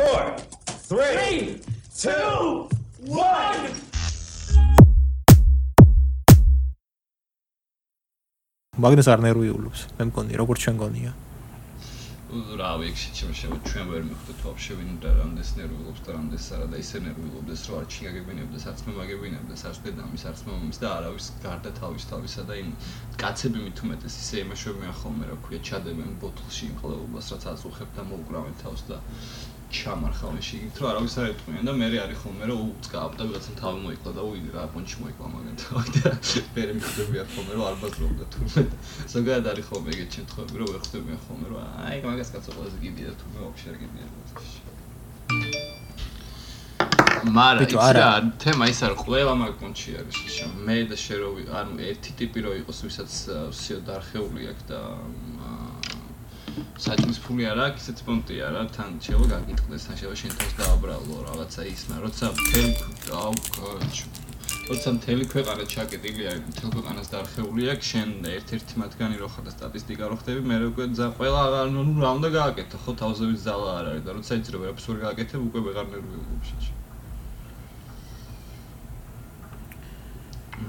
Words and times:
4 0.00 0.32
3 0.88 1.60
2 2.02 2.68
1 3.04 3.72
მაგნეს 8.80 9.10
არ 9.12 9.20
ნერვიულობს 9.26 9.82
მე 9.98 10.06
მგონი 10.08 10.40
როგორც 10.40 10.64
ჩვენ 10.64 10.80
გონია? 10.82 11.12
რა 12.30 12.70
ვიცი 12.80 13.08
ჩემ 13.18 13.32
ჩვენ 13.68 13.86
ვერ 13.92 14.02
მიხვდეთ 14.08 14.40
ვაფშე 14.46 14.74
ვინ 14.80 14.90
და 15.04 15.12
რამდენს 15.20 15.50
ნერვიულობს 15.60 16.00
და 16.06 16.10
რამდენს 16.16 16.46
არა 16.56 16.66
და 16.72 16.76
ისე 16.80 16.98
ნერვიულობდეს 17.04 17.60
რომ 17.68 17.76
არ 17.80 17.86
ჩიგაგებინებდეს 17.92 18.64
არც 18.72 18.80
მე 18.88 18.92
მაგებინებდეს 19.00 19.62
არც 19.68 19.78
დედამის 19.84 20.24
არც 20.32 20.40
მამის 20.48 20.78
და 20.80 20.88
არავის 20.96 21.26
გარდა 21.44 21.70
თავის 21.80 22.04
თავისა 22.08 22.42
და 22.48 22.54
იმ 22.64 22.70
კაცები 23.20 23.58
მით 23.68 23.78
უმეტეს 23.84 24.14
ისე 24.24 24.36
იმაშობიან 24.48 24.94
ხოლმე 25.02 25.24
რა 25.28 25.36
ქვია 25.44 25.60
ჩადებენ 25.68 26.10
ბოთლში 26.24 26.64
იმ 26.70 26.74
ყლეობას 26.80 27.26
რაც 27.34 27.44
აწუხებ 27.52 27.90
და 27.98 28.02
მოუკრავენ 28.14 28.54
თავს 28.64 28.82
და 28.88 28.96
ჩამარხავენ 29.70 30.42
შიგნით 30.46 30.76
რომ 30.82 30.88
არავის 30.90 31.14
არ 31.20 31.26
ეტყვიან 31.30 31.64
და 31.68 31.72
მე 31.80 31.86
არის 32.04 32.18
ხოლმე 32.22 32.44
რომ 32.50 32.60
უწყავ 32.70 33.10
და 33.18 33.22
ვიღაცა 33.30 33.52
თავი 33.60 33.78
მოიკლა 33.86 34.10
და 34.18 34.22
უიდი 34.30 34.50
რა 34.56 34.62
პონჩი 34.74 34.96
მოიკლა 35.02 35.26
მაგათ 35.34 35.60
და 35.94 36.10
მე 36.54 36.62
მიხვდები 36.80 37.16
არ 37.22 37.28
ხოლმე 37.34 37.52
რომ 37.54 37.64
არ 37.70 37.76
ბაზრობდა 37.82 38.24
თურმე 38.34 38.62
ზოგადად 39.14 39.46
არის 39.52 39.64
ხოლმე 39.70 39.88
ეგეთ 39.94 40.10
შემთხვევები 40.18 40.56
რომ 40.60 40.68
ვერ 40.74 40.82
ხვდებიან 40.84 41.18
ხოლმე 41.26 41.46
რომ 41.50 41.60
აი 41.86 41.96
მაგას 42.10 42.30
კაცო 42.34 42.50
ყველაზე 42.56 42.76
გიბია 42.84 43.10
თურმე 43.20 43.38
ვაფშე 43.46 43.66
არ 43.70 43.76
გიბია 43.82 44.06
მარა 47.36 47.64
ის 47.68 47.74
რა 47.96 48.08
თემა 48.40 48.64
ის 48.72 48.80
არ 48.86 48.94
ყველა 48.96 49.32
მაგ 49.40 49.52
პონჩი 49.60 49.90
არის 50.00 50.36
მე 50.66 50.76
და 50.90 50.96
შე 50.96 51.16
რო 51.20 51.30
ანუ 51.60 51.72
ერთი 51.90 52.10
ტიპი 52.20 52.38
რო 52.46 52.52
იყოს 52.64 52.78
ვისაც 52.86 53.10
სიო 53.60 53.78
დარხეული 53.84 54.48
აქვს 54.52 54.64
და 54.70 54.80
საჭმის 56.80 57.18
ფული 57.24 57.44
არა 57.50 57.62
აქვს, 57.70 57.82
ისეთ 57.84 57.98
პონტია 58.06 58.46
რა, 58.54 58.62
თან 58.76 58.90
შევა 59.04 59.26
გაგიტყდეს, 59.34 59.82
თან 59.86 59.96
შევა 60.00 60.14
შენ 60.20 60.32
თავს 60.40 60.54
დააბრალო 60.60 61.16
რაღაცა 61.28 61.62
ისნა, 61.74 61.94
როცა 62.04 62.26
მთელი 62.36 62.72
აუ 63.20 63.34
კაჩ. 63.54 63.96
როცა 64.70 64.88
მთელი 64.96 65.24
ქვეყანა 65.32 65.64
ჩაკეტილია, 65.74 66.30
მთელ 66.50 66.70
ქვეყანას 66.74 67.08
დაარხეული 67.10 67.62
აქვს, 67.74 67.86
შენ 67.90 68.08
ერთ-ერთი 68.38 68.74
მათგანი 68.82 69.16
რო 69.18 69.28
ხარ 69.34 69.44
და 69.46 69.52
სტატისტიკა 69.56 70.04
რო 70.10 70.16
ხდები, 70.20 70.40
მე 70.46 70.56
უკვე 70.70 70.84
ძა 70.94 71.06
ყველა 71.18 71.42
ნუ 71.74 71.82
რა 72.02 72.10
უნდა 72.18 72.28
გააკეთო, 72.38 72.76
ხო 72.84 72.92
თავზევის 73.02 73.40
ზალა 73.46 73.70
არ 73.78 73.86
არის 73.90 74.02
და 74.06 74.10
როცა 74.14 74.32
რომ 74.54 74.60
ვერაფერს 74.62 74.86
ვერ 74.90 74.98
გააკეთებ, 75.06 75.40
უკვე 75.50 75.60
ვეღარ 75.66 75.86
ნერვიულობ 75.90 76.42
შეჭი. 76.50 76.72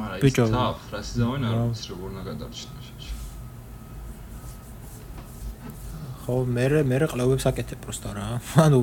მაგრამ 0.02 0.20
ის 0.26 0.34
თა 0.34 0.66
ფრასი 0.90 1.14
ზავენ 1.22 1.44
არ 1.52 1.56
ვიცი 1.62 1.86
როგორ 1.92 2.08
უნდა 2.12 2.24
გადარჩინო. 2.30 2.81
ხო, 6.22 6.46
მე 6.46 6.66
მე 6.86 6.98
ყლევებს 7.10 7.46
აკეთებ 7.50 7.80
პროსტა 7.82 8.10
რა. 8.14 8.26
ანუ 8.66 8.80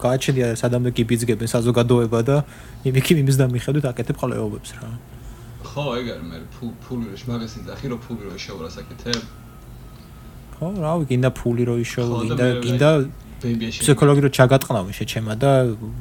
გააჩნია 0.00 0.56
სადამდე 0.56 0.90
გიბიძგებენ 0.96 1.48
საზოგადოება 1.52 2.20
და 2.24 2.36
იმიქი 2.88 3.20
იმის 3.20 3.36
და 3.36 3.46
მიხედვით 3.52 3.84
აკეთებ 3.92 4.16
ყლევებს 4.16 4.70
რა. 4.80 4.88
ხო, 5.60 5.84
ეგ 6.00 6.06
არის 6.16 6.24
მე 6.30 6.38
ფული 6.80 7.04
რო 7.12 7.16
მაგასინ 7.28 7.62
და 7.68 7.72
ხირო 7.76 7.96
ფული 8.00 8.22
რო 8.24 8.32
რა 8.32 8.70
საკეთებ. 8.72 9.22
ხო, 10.56 10.66
რა 10.80 10.92
ვიცი, 11.00 11.08
გინდა 11.12 11.30
ფული 11.36 11.62
რო 11.68 11.74
ისოვა, 11.84 12.16
გინდა 12.24 12.46
გინდა 12.64 12.90
ფსიქოლოგი 13.40 14.20
რო 14.24 14.30
ჩაგატყნავი 14.36 14.92
შეჩემა 14.96 15.32
და 15.40 15.50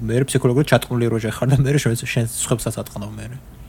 მე 0.03 0.15
ფსიქოლოგი 0.27 0.59
რო 0.63 0.67
ჩატყნული 0.71 1.05
რო 1.11 1.17
ჯერ 1.23 1.33
ხარ 1.35 1.47
და 1.51 1.57
მე 1.63 1.71
შენ 1.79 1.95
შენ 2.03 2.25
სხვებსაც 2.27 2.75
ატყნავ 2.83 3.11
მე. 3.15 3.25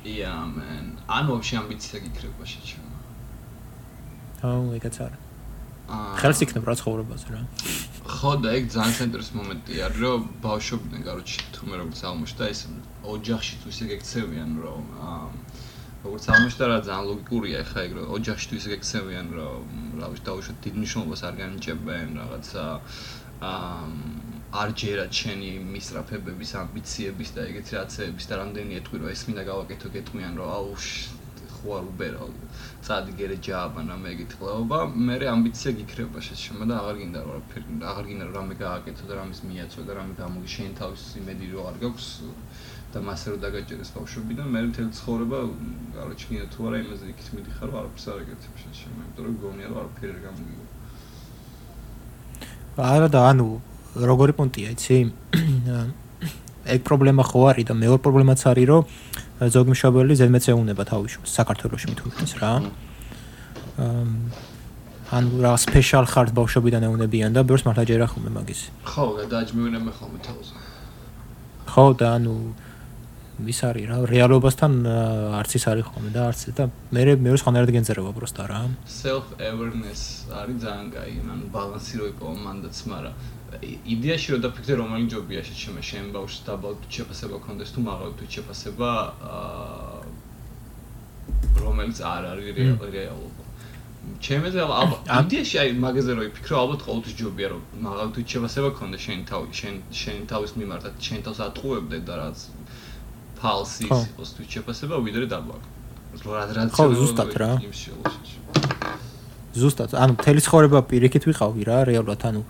ია, 0.06 0.34
მენ. 0.54 0.84
ანუ 1.06 1.28
ვაფშე 1.34 1.54
ამბიცია 1.62 1.98
გიქრება 2.06 2.44
შეჩემა. 2.50 2.94
ხო, 4.42 4.50
ეგაც 4.78 4.96
არის. 5.06 5.29
ხელს 5.90 6.40
იქნებ 6.44 6.64
რა 6.68 6.74
ცხოვრებაზე 6.80 7.26
რა. 7.34 7.40
ხო 8.10 8.32
და 8.42 8.48
ეგ 8.58 8.64
ძალიან 8.74 8.94
ცენტრის 8.98 9.30
მომენტია, 9.38 9.84
რომ 9.98 10.20
ბავშვობიდან, 10.44 11.00
კაროჩი, 11.06 11.38
თუმე 11.54 11.74
როგორც 11.82 12.00
აღმოჩნდა 12.10 12.44
ეს 12.52 12.60
ოჯახში 13.14 13.54
თუ 13.62 13.66
ისე 13.72 13.84
გექცევიან, 13.92 14.50
რომ 14.64 14.84
როგორც 16.04 16.24
აღმოჩნდა 16.32 16.64
რა 16.70 16.78
ძალიან 16.86 17.06
ლოგიკურია 17.10 17.60
ხა 17.70 17.80
ეგ 17.86 17.92
რომ 17.96 18.06
ოჯახში 18.16 18.46
თუ 18.50 18.54
ისე 18.60 18.68
გექცევიან, 18.74 19.26
რომ 19.38 19.64
რა 20.00 20.06
ვიცი, 20.10 20.24
დაუშვათ 20.28 20.58
დიდ 20.64 20.74
მნიშვნელობას 20.80 21.20
არ 21.28 21.34
განიჭებენ 21.40 22.08
რაღაცა 22.20 22.64
არ 24.60 24.70
ჯერა 24.80 25.06
ჩენი 25.08 25.50
მისრაფებების 25.72 26.50
ამბიციების 26.60 27.30
და 27.36 27.40
ეგეთი 27.50 27.72
რაცების 27.78 28.24
და 28.28 28.34
რამდენი 28.40 28.72
ეთქვი 28.80 28.98
რომ 29.00 29.12
ეს 29.14 29.22
მინდა 29.30 29.42
გავაკეთო 29.48 29.88
გეტყვიან 29.94 30.32
რომ 30.40 30.48
აუ 30.58 30.74
ხო 31.54 31.70
არ 31.78 31.84
უბერო 31.92 32.26
წადი 32.86 33.12
გერე 33.20 33.36
ჯააბანა 33.44 33.94
მე 34.00 34.12
გითხოვება 34.20 34.78
მე 35.08 35.14
რე 35.20 35.26
ამბიცია 35.30 35.70
გიქრება 35.80 36.20
შეშმა 36.26 36.64
და 36.70 36.74
აღარ 36.80 36.96
გინდა 37.00 37.20
რა 37.28 37.40
ფერი 37.52 37.76
აღარ 37.92 38.04
გინდა 38.10 38.26
რამე 38.36 38.54
გააკეთო 38.62 39.04
და 39.10 39.14
რამის 39.20 39.40
მიაწვა 39.48 39.82
და 39.88 39.92
რამე 39.98 40.12
გამოგი 40.20 40.48
შენ 40.54 40.70
თავის 40.80 41.02
იმედი 41.20 41.44
რო 41.52 41.60
არ 41.70 41.76
გაქვს 41.84 42.08
და 42.94 42.98
მასე 43.06 43.26
რო 43.30 43.36
დაგაჭერეს 43.44 43.90
ბავშვები 43.96 44.32
და 44.40 44.44
მე 44.54 44.60
მთელი 44.72 44.90
ცხოვრება 44.98 45.38
კაროჩი 45.96 46.26
გინდა 46.30 46.46
თუ 46.56 46.60
არა 46.70 46.76
იმაზე 46.84 47.04
იქით 47.12 47.28
მიდიხარ 47.36 47.66
რომ 47.70 47.76
არაფერს 47.80 48.06
არ 48.10 48.18
ეკეთებ 48.24 48.54
შეშმა 48.64 49.00
იმიტომ 49.04 49.24
რომ 49.28 49.34
გონია 49.44 49.66
რომ 49.70 49.78
არაფერი 49.82 50.12
არ 50.14 50.20
გამოგიგო 50.26 50.64
არა 52.90 53.08
და 53.12 53.20
ანუ 53.30 53.48
როგორი 54.10 54.32
პონტია 54.38 54.68
იცი? 54.72 54.98
ეგ 56.74 56.80
პრობლემა 56.86 57.22
ხო 57.24 57.40
არის 57.50 57.66
და 57.68 57.74
მეორე 57.82 58.00
პრობლემაც 58.04 58.40
არის 58.50 58.66
რომ 58.70 58.82
ზოგი 59.40 59.72
მშობელი 59.72 60.12
ზედმეც 60.20 60.44
ეუნება 60.52 60.84
თავის 60.84 61.16
შვილს 61.16 61.32
საქართველოს 61.40 61.84
მithumets 61.88 62.32
რა. 62.40 62.52
ან 65.10 65.24
რა 65.42 65.52
სპეციალ 65.56 66.04
ხართ 66.06 66.30
ბავშვობიდან 66.36 66.84
ეუნებიან 66.86 67.32
და 67.32 67.40
ბევრს 67.42 67.64
მართლა 67.64 67.84
ჯერა 67.88 68.06
ხომ 68.12 68.28
მაგის. 68.36 68.60
ხო, 68.84 69.04
გადააჭმევენ 69.16 69.80
მე 69.80 69.92
ხოლმე 69.96 70.18
თავზე. 70.22 70.54
ხო 71.72 71.84
და 71.96 72.06
ანუ 72.20 72.34
ის 73.40 73.60
არის 73.64 73.84
რა 73.88 73.96
რეალობასთან 74.04 74.72
არც 75.40 75.50
ის 75.56 75.64
არის 75.72 75.84
ხოლმე 75.88 76.10
და 76.12 76.20
არც 76.28 76.40
და 76.52 76.64
მე 76.92 77.02
მე 77.24 77.28
სხვანაირად 77.40 77.70
გენწერება 77.72 78.12
პროსტა 78.12 78.44
რა. 78.44 78.60
self 78.84 79.26
awareness 79.40 80.28
არის 80.28 80.56
ძალიან 80.60 80.88
კაი, 80.92 81.14
ანუ 81.24 81.44
ბალანსი 81.48 81.94
რო 81.96 82.04
იყო 82.12 82.26
მანდაც, 82.44 82.76
მაგრამ 82.92 83.14
იდეაში 83.58 84.32
რომ 84.32 84.40
დაფიქრე 84.46 84.74
რომელი 84.78 85.06
ჯობია 85.10 85.40
შეჩემე 85.44 85.82
შენ 85.90 86.04
ბავშვს 86.14 86.40
დაბალ 86.46 86.74
შეფასება 86.96 87.36
კონდეს 87.46 87.70
თუ 87.74 87.80
მაღალ 87.86 88.10
თუ 88.18 88.24
შეფასება 88.34 88.90
აა 89.30 90.00
რომელიც 91.60 91.98
არ 92.00 92.22
არის 92.30 92.46
რეალობა. 92.94 93.44
ჩემეზე 94.24 94.60
ალბათ 94.64 95.10
იდეაში 95.12 95.56
აი 95.60 95.68
მაგაზე 95.84 96.12
რო 96.16 96.22
იფიქრო 96.30 96.54
ალბათ 96.62 96.80
ყოველთვის 96.86 97.14
ჯობია 97.20 97.48
რომ 97.52 97.62
მაღალ 97.84 98.08
თუ 98.16 98.20
შეფასება 98.32 98.70
კონდეს 98.78 99.02
შენ 99.06 99.18
თავი 99.28 99.48
შენ 99.60 99.74
შენ 100.00 100.18
თავის 100.30 100.52
მიმართ 100.60 100.84
შენ 101.06 101.20
თავს 101.26 101.38
ატყუებდე 101.46 101.98
და 102.08 102.14
რაც 102.20 102.38
ფალსი 103.40 103.84
იყოს 103.92 104.30
თუ 104.36 104.42
შეფასება 104.54 104.96
ვიდრე 105.04 105.26
დაბალ. 105.34 105.60
რა 106.24 106.42
რა 106.56 106.62
ხო 106.74 106.84
ზუსტად 107.00 107.32
რა. 107.40 107.50
ზუსტად. 109.60 109.90
ანუ 110.02 110.14
თელი 110.24 110.40
ცხოვრება 110.46 110.78
პირიქით 110.90 111.24
ვიყავი 111.28 111.60
რა 111.68 111.78
რეალურად 111.90 112.20
ანუ 112.30 112.42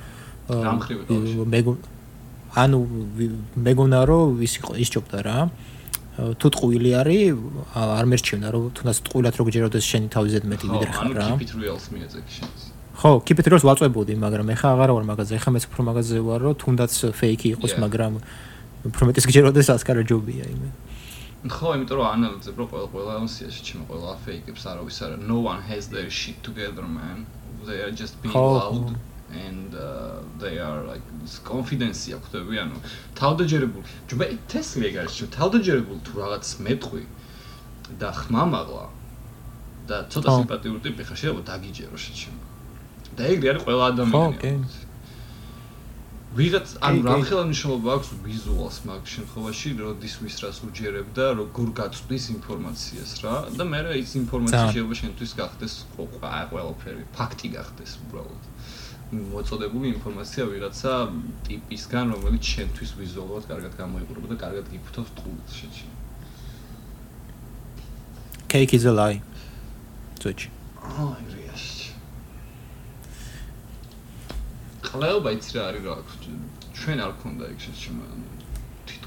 ანუ 2.50 2.78
მეგონა 3.55 4.00
რომ 4.11 4.43
ის 4.43 4.59
ის 4.75 4.88
ჯობდა 4.91 5.19
რა. 5.22 5.38
თუ 6.21 6.47
ტყუილი 6.50 6.91
არის 7.00 7.38
არ 7.78 8.06
მერჩევნა 8.11 8.49
რომ 8.50 8.65
თუნდაც 8.75 8.97
ტყუილად 9.06 9.34
რო 9.39 9.44
გჯეროდეს 9.49 9.84
შენი 9.87 10.09
თავი 10.10 10.28
ზედმეტი 10.34 10.66
ვიდრე 10.75 10.91
ხარ 10.91 11.10
რა. 11.15 11.27
ხო 13.00 13.10
keep 13.25 13.39
it 13.41 13.47
real 13.47 13.62
ვაწვებოდი 13.62 14.15
მაგრამ 14.19 14.47
ეხა 14.50 14.69
აღარა 14.75 14.93
ვარ 14.99 15.05
მაგაზე. 15.10 15.33
ეხა 15.39 15.50
მეც 15.55 15.65
უფრო 15.71 15.81
მაგაზე 15.89 16.16
ვარ 16.27 16.41
რომ 16.44 16.55
თუნდაც 16.60 16.93
fake 17.21 17.44
იყოს 17.55 17.72
მაგრამ 17.78 18.12
უფრო 18.91 19.03
მეტის 19.09 19.25
გჯეროდეს 19.31 19.69
ასკარა 19.71 20.03
ჯობია 20.10 20.44
იმე. 20.50 20.69
ხო 21.49 21.69
იმიტომ 21.78 21.97
რომ 21.97 22.06
ანალიზებ 22.15 22.55
რო 22.60 22.65
ყველა 22.69 22.89
ყველა 22.93 23.12
ამსიაში 23.21 23.60
ჩემ 23.65 23.83
ყველა 23.89 24.12
fake-ებს 24.27 24.62
არავის 24.69 24.99
არა. 25.06 25.16
No 25.25 25.39
one 25.41 25.62
has 25.71 25.89
their 25.89 26.10
shit 26.10 26.37
together 26.43 26.84
man. 26.84 27.25
They 27.65 27.81
are 27.81 27.94
just 27.94 28.21
being 28.21 28.34
loud 28.34 28.99
and 29.33 29.75
uh, 29.75 30.19
they 30.43 30.59
are 30.59 30.83
like 30.91 31.07
confidence 31.45 32.09
აქვთები 32.11 32.59
ანუ 32.65 32.77
თავდაჯერებული 33.21 33.84
ჯობა 34.10 34.25
თესლი 34.51 34.84
ეგ 34.91 34.97
არის 35.03 35.19
თავდაჯერებული 35.39 36.01
თუ 36.07 36.13
რაღაც 36.25 36.45
მეტყვი 36.66 37.04
და 38.03 38.10
ხმამაღლა 38.21 38.87
და 39.91 39.97
ცოტა 40.13 40.28
სიმპათიური 40.39 40.81
ტიპი 40.87 41.03
ხარ 41.09 41.19
შეიძლება 41.22 41.43
დაგიჯერო 41.51 41.99
შეჩემ. 42.07 42.37
და 43.16 43.22
ეგრე 43.34 43.49
არის 43.53 43.63
ყველა 43.66 43.84
ადამიანი 43.93 44.89
ვიღაც 46.39 46.69
ანუ 46.87 47.01
რამხელა 47.10 47.43
მნიშვნელობა 47.51 47.89
აქვს 47.99 48.10
ვიზუალს 48.27 48.77
მაგ 48.87 49.03
შემთხვევაში 49.15 49.69
როდის 49.83 50.15
ვის 50.22 50.37
რას 50.43 50.59
უჯერებ 50.66 51.09
და 51.19 51.27
როგორ 51.41 51.69
გაწვდის 51.81 52.25
ინფორმაციას 52.39 53.10
რა. 53.22 53.34
და 53.59 53.65
მე 53.66 53.81
რა 53.87 53.93
ის 53.99 54.10
ინფორმაცია 54.22 54.66
შეიძლება 54.71 54.95
შენთვის 55.03 55.33
გახდეს 55.43 55.75
ყველაფერი 55.99 57.03
ფაქტი 57.19 57.49
გახდეს 57.59 57.93
უბრალოდ 58.07 58.43
მოწოდებული 59.10 59.91
ინფორმაცია 59.91 60.45
ვიღაცა 60.47 60.92
ტიპისგან, 61.47 62.12
რომელიც 62.15 62.45
შენთვის 62.54 62.91
ვიზუალურად 63.01 63.45
კარგად 63.51 63.72
გამოიყურება 63.80 64.27
და 64.30 64.36
კარგად 64.39 64.66
გიფუთავს 64.71 65.10
ტყუილს 65.18 65.53
შეჩი. 65.60 65.86
Cake 68.51 68.74
is 68.78 68.86
a 68.86 68.92
lie. 68.95 69.18
ძოჭი. 70.22 70.48
აი, 70.78 71.22
რეაში. 71.34 71.91
ყლეობა 74.86 75.30
იცი 75.39 75.51
რა 75.59 75.63
არის 75.71 75.83
რა 75.86 75.92
აქვს? 75.98 76.15
ჩვენ 76.78 76.98
არ 77.04 77.13
გქონდა 77.18 77.45
ეგ 77.51 77.59
შეჩემ 77.66 77.98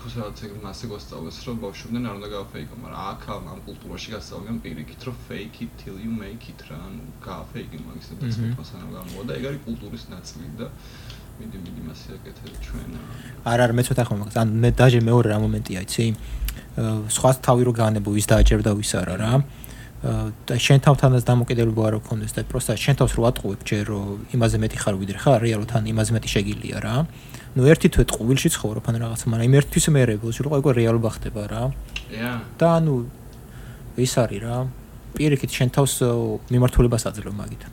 თითქოს 0.04 0.20
რაღაც 0.20 0.40
ეგ 0.44 0.56
მასე 0.60 0.86
გასწავლეს 0.92 1.38
რომ 1.48 1.58
ბავშვობიდან 1.64 2.04
არ 2.12 2.16
უნდა 2.20 2.30
გავფეიკო, 2.36 2.76
მაგრამ 2.84 3.00
აქ 3.08 3.22
ამ 3.32 3.60
კულტურაში 3.64 4.10
გასწავლიან 4.12 4.58
პირიქით 4.64 5.02
რომ 5.08 5.16
fake 5.28 5.58
it 5.64 5.72
till 5.80 5.96
you 6.04 6.12
make 6.12 6.44
it 6.52 6.60
რა, 6.68 6.76
ანუ 6.76 7.04
გავფეიკი 7.24 7.78
მაგის 7.88 8.08
და 8.12 8.16
ცოტა 8.36 8.84
გამოვა 8.92 9.24
და 9.24 9.34
ეგ 9.40 9.44
არის 9.48 9.62
კულტურის 9.64 10.04
ნაწილი 10.12 10.48
და 10.60 10.68
მიდი 11.40 11.58
მიდი 11.64 11.82
მასე 11.88 12.08
აკეთე 12.20 12.46
ჩვენ. 12.68 12.90
არ 13.48 13.60
არ 13.64 13.72
მე 13.80 13.82
ცოტა 13.88 14.04
ხომ 14.04 14.18
მაგას, 14.20 14.36
ან 14.44 14.48
მე 14.60 14.70
დაჟე 14.76 15.00
მეორე 15.08 15.28
რა 15.32 15.38
მომენტია, 15.40 15.80
იცი? 15.88 16.06
სხვა 17.16 17.30
თავი 17.48 17.62
რო 17.64 17.74
განებო 17.80 18.10
ვის 18.12 18.28
დააჭერდა 18.28 18.72
ვის 18.76 18.92
არა 19.00 19.16
რა. 19.24 19.32
და 20.04 20.56
შენ 20.60 20.80
თავთანაც 20.84 21.24
დამოკიდებულება 21.24 21.84
არ 21.88 21.96
გქონდეს 22.04 22.36
და 22.36 22.44
პროსტა 22.52 22.76
შენ 22.76 22.96
თავს 23.00 23.14
რო 23.16 23.24
ატყუებ 23.24 23.62
ჯერ 23.64 23.84
რომ 23.88 24.36
იმაზე 24.36 24.58
მეტი 24.60 24.78
ხარ 24.84 24.96
ვიდრე 25.00 25.18
ხარ 25.24 25.40
რეალურად 25.48 25.72
ან 25.80 25.88
იმაზე 25.96 26.12
მეტი 26.20 26.30
შეგილია 26.36 26.78
რა. 26.84 26.96
Ну 27.54 27.68
ერთი 27.70 27.88
თვე 27.94 28.04
ტყუილში 28.10 28.50
ცხოვრობ 28.56 28.86
ან 28.90 28.96
რაღაცა, 29.04 29.26
მაგრამ 29.30 29.48
იმ 29.50 29.56
ერთთვის 29.62 29.86
მე 29.94 30.02
რებოს 30.10 30.38
რომ 30.42 30.54
ყო 30.64 30.72
რეალობა 30.74 31.10
ხდება 31.16 31.44
რა. 31.52 31.64
ია. 32.10 32.34
და 32.58 32.68
ანუ 32.82 32.94
ის 33.98 34.14
არის 34.18 34.40
რა. 34.42 34.58
პირიქით 35.14 35.52
შენ 35.54 35.70
თავს 35.78 35.94
მიმართულებას 36.50 37.04
აძლევ 37.10 37.34
მაგით. 37.38 37.64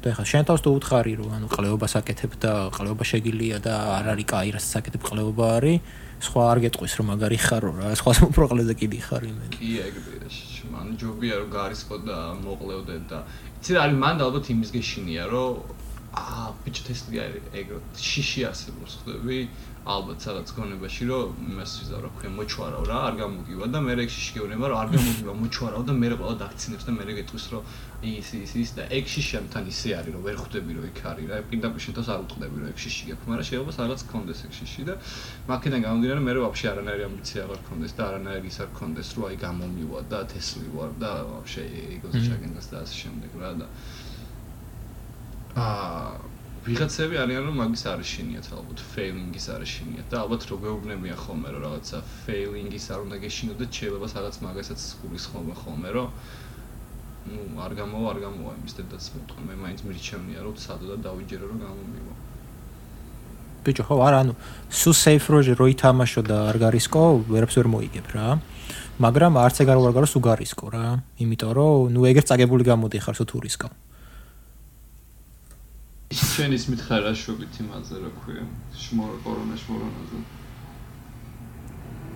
და 0.00 0.06
ეხლა 0.12 0.24
შენ 0.32 0.42
თავს 0.48 0.60
თუ 0.64 0.70
უთხარი 0.78 1.12
რომ 1.18 1.30
ანუ 1.36 1.46
ყლეობას 1.50 1.92
აკეთებ 2.00 2.32
და 2.40 2.52
ყლეობა 2.72 3.04
შეგილია 3.04 3.56
და 3.60 3.74
არ 4.00 4.06
არის 4.16 4.26
კაი 4.32 4.48
რასაც 4.56 4.72
აკეთებ 4.80 5.02
ყლეობა 5.02 5.44
არის, 5.56 5.78
სხვა 6.26 6.42
არ 6.52 6.58
გეტყვის 6.64 6.92
რომ 6.96 7.06
მაგარი 7.12 7.38
ხარო 7.42 7.70
რა, 7.76 7.88
სხვა 8.00 8.12
პროყლეზე 8.36 8.74
კიდი 8.80 8.98
ხარ 9.02 9.22
იმენ. 9.28 9.50
კი 9.60 9.70
ეგრეა. 9.82 10.16
მან 10.72 10.96
ჯობია 11.00 11.40
რომ 11.40 11.50
გარისყო 11.52 11.96
და 12.06 12.18
მოყლევდე 12.42 12.96
და 13.10 13.18
იცი 13.58 13.76
რა 13.76 13.80
არის 13.86 13.98
მან 14.02 14.22
ალბათ 14.26 14.50
იმის 14.54 14.70
გეშინია 14.74 15.24
რომ 15.32 15.75
აა 16.16 16.50
ბიჭო 16.64 16.82
თესლი 16.88 17.18
არის 17.20 17.48
ეგრო 17.60 17.78
შიში 18.00 18.40
არსებობს 18.48 18.92
ხდები 19.00 19.38
ალბათ 19.86 20.24
სადაც 20.26 20.48
გონებაში 20.56 21.06
რომ 21.06 21.36
იმას 21.46 21.72
ვიზა 21.78 21.98
რა 22.02 22.08
ქვია 22.18 22.30
მოჩვარავ 22.36 22.86
რა 22.90 22.98
არ 23.08 23.14
გამოგივა 23.20 23.66
და 23.70 23.78
მე 23.86 23.92
ეგ 24.02 24.10
შიში 24.14 24.32
გეუბნება 24.36 24.70
რომ 24.72 24.78
არ 24.82 24.88
გამოგივა 24.96 25.34
მოჩვარავ 25.42 25.82
და 25.86 25.92
მე 26.00 26.08
ყველა 26.16 26.36
დაქცინებს 26.40 26.86
და 26.88 26.92
მე 26.96 27.04
გეტყვის 27.18 27.46
რომ 27.52 27.62
ის 28.10 28.28
ის 28.40 28.52
ის 28.62 28.70
და 28.78 28.82
ეგ 28.96 29.04
შიშიანთან 29.14 29.64
ისე 29.70 29.88
არის 29.98 30.12
რომ 30.16 30.22
ვერ 30.26 30.36
ხვდები 30.40 30.72
რომ 30.74 30.84
იქ 30.90 30.98
არის 31.12 31.26
რა. 31.30 31.36
პირდაპირ 31.52 31.80
შეთავს 31.86 32.08
არ 32.16 32.20
უწყდები 32.26 32.56
რომ 32.56 32.66
ეგ 32.72 32.78
შიში 32.82 33.02
გაქვს 33.12 33.28
მაგრამ 33.30 33.46
შეიძლება 33.46 33.72
სადაც 33.78 34.00
კონდეს 34.10 34.40
ეგ 34.46 34.52
შიში 34.58 34.82
და 34.88 34.94
მაქედან 35.46 35.80
გამომდინარე 35.86 36.20
მე 36.26 36.32
ვაფშე 36.42 36.66
არანაირი 36.72 37.02
ამბიცია 37.06 37.40
აღარ 37.46 37.60
კონდეს 37.68 37.92
და 37.94 38.02
არანაირი 38.10 38.46
ის 38.50 38.58
არ 38.64 38.70
კონდეს 38.80 39.08
რომ 39.14 39.24
აი 39.30 39.36
გამომივა 39.46 40.00
და 40.10 40.20
თესლი 40.34 40.68
ვარ 40.74 40.90
და 40.98 41.12
ვაფშე 41.30 41.62
ეგოზე 41.94 42.18
ჩაგენდას 42.26 42.66
და 42.72 42.76
ასე 42.82 42.94
შემდეგ 43.06 43.30
რა 43.38 43.50
და 43.62 43.66
აა 45.56 46.26
ვიღაცები 46.66 47.16
არიან 47.22 47.44
რომ 47.46 47.60
მაგის 47.62 47.82
არის 47.86 48.08
შინიათ 48.12 48.46
ალბათ 48.58 48.80
ფეილინგის 48.92 49.46
არის 49.54 49.70
შინიათ 49.76 50.06
და 50.10 50.16
ალბათ 50.26 50.42
რო 50.50 50.56
გეუბნებიან 50.64 51.18
ხოლმე 51.22 51.48
რომ 51.54 51.62
რაღაცა 51.64 51.98
ფეილინგის 52.26 52.86
არ 52.90 53.00
უნდა 53.06 53.16
გეშინოდეთ 53.22 53.70
შეიძლება 53.78 54.06
რაღაც 54.18 54.36
მაგასაც 54.46 54.80
ხურის 54.98 55.24
ხოლმე 55.30 55.54
ხოლმე 55.62 55.90
რომ 55.96 56.08
ну 57.30 57.40
არ 57.62 57.72
გამოვა 57.80 58.06
არ 58.12 58.18
გამოვა 58.26 58.52
იმის 58.58 58.74
დედაც 58.82 59.04
მეტყვი 59.14 59.46
მე 59.46 59.54
მაინც 59.62 59.80
მირჩევნია 59.86 60.40
რომ 60.42 60.56
სადო 60.66 60.84
და 60.90 60.96
დავიჯერო 61.06 61.44
რომ 61.54 61.58
გამომივა 61.64 62.14
ბიჭო 63.66 63.82
ხო 63.86 63.94
არა 64.10 64.18
ანუ 64.26 64.34
სუ 64.70 64.90
სეიფ 65.06 65.24
როჟე 65.32 65.54
რო 65.58 65.66
ითამაშო 65.70 66.22
და 66.26 66.36
არ 66.50 66.56
გარისკო 66.66 67.02
ვერაფერს 67.30 67.56
ვერ 67.62 67.68
მოიგებ 67.74 68.06
რა. 68.14 68.26
მაგრამ 69.02 69.32
არც 69.42 69.56
ეგ 69.62 69.68
არ 69.70 69.78
ვარ 69.82 69.92
გარო 69.96 70.06
სუ 70.10 70.18
გარისკო 70.22 70.66
რა. 70.74 70.86
იმიტომ 71.22 71.50
რომ 71.58 71.90
ნუ 71.94 72.00
ეგერ 72.10 72.24
წაგებული 72.30 72.62
გამოდი 72.70 72.98
ხარ 73.02 73.14
სუ 73.18 73.24
თურისკო 73.26 73.68
ჩვენ 76.06 76.52
ის 76.54 76.64
მითხარ 76.70 77.00
რა 77.02 77.12
შვებით 77.18 77.54
იმაზე 77.66 77.96
რა 77.98 78.10
ქვია 78.22 78.44
შმორო 78.78 79.16
კორონა 79.26 79.56
შმორონაზე. 79.58 80.18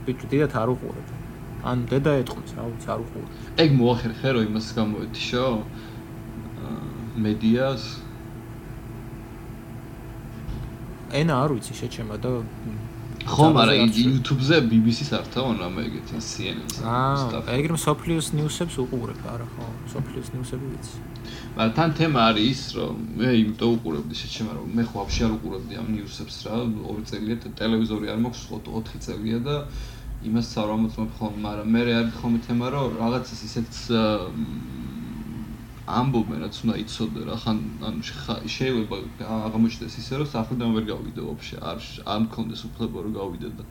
ბიჭო 0.07 0.27
დედათ 0.31 0.55
არ 0.63 0.69
უყურებ. 0.75 1.09
ან 1.67 1.79
დედა 1.91 2.13
ეთყმის 2.23 2.53
რა 2.55 2.65
ვიცი 2.71 2.89
არ 2.95 3.01
უყურებ. 3.05 3.31
ეგ 3.63 3.71
მოახერხე 3.81 4.29
რომ 4.31 4.43
იმას 4.47 4.67
გამოეთიშო 4.79 5.47
მედიას. 7.19 7.83
ენა 11.11 11.35
არ 11.43 11.51
ვიცი 11.59 11.75
შეჩემა 11.81 12.15
და 12.23 12.31
ხო 13.29 13.47
მაგრამ 13.53 13.93
YouTube-ზე 13.93 14.57
BBC-ს 14.71 15.13
არ 15.13 15.27
თავონ 15.35 15.57
რამე 15.61 15.81
ეგეთი 15.89 16.21
CNN-ს. 16.25 16.81
აა 16.81 17.53
ეგრე 17.61 17.77
სოფლიოს 17.85 18.29
ნიუსებს 18.37 18.75
უყურებ 18.81 19.21
არა 19.29 19.47
ხო 19.53 19.67
სოფლიოს 19.93 20.29
ნიუსები 20.35 20.67
ვიცი. 20.73 20.95
მაგრამ 21.57 21.75
თან 21.77 21.91
თემა 22.01 22.21
არის 22.31 22.49
ის 22.51 22.63
რომ 22.81 22.95
მე 23.21 23.29
იმიტომ 23.43 23.71
უყურებდი 23.77 24.15
შეჩემა 24.23 24.53
რომ 24.57 24.67
მე 24.77 24.83
ხო 24.89 24.97
ვაფშე 25.01 25.23
არ 25.27 25.33
უყურებდი 25.37 25.75
ამ 25.81 25.89
ნიუსებს 25.95 26.37
რა 26.47 26.57
ორი 26.91 27.03
წელია 27.11 27.37
ტელევიზორი 27.61 28.07
არ 28.13 28.19
მაქვს 28.25 28.43
4 28.51 29.05
წელია 29.05 29.39
და 29.47 29.57
იმას 30.21 30.49
არ 30.61 30.69
ამოწმებ 30.77 31.11
ხოლმე 31.17 31.41
მაგრამ 31.45 31.69
მე 31.75 31.81
არის 32.01 32.15
ხოლმე 32.21 32.39
თემა 32.47 32.67
რომ 32.73 32.97
რაღაცას 33.01 33.41
ისეთ 33.49 33.71
ამბობენ 36.01 36.45
რაც 36.45 36.61
უნდა 36.65 36.77
იცოდე 36.85 37.25
რა 37.29 37.37
ხან 37.45 37.59
ანუ 37.89 38.01
შეიძლება 38.57 38.97
აღმოჩნდეს 39.37 39.95
ისე 40.03 40.21
რომ 40.21 40.29
საფრთხემ 40.35 40.77
ვერ 40.77 40.87
გავიდე 40.93 41.27
ვაფშე 41.27 41.57
არ 41.71 41.79
არ 42.15 42.21
მქონდეს 42.27 42.63
უფლება 42.71 43.05
რომ 43.07 43.13
გავიდე 43.21 43.51
და 43.59 43.65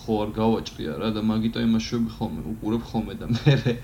ხო 0.00 0.16
არ 0.24 0.30
გავაჭრია 0.36 0.92
რა 1.02 1.08
და 1.16 1.22
მაგიტო 1.30 1.62
იმაშვები 1.66 2.10
ხოლმე 2.16 2.42
უყურებ 2.52 2.82
ხოლმე 2.90 3.14
და 3.20 3.26
მე 3.34 3.74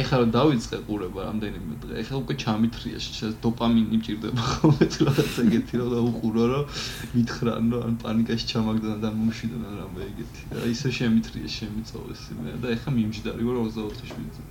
ეხლა 0.00 0.16
რომ 0.22 0.30
დავიწყე 0.36 0.78
ყურება 0.86 1.20
რამდენიმე 1.28 1.74
დღე 1.82 1.92
ეხლა 2.02 2.16
უკვე 2.22 2.34
ჩამithრია 2.42 2.98
შეიძლება 3.04 3.38
დოპამინი 3.44 4.00
მჭირდება 4.00 4.42
ხოლმე 4.52 4.86
რაღაც 5.06 5.36
ეგეთი 5.44 5.74
რომ 5.80 5.88
დაუყურო 5.94 6.44
რომ 6.52 6.64
მითხრან 7.16 7.70
რომ 7.72 7.84
ან 7.86 7.94
პანიკაში 8.02 8.46
ჩამაგდანა 8.52 8.98
და 9.04 9.10
მომშვიდან 9.20 9.62
ან 9.68 9.74
რამე 9.82 10.00
ეგეთი 10.10 10.42
და 10.56 10.66
ისე 10.74 10.88
შემithრია 10.98 11.48
შემიწოვეს 11.58 12.22
მე 12.42 12.56
და 12.64 12.74
ეხლა 12.76 12.90
მიმჯდარი 12.98 13.42
ვარ 13.46 13.56
24 13.62 14.10
შვიდზე 14.10 14.42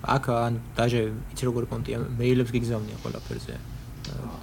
აქ 0.00 0.24
ან 0.32 0.52
დაჟე 0.76 1.02
იცი 1.32 1.44
როგორი 1.48 1.66
პონტია 1.72 1.96
მეილებს 2.20 2.50
გიგზავნია 2.54 2.96
ყველაფერზე. 3.04 3.54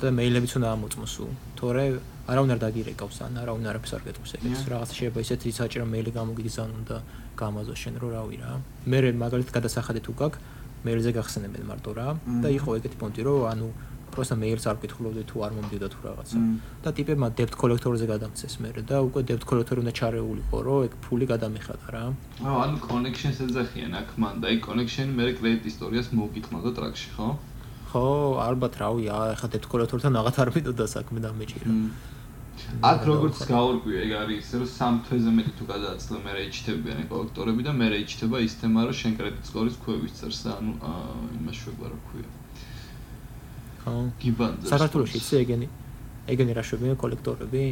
და 0.01 0.09
მეილებიც 0.13 0.51
უნდა 0.57 0.67
ამოწმოს 0.77 1.13
უ. 1.23 1.25
თორე 1.57 1.83
არა 2.29 2.39
უნდა 2.45 2.55
დაგირეკავს 2.63 3.17
ან 3.25 3.31
არა 3.41 3.51
უნდა 3.57 3.67
არაფერს 3.71 3.93
არ 3.97 4.03
გეტყვის 4.07 4.31
ეგეც 4.37 4.59
რაღაც 4.71 4.89
შეიძლება 4.97 5.19
ისეთი 5.25 5.47
საჭირო 5.59 5.85
მეილი 5.93 6.11
გამოგიგზავნო 6.17 6.81
და 6.87 6.97
გამაზო 7.41 7.73
შენ 7.81 7.95
რო 8.01 8.07
რავი 8.15 8.35
რა 8.41 8.51
მე 8.91 8.99
მაგალითად 9.23 9.51
გადასახადი 9.57 9.99
თუ 10.05 10.11
გაქვს 10.21 10.39
მეილზე 10.85 11.11
გახსენებენ 11.17 11.63
მარტო 11.67 11.91
რა. 11.97 12.07
და 12.43 12.47
იყო 12.57 12.69
ეგეთი 12.79 12.97
პონტი 13.01 13.21
რომ 13.27 13.39
ანუ 13.51 13.67
უპროსა 14.17 14.35
მეილს 14.41 14.65
არ 14.65 14.77
კითხულობდი 14.81 15.23
თუ 15.29 15.43
არ 15.45 15.51
მომდიდა 15.57 15.87
თუ 15.93 15.99
რაღაცა. 16.07 16.37
და 16.83 16.89
ტიპებმა 16.97 17.27
debt 17.37 17.53
collector-ზე 17.61 18.05
გადამცეს 18.09 18.53
მე 18.65 18.69
და 18.89 18.97
უკვე 19.05 19.21
debt 19.29 19.43
collector 19.45 19.77
უნდა 19.77 19.93
ჩარეულიყო 19.99 20.57
რომ 20.65 20.79
ეგ 20.87 20.93
ფული 21.05 21.25
გადამეხადა 21.29 21.87
რა. 21.93 22.03
აუ 22.41 22.55
ანუ 22.65 22.77
connection-ს 22.89 23.37
ეძახიან 23.45 23.93
აქ 24.01 24.09
მან 24.17 24.35
და 24.41 24.47
ეგ 24.57 24.59
connection 24.65 25.07
მე 25.13 25.25
კრედიტ 25.37 25.63
ისტორიას 25.71 26.07
მოვკითხნა 26.17 26.57
და 26.65 26.71
ტრაკში 26.77 27.09
ხო? 27.13 27.27
ხო 27.93 28.05
ალბათ 28.47 28.73
რავი 28.81 29.05
ახლა 29.13 29.47
debt 29.53 29.65
collector-თან 29.71 30.13
აღათ 30.17 30.37
არ 30.41 30.49
მიდოდა 30.57 30.85
საქმე 30.97 31.19
დამეჭირა 31.25 31.69
აქ 32.89 33.01
როგორც 33.05 33.37
გაურკვია 33.53 33.99
ეგ 34.05 34.11
არის 34.17 34.39
ისე 34.43 34.55
რომ 34.59 34.69
სამ 34.77 34.95
თვეზე 35.05 35.31
მეტი 35.37 35.51
თუ 35.61 35.63
გადააწყდა 35.71 36.17
მე 36.25 36.31
რეჩიტებიან 36.37 37.05
კოლექტორები 37.13 37.61
და 37.67 37.71
მე 37.79 37.87
რეჩიტება 37.93 38.37
ის 38.47 38.53
თემა 38.61 38.81
რომ 38.89 38.97
შენ 39.01 39.13
კრედიტ 39.19 39.43
სკორის 39.49 39.77
ქვევისწერს 39.85 40.41
ანუ 40.57 40.73
იმას 41.37 41.57
შეგვარ 41.61 41.93
რა 41.93 41.99
ქვია. 42.09 42.36
ხო. 43.87 43.99
გიბანძა. 44.21 44.67
საქართველოში 44.73 45.17
ისე 45.23 45.35
ეგენი 45.43 45.67
ეგენი 46.27 46.51
რა 46.57 46.63
შვებიან 46.67 46.97
კოლექტორები? 46.99 47.63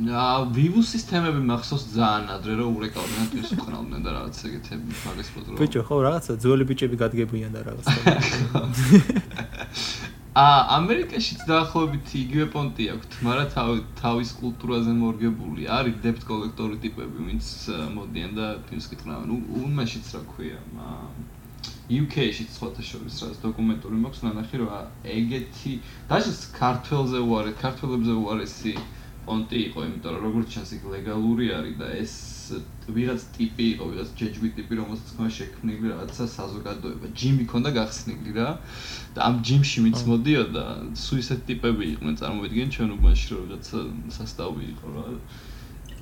აა 0.00 0.36
ვივუსის 0.56 1.04
თემები 1.10 1.40
მახსოვს 1.50 1.84
ძალიან 1.94 2.26
ადრე 2.34 2.52
რომ 2.60 2.68
ურეკავდნენ 2.78 3.26
თუ 3.30 3.36
ის 3.42 3.50
ხნავდნენ 3.60 4.00
და 4.06 4.10
რაღაც 4.16 4.36
ეგეთები 4.48 4.90
მაგას 5.06 5.28
ფოტო. 5.34 5.48
ბიჭო 5.60 5.82
ხო 5.88 5.96
რაღაცა 6.06 6.32
ძველი 6.42 6.64
ბიჭები 6.70 6.96
გადგებიან 7.02 7.50
და 7.56 7.60
რაღაცა. 7.68 7.94
აა 10.40 10.60
ამერიკაშიც 10.78 11.40
დაახლოებით 11.50 12.06
იგივე 12.22 12.46
პონტი 12.54 12.84
აქვს, 12.94 13.06
მაგრამ 13.26 13.48
თავის 14.02 14.30
კულტურაზე 14.40 14.92
მორგებული. 15.02 15.62
არის 15.78 15.94
debt 16.04 16.20
collector 16.28 16.70
ტიპები, 16.84 17.18
ვინც 17.28 17.46
მოდიან 17.98 18.30
და 18.38 18.46
ფილმს 18.70 18.86
კითხავენ. 18.94 19.28
უმაშიც 19.62 20.06
რა 20.14 20.22
ქვია? 20.30 20.60
UK-შიც 21.90 22.54
სხვათა 22.54 22.82
შორის 22.86 23.18
რაც 23.24 23.38
დოკუმენტური 23.42 23.96
მაქვს 24.04 24.22
ნანახი 24.26 24.62
რომ 24.62 24.70
ეგეთი 25.16 25.72
დაჟეს 26.10 26.40
ქართველზე 26.54 27.18
უარეს, 27.26 27.56
ქართველებზე 27.64 28.12
უარესი 28.22 28.74
პონტი 29.26 29.58
იყო, 29.68 29.80
იმიტომ 29.86 30.14
რომ 30.16 30.22
როგორც 30.26 30.54
ჩანს 30.54 30.70
იქ 30.76 30.84
ლეგალური 30.94 31.46
არის 31.54 31.74
და 31.80 31.88
ეს 32.02 32.14
ვიღაც 32.90 33.24
ტიპი 33.36 33.64
იყო, 33.74 33.84
ვიღაც 33.90 34.08
ჯეჯვი 34.18 34.48
ტიპი, 34.56 34.78
რომელსაც 34.80 35.10
ხმა 35.14 35.28
შექმნილი 35.36 35.86
რაღაცა 35.92 36.24
საზოგადოება. 36.34 37.06
ჯიმი 37.20 37.44
ქონდა 37.52 37.70
გახსნილი 37.78 38.32
რა. 38.38 38.48
და 39.14 39.20
ამ 39.28 39.34
ჯიმში 39.46 39.78
ვინც 39.86 40.00
მოდიოდა, 40.10 40.64
სუისეთ 41.04 41.40
ტიპები 41.50 41.84
იყვნენ, 41.94 42.14
წარმოვიდგენ 42.22 42.68
ჩვენ 42.74 42.90
უბანში 42.96 43.28
რომ 43.34 43.44
რაღაცა 43.50 43.78
სასტავი 44.18 44.62
იყო 44.74 44.86
რა. 44.94 45.06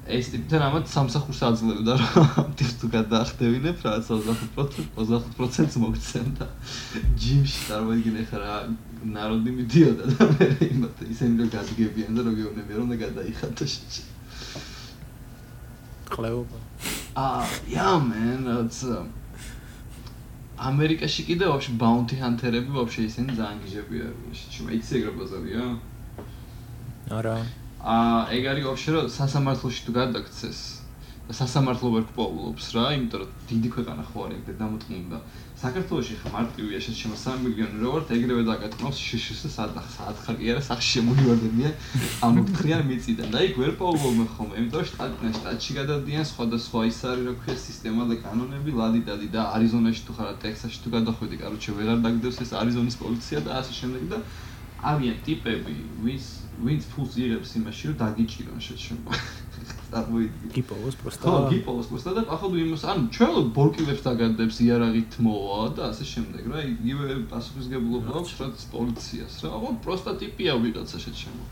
ეს 0.09 0.31
ტიპი 0.33 0.47
და 0.49 0.59
რამაც 0.63 0.89
სამსახურს 0.89 1.41
აძლევდა 1.49 1.95
რომ 2.01 2.53
ტიპს 2.59 2.75
თუ 2.81 2.89
გადაახდევინებ 2.95 3.83
რა 3.85 3.93
25% 4.09 4.89
25%-ს 4.97 5.77
მოგცემდა. 5.85 6.47
ჯიმში 7.21 7.59
წარმოიდგინე 7.69 8.23
ხა 8.31 8.39
რა 8.41 8.55
ნაროდი 9.05 9.51
მიდიოდა 9.59 10.05
და 10.15 10.29
მე 10.33 10.49
იმათ 10.69 11.05
ისინი 11.13 11.35
რომ 11.45 11.53
გადგებიან 11.53 12.13
და 12.17 12.21
რომ 12.25 12.35
გეუბნები 12.41 12.73
რომ 12.81 12.89
გადაიხადო 13.05 13.65
შეჭი 13.75 14.03
ყლეობა. 16.09 16.59
აა 17.19 17.45
ია 17.77 17.91
მენ 18.09 18.41
that's 18.49 18.83
ამერიკაში 20.59 21.23
კიდე 21.29 21.47
ვაფშე 21.53 21.73
ბაუნტი 21.79 22.17
ჰანთერები 22.19 22.71
ვაფშე 22.75 23.03
ისინი 23.07 23.35
ძალიან 23.39 23.59
გიჟებია 23.63 24.07
შეჭი 24.39 24.61
მე 24.67 24.73
იცი 24.79 24.93
ეგრე 24.99 25.13
ბაზარია 25.19 25.65
არა 27.19 27.35
აა 27.79 28.35
ეგ 28.35 28.45
არის 28.51 28.65
ვაფშე 28.67 28.91
რომ 28.95 29.07
სასამართლოში 29.15 29.81
თუ 29.87 29.93
გადაგცეს 29.95 30.61
და 31.29 31.35
სასამართლო 31.37 31.89
ვერ 31.93 32.05
გპოულობს 32.09 32.67
რა, 32.73 32.85
იმიტომ 32.97 33.21
რომ 33.21 33.33
დიდი 33.53 33.69
ქვეყანა 33.75 34.03
ხო 34.09 34.19
არის 34.27 34.41
და 34.49 34.53
დამოტყმული. 34.61 35.19
საქართველოში 35.61 36.15
ხა 36.23 36.29
მარტივია 36.33 36.79
შეშ 36.81 37.03
3 37.05 37.37
მილიონი 37.45 37.77
რო 37.83 37.91
ვართ, 37.93 38.09
ეგრევე 38.17 38.43
დაგატყნობს 38.49 38.99
შშს 38.99 39.43
საათახ 39.53 39.87
საათხარ 39.93 40.35
კი 40.41 40.47
არა, 40.55 40.63
სახში 40.65 40.89
შემოივარდებიან 40.97 41.73
ამ 42.25 42.35
ოქტრიან 42.43 42.83
მიწიდან 42.89 43.29
და 43.29 43.39
იქ 43.45 43.55
ვერ 43.61 43.73
პოულობ 43.77 44.31
ხომ, 44.39 44.51
იმიტომ 44.57 44.89
შტატიდან 44.89 45.33
შტატში 45.37 45.73
გადადიან 45.79 46.25
სხვადასხვა 46.33 46.81
ის 46.89 46.99
არის 47.13 47.25
რა 47.29 47.35
ქვია 47.45 47.57
სისტემა 47.69 48.03
და 48.09 48.15
კანონები, 48.25 48.71
ლადი 48.81 49.01
დადი 49.05 49.29
და 49.37 49.41
არიზონაში 49.53 50.03
თუ 50.09 50.13
ხარ, 50.17 50.29
ტექსასში 50.49 50.79
თუ 50.81 50.89
გადახვედი, 50.97 51.37
კაროჩე 51.45 51.71
ვეღარ 51.77 51.99
დაგდევს 52.09 52.39
ეს 52.41 52.51
არიზონის 52.57 52.97
პოლიცია 53.05 53.39
და 53.45 53.51
ასე 53.61 53.73
შემდეგ 53.85 54.03
და 54.17 54.19
არიან 54.97 55.17
ტიპები, 55.29 55.77
ვის 56.09 56.48
ვინც 56.59 56.83
ფულს 56.93 57.13
იღებს 57.23 57.51
იმაში, 57.59 57.83
რომ 57.89 57.97
დაგიჭირონ 58.03 58.61
შეჩემო. 58.67 59.11
წარმოიდგინე. 59.89 60.53
გიპოვოს 60.59 60.97
პროსტა. 61.01 61.25
ხო, 61.29 61.39
გიპოვოს 61.53 61.87
პროსტა 61.91 62.11
და 62.19 62.23
ახალ 62.35 62.53
იმას, 62.63 62.83
ანუ 62.93 63.03
ჩვენ 63.15 63.51
ბორკილებს 63.57 64.03
დაგადებს 64.07 64.57
იარაღით 64.67 65.13
მოვა 65.25 65.61
და 65.79 65.83
ასე 65.93 66.05
შემდეგ 66.13 66.45
რა, 66.53 66.59
იგივე 66.75 67.07
პასუხისგებლობა 67.31 68.11
აქვს 68.21 68.33
რაც 68.43 68.57
პოლიციას 68.75 69.35
რა. 69.45 69.49
ხო, 69.63 69.71
პროსტა 69.87 70.13
ტიპია 70.23 70.53
ვიღაცა 70.63 70.99
შეჩემო. 71.07 71.45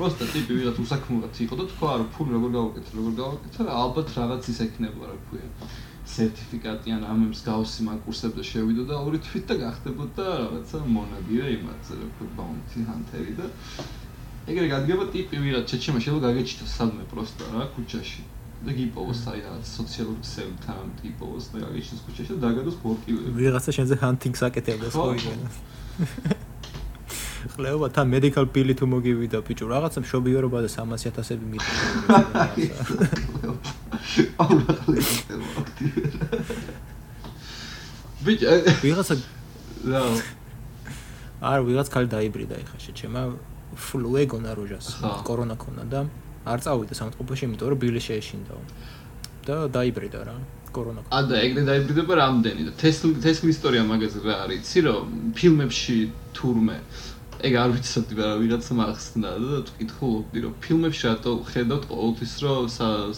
პროსტა 0.00 0.24
ტიპი 0.32 0.52
ვიღაც 0.56 0.76
უსაქმურად 0.80 1.34
იყო 1.44 1.54
და 1.60 1.64
თქვა 1.70 1.90
რომ 2.00 2.08
ფული 2.16 2.30
როგორ 2.32 2.50
გავაკეთე, 2.56 2.90
როგორ 2.96 3.12
გავაკეთე, 3.20 3.60
ალბათ 3.68 4.08
რაღაც 4.16 4.42
ის 4.48 4.58
ექნება 4.64 5.04
რა 5.10 5.16
ქვია. 5.28 5.48
სერტიფიკატი 6.10 6.94
ან 6.96 7.02
ამებს 7.12 7.42
გავსი 7.46 7.84
მაგ 7.86 7.98
კურსებზე 8.06 8.42
შევიდო 8.50 8.84
და 8.88 8.96
ორი 9.04 9.20
თვით 9.26 9.44
და 9.50 9.54
გახდებოდა 9.60 10.24
რაღაცა 10.40 10.78
მონადირე 10.96 11.50
იმაზე 11.58 11.98
რა 12.00 12.08
ქვია, 12.16 12.30
ბაუნტი 12.38 12.78
ჰანტერი 12.88 13.34
და 13.38 13.46
ეგრე 14.50 14.66
გადგება 14.74 15.04
ტიპი 15.14 15.34
ვიღაც 15.46 15.64
ჩეჩემა 15.70 15.98
შეიძლება 16.02 16.26
გაგეჩიტო 16.26 16.66
სადმე 16.76 17.04
პროსტა 17.10 17.44
რა 17.54 17.64
ქუჩაში. 17.74 18.22
და 18.60 18.74
გიპოვოს 18.76 19.20
აი 19.32 19.40
რა 19.40 19.52
სოციალური 19.64 20.20
ქსელი 20.20 20.54
თან 20.60 20.88
ტიპოვოს 21.00 21.44
და 21.52 21.56
გაგეჩიტოს 21.64 22.00
ქუჩაში 22.04 22.30
და 22.36 22.40
დაგადოს 22.44 22.76
ბორკილები 22.84 23.32
ვიღაცა 23.40 23.70
შენზე 23.76 23.94
ჰანტინგს 24.04 24.42
აკეთებდეს 24.48 24.94
ხო 25.00 25.06
იგენ 25.16 25.40
ხლეობა 27.56 27.88
თან 27.96 28.06
მედიკალ 28.12 28.44
ბილი 28.52 28.74
თუ 28.76 28.84
მოგივიდა 28.92 29.38
ბიჭო 29.48 29.64
რაღაცა 29.72 29.98
მშობიარობა 30.04 30.58
და 30.60 30.68
300000-ები 30.76 31.46
მიდიხარ 31.56 32.24
ბიჭო 38.28 38.48
ვიღაცა 38.84 39.14
რა? 39.88 40.04
არ 41.40 41.58
ვიღაც 41.64 41.88
ხალ 41.88 42.04
დაიბრიდა 42.12 42.60
ეხა 42.60 42.76
შეჩემა 42.84 43.22
ფლუ 43.76 44.10
ეგონა 44.24 44.52
როჟას 44.58 44.86
კორონა 45.26 45.56
ქონა 45.60 45.84
და 45.92 46.00
არ 46.48 46.58
წავიდა 46.64 46.94
სამწყობოში 47.00 47.42
იმიტომ 47.46 47.68
რომ 47.72 47.78
ბილი 47.82 48.00
შეეშინდაო 48.00 48.62
და 49.46 49.56
დაიბრიდა 49.76 50.20
რა 50.26 50.36
კორონა 50.74 51.00
ა 51.10 51.20
და 51.26 51.36
ეგრე 51.46 51.62
დაიბრიდება 51.70 52.14
რამდენი? 52.22 52.62
და 52.68 52.72
თესლ 52.82 53.14
თესლ 53.24 53.44
ისტორია 53.54 53.82
მაგაზე 53.86 54.18
რა 54.26 54.34
არის 54.44 54.58
იცი 54.60 54.80
რომ 54.86 55.04
ფილმებში 55.38 55.96
თურმე 56.36 56.76
ეგ 57.40 57.54
არ 57.56 57.70
ვიცოდი 57.72 58.14
რა 58.20 58.28
ვიღაცა 58.40 58.74
მახსნა 58.76 59.30
და 59.40 59.58
თქვითხულობდი 59.68 60.38
რომ 60.44 60.52
ფილმებში 60.64 61.04
რატო 61.08 61.30
ხედავთ 61.50 61.84
ყოველთვის 61.88 62.34
რომ 62.44 62.68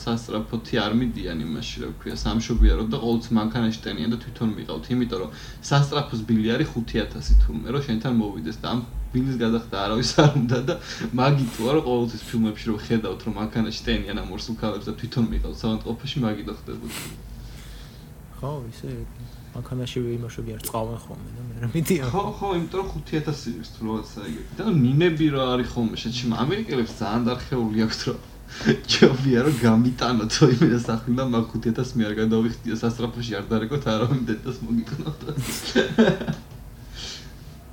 სასტრაფოთი 0.02 0.75
არ 0.85 0.92
მიდიან 1.00 1.42
იმაში 1.47 1.76
რა 1.82 1.88
ქვია 1.99 2.16
სამშობიარო 2.23 2.85
და 2.92 3.02
ყოველთვის 3.02 3.35
მანქანაში 3.38 3.80
ტენიან 3.82 4.14
და 4.14 4.18
თვითონ 4.23 4.50
მიყავთ 4.59 4.85
იმიტომ 4.94 5.18
რომ 5.23 5.30
სასტრაფოს 5.71 6.21
ბილი 6.28 6.49
არის 6.54 6.68
5000 6.78 7.42
თურმე 7.42 7.68
რომ 7.75 7.82
შენთან 7.88 8.14
მოვიდეს 8.23 8.59
და 8.62 8.66
ამ 8.75 8.80
ბილის 9.12 9.37
გადახდა 9.45 9.76
არავის 9.85 10.11
არ 10.25 10.33
უნდა 10.42 10.59
და 10.69 10.75
მაგიტოა 11.21 11.71
რომ 11.76 11.85
ყოველთვის 11.88 12.23
ფილმებში 12.28 12.64
რომ 12.71 12.78
ხედავთ 12.87 13.21
რომ 13.26 13.35
მანქანაში 13.40 13.81
ტენიან 13.88 14.23
ამ 14.23 14.33
ორსულ 14.37 14.57
ქალებს 14.62 14.88
და 14.88 14.92
თვითონ 15.00 15.25
მიყავთ 15.33 15.57
სამანტყოფაში 15.62 16.16
მაგიტო 16.26 16.52
ხდებოდა 16.59 16.99
ხო 18.42 18.52
ისე 18.73 18.90
მანქანაში 19.52 20.00
ვიმოშები 20.02 20.54
არ 20.57 20.62
წავენ 20.66 20.99
ხოლმე 21.04 21.31
და 21.37 21.42
მე 21.47 21.57
რა 21.62 21.69
მიდიან? 21.76 22.09
ხო 22.09 22.23
ხო 22.40 22.49
იმიტომ 22.57 22.81
რომ 22.81 23.02
5000 23.12 23.61
ის 23.62 23.71
თუ 23.76 23.81
რაღაცა 23.87 24.21
იგივე 24.33 24.45
და 24.59 24.64
მიმები 24.83 25.26
რა 25.35 25.45
არის 25.54 25.69
ხოლმე 25.76 25.97
შეჩი 26.02 26.25
ამერიკელებს 26.45 26.92
ძალიან 27.00 27.26
დარხეული 27.28 27.85
აქვს 27.87 28.00
რომ 28.09 28.21
ჯობია 28.92 29.40
რომ 29.47 29.57
გამიტანოთ 29.66 30.33
იმ 30.57 30.64
დასახლი 30.73 31.14
და 31.21 31.25
მაგ 31.35 31.52
5000 31.52 31.92
მე 32.00 32.09
არ 32.09 32.14
გადავიხდია 32.23 32.76
სასტრაფოში 32.83 33.33
არ 33.38 33.45
დარეკოთ 33.52 33.85
არა 33.92 34.09
რომ 34.12 34.25
დედას 34.28 34.59
მოგიკნოთ 34.64 35.21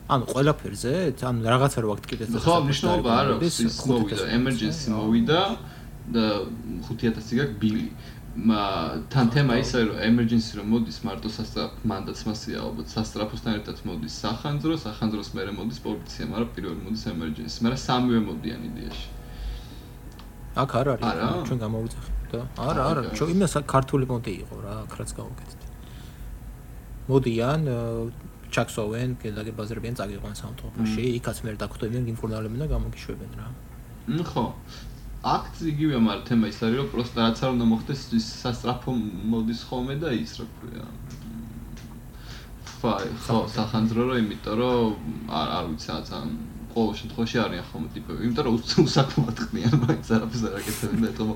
ანუ 0.10 0.26
ყველაფერზე 0.34 0.94
ანუ 1.30 1.40
რაღაცა 1.54 1.80
რო 1.86 1.90
აქ 1.96 2.02
კიდე 2.10 2.24
ხო 2.46 2.56
ნიშნობა 2.70 3.10
არ 3.22 3.28
აქვს 3.36 3.58
ის 3.66 3.76
მოვიდა 3.90 4.24
emergency 4.38 4.86
მოვიდა 4.94 5.40
და 6.16 6.24
5000 6.88 7.38
გაკ 7.40 7.52
ბილი. 7.62 7.86
თან 8.40 9.26
თემა 9.34 9.54
ისაა 9.62 9.84
რომ 9.90 9.98
emergency 10.10 10.52
რომ 10.58 10.68
მოდის 10.74 10.98
მარტო 11.06 11.30
სასტრაფ 11.38 11.74
მანდატს 11.92 12.22
მასია 12.30 12.58
ალბათ 12.66 12.88
სასტრაფოსთან 12.96 13.52
ერთად 13.60 13.78
მოდის 13.90 14.14
სახანძრო 14.24 14.74
სახანძროს 14.86 15.30
მერე 15.38 15.52
მოდის 15.60 15.80
პოლიცია 15.86 16.24
მაგრამ 16.34 16.50
პირველი 16.56 16.82
მოდის 16.88 17.04
emergency 17.14 17.58
მაგრამ 17.66 17.82
სამივე 17.88 18.20
მოდიან 18.30 18.62
იდეაში. 18.70 19.08
აქ 20.62 20.70
არ 20.80 20.88
არის 20.94 21.10
ჩვენ 21.48 21.60
გამოვიძახეთ 21.66 22.16
და 22.32 22.40
არა 22.70 22.82
არა 22.90 23.02
ჩვენ 23.18 23.30
იმას 23.36 23.54
ქართული 23.74 24.06
პონტი 24.10 24.32
იყო 24.44 24.56
რა 24.66 24.74
აქ 24.86 24.92
რაც 25.00 25.10
გავაკეთეთ 25.20 25.62
მოდიან 27.10 27.60
ჩაქსოვენ 28.56 29.10
კიდე 29.22 29.52
ბაზრებიან 29.60 29.96
წაგიყვან 30.00 30.36
სამთხოვში 30.42 31.04
იქაც 31.20 31.38
მე 31.46 31.52
დაგხვდებიან 31.64 32.04
გიმკურნალებენ 32.10 32.60
და 32.64 32.68
გამოგიშვებენ 32.74 33.32
რა. 33.40 33.48
ხო. 34.30 34.46
აქ 35.20 35.46
იგივე 35.72 35.98
მაგრამ 36.00 36.26
თემა 36.30 36.46
ის 36.50 36.60
არის 36.64 36.78
რომ 36.80 36.88
პროსტა 36.94 37.20
რაც 37.28 37.40
არ 37.44 37.50
უნდა 37.56 37.66
მოხდეს 37.70 38.02
ის 38.20 38.28
სასტრაფო 38.42 38.92
მოდის 39.32 39.62
ხოლმე 39.70 39.96
და 40.02 40.10
ის 40.16 40.32
რა 40.40 40.46
ქვია. 40.58 40.86
ფაი 42.80 43.08
ხო 43.28 43.38
სახანძრო 43.56 44.02
რომ 44.10 44.18
იმიტომ 44.24 44.56
რომ 44.60 44.94
არ 45.40 45.48
არ 45.60 45.66
ვიცი 45.70 45.90
რა 45.92 46.00
ძალიან 46.10 46.49
ყოველ 46.74 46.94
შემთხვევაში 47.00 47.38
არიან 47.44 47.66
ხოლმე 47.70 47.90
ტიპები 47.96 48.20
იმიტომ 48.30 48.46
რომ 48.48 48.58
უსაქმოდ 48.86 49.38
ხნიან 49.50 49.76
მაგ 49.84 50.00
ზარაფს 50.10 50.42
არ 50.50 50.54
აკეთებენ 50.60 51.02
და 51.06 51.12
თქო 51.18 51.28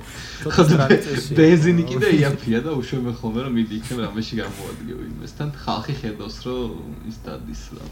ბენზინი 1.39 1.83
კიდე 1.91 2.09
იაფია 2.21 2.59
და 2.65 2.71
უშვებე 2.79 3.13
ხოლმე 3.19 3.39
რომ 3.47 3.53
მიდი 3.57 3.73
იქნება 3.81 4.01
რამეში 4.07 4.35
გამოადგე 4.41 4.93
იმასთან 5.11 5.53
ხალხი 5.65 5.93
ხედავს 6.01 6.37
რომ 6.47 7.07
ის 7.11 7.17
დადის 7.27 7.63
რა 7.77 7.85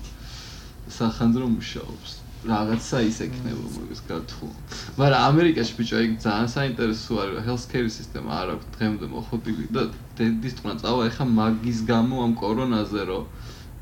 სახანძრო 1.02 1.46
მუშაობს 1.56 2.22
რაღაცა 2.42 3.00
ის 3.06 3.18
ექნება 3.22 3.66
მაგას 3.78 4.02
გათხოვ. 4.10 4.50
მაგრამ 4.98 5.22
ამერიკაში 5.30 5.74
ბიჭო 5.78 5.98
ეგ 6.02 6.12
ძალიან 6.26 6.50
საინტერესო 6.50 7.14
არის, 7.22 7.38
healthcare 7.46 7.90
სისტემა 7.98 8.32
არ 8.42 8.48
აქვს 8.54 8.66
დღემდე 8.76 9.06
მოხდილი 9.14 9.66
და 9.70 9.84
დედის 10.18 10.54
თქმა 10.58 10.74
წავა 10.82 11.02
ეხა 11.10 11.26
მაგის 11.38 11.80
გამო 11.86 12.16
ამ 12.26 12.34
კორონაზე 12.42 13.02
რომ 13.14 13.24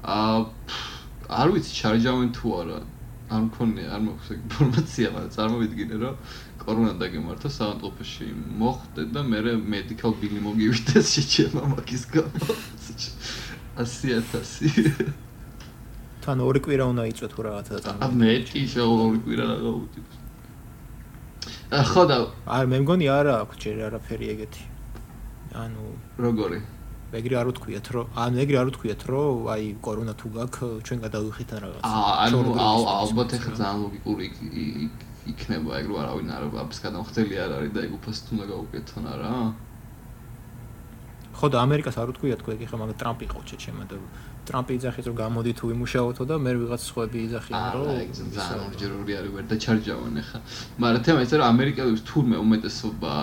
აა 0.03 0.37
არ 1.39 1.47
ვიცი 1.55 1.71
ჩარჯავენ 1.79 2.29
თუ 2.35 2.47
არა. 2.59 2.79
არ 3.29 3.41
მქონია, 3.45 3.87
არ 3.93 4.01
მოხს 4.05 4.27
ინფორმაცია, 4.35 5.07
მაგრამ 5.13 5.33
წარმოვიდგინე 5.37 5.95
რომ 6.01 6.15
კორონა 6.63 6.93
დაგემართა 7.01 7.49
საავადმყოფოში 7.55 8.27
მოხდე 8.61 9.01
და 9.13 9.21
მე 9.29 9.39
მედიკალ 9.73 10.11
ბილი 10.21 10.39
მოგივიდეს 10.45 11.07
შეჭება 11.13 11.61
მაგის 11.73 12.03
გამო. 12.13 12.57
100000 13.79 15.13
თან 16.19 16.41
ორი 16.43 16.59
კვირა 16.65 16.85
უნდა 16.91 17.03
იწვეთ 17.09 17.31
თუ 17.33 17.41
რაღაცა 17.47 17.73
წარმო. 17.85 17.99
ა 18.03 18.07
მეტი 18.21 18.61
შე 18.71 18.81
ორი 18.83 19.19
კვირა 19.23 19.45
ა 21.69 21.81
ხო 21.85 22.03
და 22.09 22.17
არ 22.49 22.65
მე 22.65 22.77
მგონი 22.81 23.05
არა 23.13 23.33
აქვს 23.45 23.55
ჯერ 23.61 23.77
არაფერი 23.87 24.25
ეგეთი. 24.33 24.63
ანუ 25.53 25.85
როგორი? 26.25 26.59
ეგრე 27.09 27.35
არ 27.41 27.47
უთქვიათ 27.49 27.87
რომ 27.93 28.05
ან 28.21 28.31
ეგრე 28.43 28.57
არ 28.61 28.67
უთქვიათ 28.69 29.01
რომ 29.09 29.47
აი 29.53 29.63
კორონა 29.81 30.13
თუ 30.13 30.27
გაქვს 30.37 30.83
ჩვენ 30.85 30.99
გადავიხით 31.05 31.49
ან 31.55 31.59
რაღაცა. 31.65 31.89
აა 31.89 32.13
ანუ 32.25 32.37
ალბათ 33.01 33.29
ახლა 33.37 33.53
ძალიან 33.59 33.79
ლოგიკური 33.85 34.25
იქნება 35.29 35.69
ეგ 35.79 35.85
რო 35.89 35.95
არავინ 36.03 36.29
არ 36.37 36.43
არის 36.61 36.79
გადამხდელი 36.85 37.35
არ 37.43 37.51
არის 37.57 37.71
და 37.73 37.79
ეგ 37.85 37.91
უფასოდ 37.97 38.27
უნდა 38.33 38.45
გაუკეთონ 38.53 39.03
არა? 39.13 39.31
ხო 41.39 41.47
და 41.49 41.57
ამერიკას 41.65 41.95
არ 41.97 42.07
უთქვია 42.13 42.35
თქვა 42.41 42.53
ეხა 42.65 42.75
მაგრამ 42.81 42.97
ტრამპი 43.01 43.25
ყავ 43.31 43.43
ჩეჩემა 43.49 43.83
და 43.89 43.95
ტრამპი 44.49 44.73
იძახის 44.79 45.05
რომ 45.09 45.15
გამოდი 45.19 45.51
თუ 45.59 45.65
იმუშაოთო 45.75 46.23
და 46.29 46.35
მე 46.45 46.51
ვიღაც 46.59 46.81
სხვები 46.89 47.19
იძახიან 47.29 47.65
რომ 47.75 47.87
აი 47.93 48.07
ძალიან 48.17 48.59
ორჯერული 48.65 49.13
არის 49.19 49.31
ვერ 49.37 49.45
დაჩარჯავენ 49.51 50.19
ეხა 50.23 50.39
მაგრამ 50.83 51.01
თემა 51.05 51.19
ის 51.25 51.31
რომ 51.37 51.45
ამერიკელებს 51.53 52.01
თურმე 52.09 52.37
უმეტესობა 52.45 53.13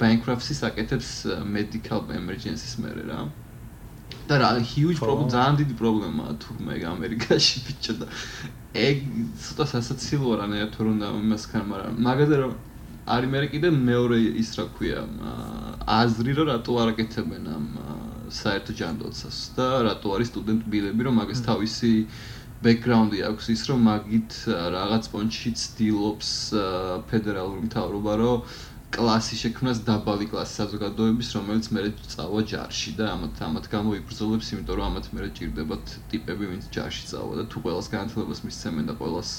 bankruptcy-ს 0.00 0.60
აკეთებს 0.70 1.10
medical 1.56 2.00
emergency-ს 2.20 2.74
მერე 2.84 3.04
რა. 3.10 3.20
და 4.30 4.34
რა 4.38 4.50
huge 4.62 4.98
problem 5.02 5.26
ძალიან 5.34 5.56
დიდი 5.60 5.74
პრობლემაა 5.82 6.32
თურმე 6.44 6.74
ამერიკაში 6.94 7.56
ბიჭო 7.66 7.94
და 8.00 8.06
ეგ 8.86 8.98
ცოტა 9.42 9.64
სასაცილოა 9.74 10.34
რანაირად 10.42 10.70
თუ 10.74 10.80
რომ 10.86 10.98
იმას 11.02 11.44
ხარ 11.50 11.64
მაგრამ 11.72 11.94
მაგაზე 12.06 12.36
რომ 12.42 12.52
არის 13.10 13.28
მე 13.32 13.40
კიდე 13.50 13.68
მეორე 13.74 14.18
ის 14.42 14.50
რა 14.58 14.64
ქვია 14.76 15.02
აზრი 15.98 16.32
რომ 16.38 16.46
რატო 16.50 16.72
არ 16.82 16.88
აკეთებენ 16.94 17.44
ამ 17.56 17.66
საერთო 18.38 18.72
ჯანდაცვას 18.80 19.38
და 19.56 19.66
რატო 19.86 20.14
არის 20.16 20.30
სტუდენტ 20.32 20.62
ბილები 20.72 21.06
რომ 21.06 21.20
მაგას 21.20 21.40
თავისი 21.46 21.92
ბექგრაუნდი 22.64 23.18
აქვს 23.30 23.46
ის 23.54 23.62
რომ 23.70 23.80
მაგით 23.88 24.32
რაღაც 24.76 25.04
პონჩი 25.12 25.50
ცდილობს 25.60 26.30
ფედერალური 27.10 27.62
მთავრობა 27.68 28.12
რომ 28.20 28.44
კლასი 28.90 29.36
შექმნას 29.38 29.80
დაბალი 29.86 30.26
კლასი 30.30 30.54
საზოგადოების 30.60 31.28
რომელიც 31.36 31.66
მე 31.74 31.82
წავა 32.10 32.40
ჯარში 32.52 32.92
და 32.98 33.06
ამათ 33.14 33.42
ამათ 33.46 33.66
გამოიბრძოლებს 33.74 34.50
იმიტომ 34.54 34.76
რომ 34.80 34.86
ამათ 34.90 35.06
მე 35.14 35.28
ჭირდებათ 35.38 35.94
ტიპები 36.10 36.50
ვინც 36.50 36.66
ჯარში 36.74 37.04
წავა 37.10 37.38
და 37.38 37.44
თუ 37.54 37.62
ყოველს 37.64 37.88
განათლებას 37.94 38.42
მისცემენ 38.46 38.90
და 38.90 38.94
ყოველს 38.98 39.32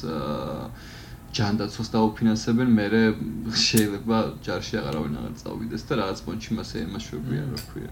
ჯანდაცვას 1.38 1.90
დაუფინანსებენ 1.96 2.70
მე 2.78 2.86
შეიძლება 3.66 4.18
ჯარში 4.46 4.76
აღარავინ 4.82 5.14
აღარ 5.22 5.34
წავიდეს 5.42 5.84
და 5.88 5.94
რაღაც 6.02 6.20
პონჩი 6.28 6.58
მასე 6.60 6.84
ემაშვებია 6.86 7.44
რა 7.52 7.62
ქვია. 7.72 7.92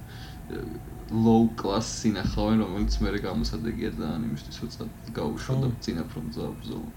Low 1.25 1.43
class 1.59 1.87
სინახავენ 2.01 2.63
რომელიც 2.65 2.93
მე 3.05 3.09
გამოსადეგია 3.25 3.89
ძალიან 3.99 4.27
იმისთვის 4.29 4.61
რომ 4.63 4.93
გაუშვა 5.19 5.55
და 5.63 5.67
წინაფრომ 5.85 6.25
წავბზოლო 6.35 6.89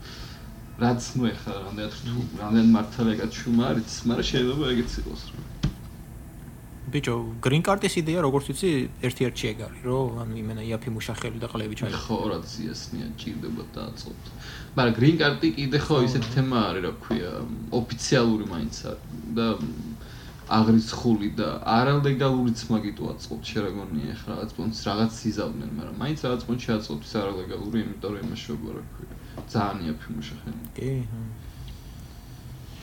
რაც 0.83 1.07
ნუ 1.21 1.27
ეხლა 1.29 1.55
რამდენად 1.63 1.97
თუ 2.03 2.23
რამდენად 2.41 2.71
მართალია 2.75 3.17
გაჩუმა 3.23 3.65
არის, 3.71 3.97
მაგრამ 4.09 4.29
შეიძლება 4.33 4.65
ეგეც 4.73 4.93
იყოს 5.03 5.23
რა. 5.33 5.62
ბიჭო, 6.93 7.15
green 7.45 7.63
card-ის 7.67 7.95
იდეა 8.01 8.21
როგორც 8.27 8.45
ვიცი, 8.53 8.71
ერთ-ერთი 9.09 9.45
ეგარი, 9.53 9.79
რომ 9.89 10.21
ანუ 10.23 10.35
იმენა 10.43 10.63
იაფი 10.69 10.91
მუშახელი 10.97 11.39
და 11.43 11.49
ყლები 11.53 11.75
ჩაი. 11.81 11.93
ხო, 11.97 12.19
რაც 12.33 12.49
იასნია, 12.65 13.07
ჭირდება 13.21 13.65
დააწყოთ. 13.77 14.23
მაგრამ 14.77 14.95
green 14.99 15.17
card-ი 15.21 15.49
კიდე 15.57 15.79
ხო 15.87 15.97
ისეთი 16.07 16.29
თემა 16.37 16.59
არის, 16.69 16.83
რა 16.87 16.93
ქვია, 17.03 17.33
ოფიციალური 17.81 18.45
მაინც 18.53 18.77
არის 18.93 19.03
და 19.37 19.47
აგრიცხული 20.53 21.29
და 21.39 21.49
არალეგალურიც 21.65 22.61
მაგიტო 22.69 23.05
აწყობთ 23.13 23.45
შეგონია 23.53 24.09
ეხლა 24.13 24.31
რაღაც 24.37 24.51
პონჩს 24.59 24.81
რაღაც 24.89 25.15
იზავდნენ, 25.33 25.71
მაგრამ 25.79 25.97
მაინც 26.03 26.19
რაღაც 26.27 26.43
პონჩი 26.49 26.69
აწყობთ 26.77 27.05
არალეგალური, 27.23 27.77
იმიტომ 27.87 28.11
რომ 28.13 28.23
იმაშობა 28.27 28.69
რა 28.77 28.83
ქვია. 28.93 29.15
ძალიან 29.53 29.79
იაფი 29.87 30.09
მუშახენი. 30.17 30.65
კი. 30.77 30.93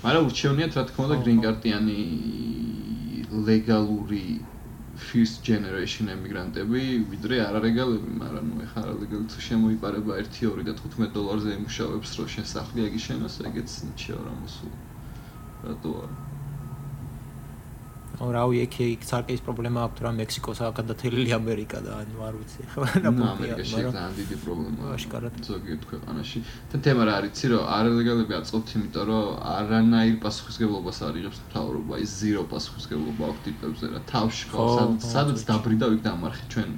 მაგრამ 0.03 0.23
ურჩევნიათ 0.29 0.73
რა 0.79 0.83
თქმა 0.89 1.01
უნდა 1.05 1.17
green 1.23 1.39
card-იანი 1.45 1.99
ლეგალური 3.31 4.45
first 4.99 5.45
generation 5.45 6.09
emigrantები 6.11 6.81
ვიდრე 7.11 7.39
არალეგალები, 7.45 8.15
მაგრამ 8.19 8.45
ნუ 8.51 8.63
ეხლა 8.65 8.81
არალეგალი 8.85 9.25
თუ 9.31 9.43
შემოიპარება 9.47 10.17
1-2 10.23 10.65
და 10.67 10.73
15 10.75 11.13
დოლარზე 11.15 11.55
იმუშავებს, 11.59 12.09
რომ 12.19 12.27
შენ 12.35 12.45
სახლი 12.53 12.87
აგიშენოს, 12.89 13.35
ეგეც 13.49 13.69
ნიჩეო 13.85 14.19
რა 14.25 14.33
მოსულ. 14.43 14.73
რატო 15.63 15.91
არა? 16.03 16.28
ანუ 18.19 18.31
რავი 18.35 18.57
ეკე 18.65 18.85
იქ 18.93 19.05
სარკეის 19.07 19.41
პრობლემა 19.47 19.83
აქვს 19.87 20.03
რა 20.03 20.09
მექსიკოსა 20.17 20.69
გადათელილი 20.75 21.31
ამერიკა 21.39 21.79
და 21.85 21.91
ანუ 22.03 22.23
არ 22.27 22.33
ვიცი 22.39 22.65
ხო 22.71 22.81
რა 22.83 23.11
პრობლემაა 23.15 23.35
მაგრამ 23.39 23.69
ძალიან 23.69 24.17
დიდი 24.19 24.39
პრობლემაა 24.43 24.95
აშკარად 24.99 25.37
ზოგიერთ 25.49 25.83
ქვეყანაში. 25.91 26.39
და 26.73 26.81
თემა 26.83 27.05
რა 27.07 27.13
არის 27.19 27.31
ცი 27.39 27.45
რომ 27.53 27.63
არალეგალები 27.79 28.33
აწყობთ 28.39 28.73
იმიტომ 28.75 29.05
რომ 29.09 29.23
არანაირ 29.55 30.17
პასუხისგებლობას 30.25 30.99
არ 31.07 31.15
იღებს 31.21 31.39
მთავრობა. 31.47 31.93
ის 32.03 32.11
ზირო 32.19 32.43
პასუხისგებლობა 32.51 33.23
აქვს 33.29 33.41
ტიპებზე 33.47 33.85
რა 33.95 33.99
თავში 34.11 34.43
ხო 34.51 34.67
სადაც 34.99 35.39
დაბრიდა 35.47 35.85
იქ 35.95 36.01
დამარხე 36.09 36.45
ჩვენ 36.51 36.69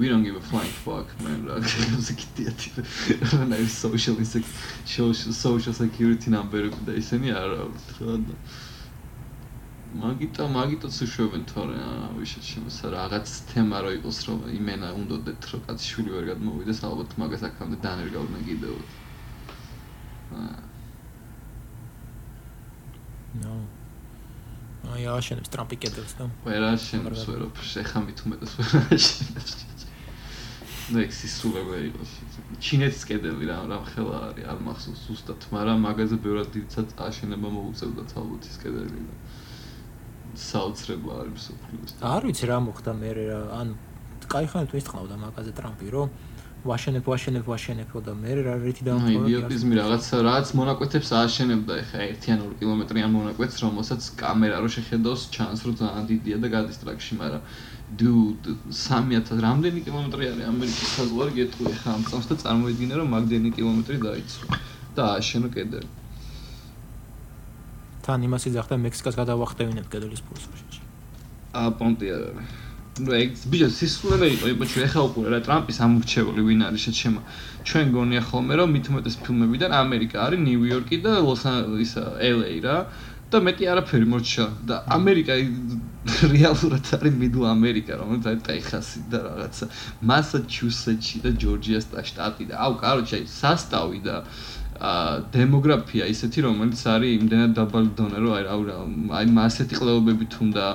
we 0.00 0.08
don't 0.08 0.24
give 0.24 0.36
a 0.36 0.40
flying 0.40 0.76
fuck 0.80 1.08
man 1.20 1.44
რა 1.44 1.60
კიდიათი 1.60 2.68
რა 3.52 3.56
ის 3.60 3.76
social 3.84 4.16
social 5.44 5.74
security 5.76 6.32
number 6.32 6.72
და 6.88 6.96
ისინი 6.96 7.36
არა 7.36 7.68
რა 8.00 8.16
მაგიტო 9.90 10.44
მაგიტოც 10.54 10.96
უშვებენ 11.04 11.44
თორე 11.50 11.78
ვიშეთ 12.14 12.44
შემოსა 12.46 12.86
რაღაც 12.94 13.26
თემა 13.50 13.78
რო 13.82 13.90
იყოს 13.98 14.18
რომ 14.28 14.40
იმენა 14.54 14.88
უნდათ 15.00 15.48
რომ 15.50 15.60
კაცი 15.66 15.86
შვილი 15.90 16.10
ვერ 16.14 16.24
გადმოვიდეს 16.30 16.80
ალბათ 16.86 17.10
მაგას 17.18 17.42
აქამდე 17.50 17.76
დანერგავდნენ 17.86 18.42
კიდევ 18.46 18.74
ნო 23.42 23.54
აი 24.94 25.04
აშენებს 25.16 25.50
ტრამპი 25.54 25.76
კედელს 25.82 26.14
და 26.18 26.30
ვერ 26.46 26.64
აშენებს 26.70 27.26
ვერ 27.30 27.42
შეხა 27.72 28.00
მით 28.06 28.22
უმეტეს 28.26 28.52
ვერ 28.58 28.72
აშენებს. 28.94 29.52
ნექსი 30.90 31.28
სულები 31.30 31.76
იყოს. 31.90 32.14
ჩინეთის 32.62 33.02
კედელი 33.10 33.46
რა 33.50 33.58
რა 33.70 33.78
ხელა 33.90 34.16
არის 34.30 34.48
არ 34.54 34.58
მახსოვს 34.66 35.02
ზუსტად 35.06 35.46
მაგრამ 35.54 35.84
მაგაზე 35.86 36.16
ბევრად 36.24 36.50
დიდად 36.54 36.88
აშენება 37.06 37.48
მოუწევდათ 37.58 38.10
ალბათ 38.18 38.50
ის 38.50 38.56
კედელი. 38.62 39.04
და 39.06 39.14
საოცრება 40.36 41.10
არის 41.20 41.32
მსოფლიოს. 41.36 41.90
არ 42.00 42.22
ვიცი 42.28 42.44
რა 42.50 42.58
მოხდა 42.66 42.92
მე 43.00 43.10
რა, 43.18 43.38
ან 43.60 43.68
кайხანით 44.30 44.70
ვესტყავდა 44.76 45.14
მაგაზე 45.24 45.52
ტრამპი, 45.58 45.86
რომ 45.90 46.08
ვაშენებ, 46.60 47.04
ვაშენებ, 47.08 47.44
ვაშენებო 47.48 47.98
და 48.04 48.12
მე 48.20 48.32
რა 48.44 48.54
რითი 48.60 48.82
დავამყარა. 48.84 49.16
აი, 49.16 49.24
იდიოტიზმი 49.24 49.74
რაღაცა, 49.80 50.16
რაც 50.28 50.46
მონაკვეთებს 50.60 51.08
ააშენებდა 51.20 51.72
ეხა 51.82 51.98
1-2 52.20 52.52
კილომეტრიან 52.60 53.10
მონაკვეთს, 53.16 53.56
რომელსაც 53.64 54.00
კამერა 54.20 54.56
რო 54.60 54.68
შეხედავს, 54.76 55.22
ჩანს 55.34 55.60
რომ 55.64 55.74
ძალიან 55.80 56.04
დიდია 56.12 56.36
და 56.36 56.48
გადის 56.52 56.76
ტრაქში, 56.84 57.12
მაგრამ 57.16 57.42
dude 57.98 58.54
3000 58.70 59.40
რამდენი 59.42 59.80
კილომეტრი 59.86 60.28
არის 60.30 60.44
ამერიკის 60.50 60.90
საზღვარი 60.96 61.32
გეტყვი 61.38 61.72
ხა 61.80 61.90
ამ 61.96 62.02
წამს 62.06 62.26
და 62.30 62.36
წარმოიდგინე 62.44 62.94
რომ 63.00 63.08
მაგდენი 63.14 63.50
კილომეტრი 63.56 63.96
დაიცვა 64.04 64.58
და 64.94 65.02
ააშენო 65.14 65.48
კედელი. 65.56 65.88
თან 68.10 68.26
იმას 68.26 68.44
იძახდა 68.50 68.74
მექსიკას 68.90 69.14
გადავახტევინებ 69.22 69.86
კედლის 69.86 70.22
ფურსოში. 70.26 70.82
ა 71.54 71.70
პონტია. 71.78 72.16
ნუ 73.00 73.10
ეგ 73.16 73.30
ბიჭო 73.50 73.68
სისულელე 73.70 74.26
იყო, 74.34 74.46
იბოჩი 74.50 74.78
ეხა 74.86 75.00
უყურე 75.06 75.28
რა 75.30 75.38
ტრამპის 75.46 75.78
ამურჩეველი 75.86 76.42
ვინ 76.48 76.60
არის 76.68 76.82
შეჩემა. 76.90 77.20
ჩვენ 77.68 77.86
გონია 77.94 78.22
ხოლმე 78.28 78.54
რომ 78.60 78.68
მithumetes 78.76 79.14
ფილმებიდან 79.22 79.70
ამერიკა 79.82 80.16
არის 80.26 80.40
ნიუ-იორკი 80.46 80.96
და 81.06 81.12
ლოს-ანჯელესი, 81.22 82.02
LA 82.34 82.56
რა. 82.66 82.76
და 83.30 83.38
მეტი 83.46 83.66
არაფერი 83.70 84.06
მორჩა 84.10 84.44
და 84.66 84.76
ამერიკა 84.90 85.34
რეალურად 86.34 86.88
არის 86.96 87.14
მიდლ 87.20 87.44
ამერიკა 87.50 87.98
რომელიც 88.00 88.24
არის 88.30 88.42
ტეხასი 88.48 89.02
და 89.12 89.18
რაღაცა 89.26 89.68
მასაჩუსეტსი 90.10 91.22
და 91.26 91.30
ჯორჯიას 91.42 91.86
შტატი 92.10 92.48
და 92.50 92.58
აუ 92.66 92.74
კაროჩე 92.82 93.20
სასტავი 93.30 94.00
და 94.06 94.16
დემოგრაფია 94.80 96.06
ისეთი 96.08 96.46
რომელიც 96.46 96.80
არის 96.88 97.16
იმდენად 97.20 97.52
დაბალი 97.58 97.90
დონე 97.98 98.18
რომ 98.24 98.32
აი 98.32 99.20
აი 99.20 99.26
მასეთი 99.36 99.76
ყლეობები 99.76 100.28
თუნდა 100.32 100.66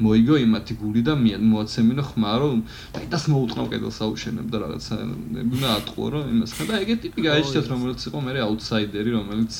მოიგო 0.00 0.36
იმათი 0.40 0.74
გული 0.80 1.02
და 1.04 1.12
მოაცემინო 1.20 2.04
ხმა 2.08 2.32
რომ 2.40 2.60
აი 2.96 3.06
დას 3.12 3.24
მოუტყნო 3.28 3.64
კედელს 3.68 3.98
აუშენებ 4.00 4.46
და 4.48 4.58
რაღაცა 4.64 4.96
უნდა 5.44 5.68
ატყო 5.76 6.04
რომ 6.14 6.24
იმას 6.32 6.50
ხა 6.56 6.64
და 6.70 6.80
ეგეთი 6.84 7.02
ტიპი 7.04 7.20
გაიჩნდათ 7.28 7.66
რომელიც 7.72 8.00
იყო 8.08 8.18
მე 8.24 8.32
აუთსაიდერი 8.48 9.10
რომელიც 9.16 9.54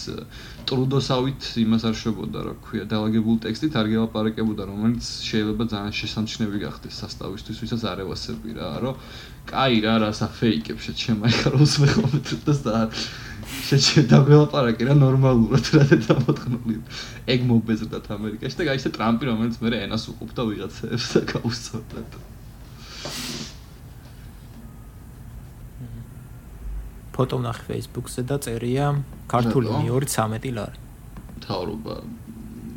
ტრუდოსავით 0.70 1.42
იმას 1.60 1.82
არ 1.90 1.94
შვებოდა 2.00 2.40
რა 2.48 2.54
ქვია 2.64 2.84
დაალაგებულ 2.88 3.36
ტექსტით 3.44 3.74
არ 3.80 3.86
გელაპარაკებოდა 3.92 4.62
რომელიც 4.72 5.04
შეიძლება 5.28 5.64
ძალიან 5.76 5.92
შესამჩნევი 6.00 6.58
გახდეს 6.64 6.94
სასტავისთვის 7.04 7.60
ვისაც 7.60 7.82
არ 7.92 7.98
ევასები 8.08 8.50
რა 8.56 8.70
რომ 8.80 8.94
კაი 9.50 9.76
რა 9.84 9.94
რასა 10.08 10.26
ფეიკებს 10.40 10.88
შეჩემაი 10.88 11.34
ხაროს 11.36 11.74
მე 11.84 11.88
ხომ 11.90 12.14
და 12.48 12.54
შეჩე 13.50 14.02
დაგველაპარაკე 14.10 14.88
რა 14.88 14.94
ნორმალურად 14.98 15.70
რა 15.76 15.84
და 15.90 15.96
დამოთხნული 16.06 16.76
ეგ 17.34 17.40
მობეზრდათ 17.50 18.06
ამერიკაში. 18.16 18.56
და 18.60 18.64
გაიშე 18.70 18.90
ტრამპი 18.96 19.24
რომელიც 19.30 19.56
მე 19.62 19.68
ენას 19.86 20.04
უყობდა 20.12 20.42
ვიღაცებს 20.50 21.06
და 21.14 21.20
გაუსწორდა 21.30 22.00
ფოტო 27.14 27.38
ნახე 27.44 27.64
Facebook-ზე 27.68 28.22
და 28.30 28.36
წერია 28.44 28.86
ქართული 29.28 29.68
213 29.68 30.56
ლარი 30.56 30.78
თავრობა 31.44 31.96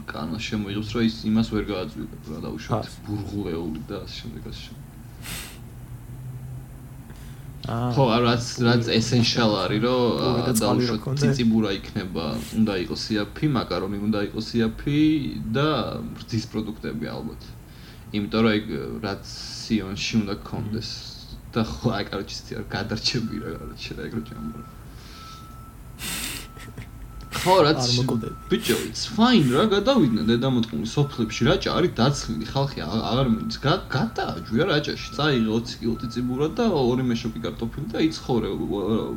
კანა 0.10 0.40
შემოიღებს 0.48 0.90
რომ 0.96 1.04
ის 1.08 1.16
იმას 1.30 1.48
ვერ 1.56 1.64
გააძვიდა 1.72 2.18
რა 2.34 2.40
დაუშვათ 2.46 2.98
ბურღულეული 3.08 3.82
და 3.90 4.02
ასე 4.04 4.16
შემდეგ 4.20 4.50
ასე 4.52 4.83
ხო, 7.64 8.06
რაც 8.28 8.44
რაც 8.68 8.88
ესენშიალ 8.92 9.54
არის, 9.64 9.82
რომ 9.88 10.60
დაუშვათ 10.60 11.20
ციციბურა 11.22 11.72
იქნება, 11.80 12.26
უნდა 12.60 12.74
იყოს 12.84 13.04
იაფი, 13.16 13.48
მაკარონი 13.56 13.98
უნდა 14.04 14.20
იყოს 14.28 14.48
იაფი 14.60 15.00
და 15.56 15.68
რძის 16.20 16.46
პროდუქტები 16.52 17.08
ალბათ. 17.08 17.42
იმიტომ 18.14 18.42
რომ 18.46 18.54
ეგ 18.60 18.66
რაც 19.02 19.24
სიონში 19.32 20.14
უნდა 20.22 20.36
კონდეს 20.46 20.90
და 21.54 21.62
ხო 21.66 21.90
აი 21.98 22.06
კაროჩი 22.12 22.36
ცი 22.46 22.58
არ 22.60 22.66
გადარჩები 22.76 23.36
რა 23.42 23.50
რა 23.58 24.06
ეგ 24.06 24.14
რო 24.18 24.22
ჯამბრო 24.30 24.73
ხო 27.34 27.56
რაც 27.66 27.82
ბიჭო 28.50 28.78
it's 28.88 29.04
fine 29.16 29.50
რა 29.56 29.64
გადავიდნენ 29.74 30.26
დედამოწყული 30.32 30.88
სოფლებში 30.94 31.48
რაჭა 31.50 31.70
არის 31.78 31.92
დაცლილი 32.00 32.46
ხალხი 32.54 32.80
აღარ 32.86 33.28
მიდის 33.34 33.58
გადააჯვია 33.96 34.64
რაჭაში 34.72 35.10
წაიღე 35.18 35.50
20 35.50 35.80
კილო 35.82 35.96
ციბურა 36.14 36.48
და 36.58 36.66
ორი 36.84 37.04
მეშოკი 37.10 37.40
კარტოფილი 37.46 37.88
და 37.94 38.00
იცხოვრე 38.10 38.50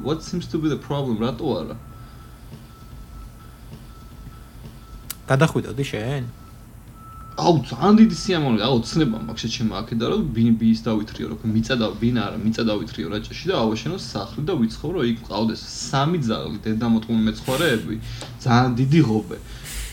what 0.07 0.19
seems 0.29 0.47
to 0.53 0.57
be 0.63 0.73
the 0.73 0.81
problem 0.89 1.17
რატო 1.27 1.47
არა? 1.61 1.77
გადახვიდოდი 5.31 5.85
შენ 5.93 6.23
აუ 7.37 7.57
ძალიან 7.69 7.95
დიდი 8.01 8.17
სიამოვნებაა, 8.17 8.69
აუ 8.73 8.79
ცნება 8.89 9.19
მაქვს 9.29 9.43
შეჩემა 9.45 9.75
აქედა 9.81 10.05
რომ 10.09 10.21
ბინბის 10.37 10.81
დავითრიო, 10.89 11.27
რომ 11.33 11.41
მიწა 11.53 11.75
და 11.77 11.87
ბინა 12.01 12.21
არა, 12.27 12.39
მიწა 12.41 12.63
დავითრიო 12.71 13.09
რაჭაში 13.13 13.45
და 13.51 13.55
ავაშენო 13.61 13.97
სახლი 14.01 14.43
და 14.49 14.55
ვიცხოვრო 14.57 15.01
იქ 15.13 15.19
ყავდეს 15.29 15.61
სამი 15.61 16.19
ძაღლი, 16.25 16.59
დედამოტყუნი 16.65 17.23
მეცხვარეები, 17.29 17.95
ძალიან 18.41 18.73
დიდი 18.81 19.01
ღობე. 19.09 19.39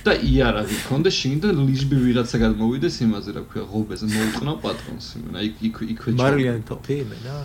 და 0.03 0.13
იარაღი 0.19 0.77
ქონდა 0.83 1.09
შინ 1.15 1.35
და 1.43 1.49
ლიჟბი 1.55 1.97
ვიღაცა 2.05 2.37
გადმოვიდეს 2.43 2.95
იმაზე 3.07 3.29
რა 3.39 3.43
ქვია 3.47 3.63
ღობეზე 3.71 4.05
მოუყნა 4.11 4.53
პატრონს 4.63 5.07
იმენა 5.15 5.39
იქ 5.47 5.55
იქ 5.67 5.77
იქვე 5.95 6.09
ჩა 6.11 6.19
მარილიანი 6.19 6.63
თოფი 6.67 6.93
იმენა. 7.03 7.35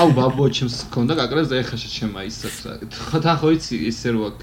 აუ 0.00 0.08
ბაბო 0.16 0.44
ჩემს 0.56 0.76
ქონდა 0.94 1.12
კაკრას 1.20 1.52
ეხა 1.60 1.76
შეჩემა 1.76 2.24
ისე 2.24 2.48
რა. 2.64 2.72
თან 3.20 3.36
ხო 3.36 3.48
იცი 3.52 3.74
ისე 3.92 4.08
რო 4.16 4.20
აქ 4.32 4.40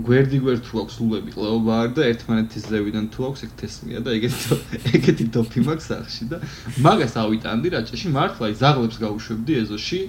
გვერდი 0.00 0.38
გვერდ 0.40 0.62
თუ 0.64 0.78
აქვს 0.82 0.94
ულები 1.04 1.34
ყლეობა 1.34 1.74
არ 1.84 1.90
და 1.96 2.04
ერთმანეთის 2.08 2.64
ზევიდან 2.72 3.08
თუ 3.12 3.26
აქვს 3.28 3.42
ეგ 3.44 3.50
თესლია 3.60 4.00
და 4.00 4.14
ეგეთი 4.16 4.56
ეგეთი 4.96 5.26
დოფი 5.36 5.64
მაქვს 5.68 5.88
სახში 5.92 6.28
და 6.32 6.38
მაგას 6.86 7.16
ავიტანდი 7.20 7.72
რაჭაში 7.76 8.12
მართლა 8.16 8.50
ის 8.54 8.58
ზაღლებს 8.62 8.96
გაუშვებდი 9.04 9.58
ეზოში 9.62 10.00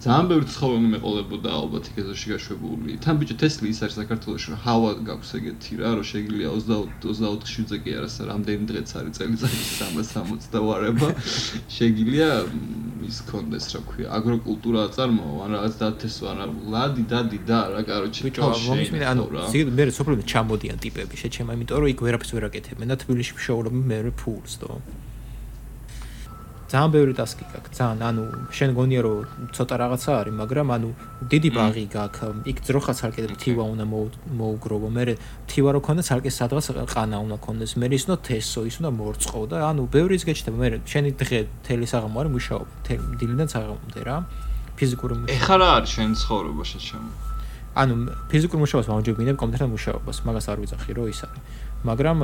ძალიან 0.00 0.28
ბევრი 0.30 0.46
ცხოველი 0.48 0.88
მეყოლებოდა 0.96 1.50
ალბათ 1.60 1.88
იქ 1.90 1.96
ეზოში 2.00 2.26
გაშვებული. 2.32 2.94
თან 3.04 3.14
ბიჭო 3.20 3.34
თესლი 3.36 3.68
ის 3.68 3.80
არის 3.84 3.96
საქართველოს 4.00 4.44
რომ 4.48 4.60
ჰავა 4.64 4.90
გაქვს 5.04 5.30
ეგეთი 5.36 5.72
რა, 5.76 5.90
რომ 6.00 6.06
შეიძლება 6.10 6.76
20-24 7.04 7.68
ზე 7.68 7.76
კი 7.84 7.90
არა, 8.00 8.08
რამდენი 8.32 8.64
დღეც 8.70 8.88
არის 8.96 9.12
წელიწადში 9.20 9.64
360 9.76 10.48
და 10.56 10.58
ვარება. 10.64 11.08
შეიძლება 11.76 12.30
ის 13.10 13.18
კონდეს 13.28 13.66
რა 13.74 13.80
ქვია, 13.90 14.08
აგროკულტურა 14.16 14.80
აწარმოო, 14.88 15.36
ან 15.44 15.50
რაღაც 15.56 15.74
დათესო, 15.80 16.24
ან 16.32 16.38
ლადი 16.72 17.04
დადი 17.12 17.38
და 17.44 17.60
რა, 17.74 17.80
კაროჩე. 17.84 18.20
ბიჭო, 18.28 18.40
მომისმინე, 18.70 19.04
ანუ 19.12 19.24
ზიგ 19.52 19.68
მე 19.76 19.84
სოფლები 20.00 20.24
ჩამოდიან 20.32 20.78
ტიპები, 20.84 21.14
შეჩემა, 21.24 21.50
იმიტომ 21.60 21.76
რომ 21.80 21.92
იქ 21.92 22.00
ვერაფერს 22.06 22.32
ვერ 22.36 22.44
აკეთებენ 22.48 22.88
და 22.92 22.96
თბილისში 23.04 23.34
შეურობენ 23.46 23.84
მე 23.90 23.98
ფულს, 24.20 24.54
თო. 24.64 24.80
ძალიან 26.70 26.90
ბევრი 26.94 27.12
ტასკი 27.18 27.44
გაქვს 27.50 27.78
ძალიან 27.78 28.02
ანუ 28.08 28.24
შენ 28.54 28.70
გონია 28.78 29.00
რომ 29.02 29.48
ცოტა 29.56 29.74
რაღაცა 29.82 30.10
არის 30.20 30.34
მაგრამ 30.40 30.68
ანუ 30.76 30.90
დიდი 31.32 31.50
ბაღი 31.50 31.84
გაქვს 31.90 32.46
იქ 32.50 32.58
ძროხა 32.66 32.92
ცალკე 32.94 33.22
თივა 33.42 33.64
უნდა 33.74 33.84
მოუგროვო. 34.38 34.88
მე 34.94 35.02
თივა 35.50 35.70
რო 35.74 35.80
ქონდეს 35.82 36.06
ცალკე 36.10 36.30
სადღაც 36.30 36.66
ყანა 36.94 37.16
უნდა 37.26 37.36
ქონდეს. 37.42 37.74
მე 37.74 37.86
ისნო 37.98 38.14
თესო 38.22 38.60
ის 38.70 38.76
უნდა 38.78 38.90
მორწყო 39.00 39.40
და 39.50 39.56
ანუ 39.70 39.82
ბევრი 39.90 40.14
ის 40.14 40.24
გეჩნდება. 40.30 40.56
მე 40.62 40.68
შენი 40.86 41.10
დღე 41.18 41.38
თელი 41.66 41.86
საღამო 41.90 42.16
არის 42.22 42.32
მუშაობა 42.38 42.72
დილიდან 43.18 43.48
საღამომდე 43.50 44.00
რა. 44.06 44.16
ფიზიკური 44.78 45.14
მუშაობა. 45.18 45.34
ეხლა 45.42 45.56
რა 45.58 45.68
არის 45.74 45.90
შენ 45.96 46.10
ცხოვრება 46.22 46.64
შეჩემო 46.70 47.10
ანუ 47.70 47.94
ფიზიკურ 48.30 48.58
მუშაობას 48.62 48.88
მომჯობინებ 48.90 49.36
კომპიუტერთან 49.38 49.70
მუშაობას. 49.74 50.16
მაგას 50.26 50.46
არ 50.50 50.58
ვიძახი 50.62 50.90
რომ 50.90 51.06
ის 51.10 51.20
არის. 51.26 51.42
მაგრამ 51.86 52.16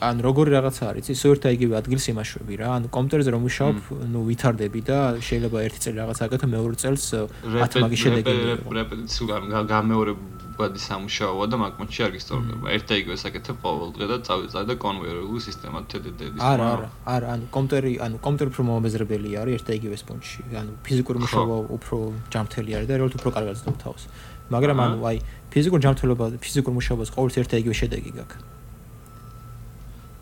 ან 0.00 0.20
როგორი 0.24 0.50
რაღაცა 0.56 0.84
არის 0.90 1.06
ის 1.12 1.22
ერთა 1.28 1.50
იგივე 1.56 1.74
ადგილს 1.76 2.06
იმაშვები 2.12 2.54
რა. 2.56 2.68
ან 2.80 2.82
კომპიუტერზე 2.88 3.30
რომ 3.36 3.42
ვიშავ 3.44 3.72
ნუ 4.12 4.20
ვითარდები 4.28 4.80
და 4.88 4.98
შეიძლება 5.20 5.58
ერთი 5.68 5.78
წელი 5.84 5.96
რაღაცა 6.00 6.22
აკეთო 6.24 6.46
მეორე 6.54 6.76
წელს 6.80 7.04
10 7.44 7.82
მაგის 7.84 8.00
შედეგი 8.00 8.32
რეპეტიციულ 8.80 9.28
გამეორებადი 9.68 10.80
სამუშაოა 10.88 11.44
და 11.52 11.56
მაგმოჩი 11.60 12.00
არ 12.06 12.12
გისწორდება. 12.16 12.64
ერთა 12.76 12.94
იგივე 13.00 13.16
საკეთებ 13.24 13.56
ყოველ 13.60 13.90
დღე 13.96 14.06
და 14.08 14.16
წავიწარ 14.24 14.64
და 14.70 14.74
კონვეიერული 14.84 15.40
სისტემა 15.48 15.78
TDD-ის 15.90 16.40
არა 16.40 16.64
არა 16.74 16.88
არა 17.14 17.26
ანუ 17.36 17.44
კომპიუტერი 17.56 17.92
ანუ 18.00 18.16
კომპიუტერი 18.24 18.50
უფრო 18.56 18.62
მომეზრებელი 18.72 19.30
არის 19.40 19.52
ერთა 19.60 19.72
იგივე 19.80 19.96
სპონჯი. 20.00 20.40
ანუ 20.60 20.72
ფიზიკური 20.84 21.18
მუშაობა 21.24 21.56
უფრო 21.76 21.96
ჯამთელი 22.32 22.70
არის 22.76 22.88
და 22.88 22.94
რეალურად 22.96 23.14
უფრო 23.20 23.30
კარგად 23.36 23.54
ზდობ 23.60 23.76
თავს. 23.84 24.02
მაგრამ 24.50 24.78
ანუ 24.80 24.98
აი 25.10 25.18
ფიზიკური 25.52 25.80
ჯამთელობა 25.86 26.24
ფიზიკური 26.44 26.74
მუშაობას 26.80 27.08
ყოველთვის 27.14 27.38
ერთა 27.44 27.56
იგივე 27.62 27.76
შედეგი 27.80 28.12
გაქვს 28.20 28.59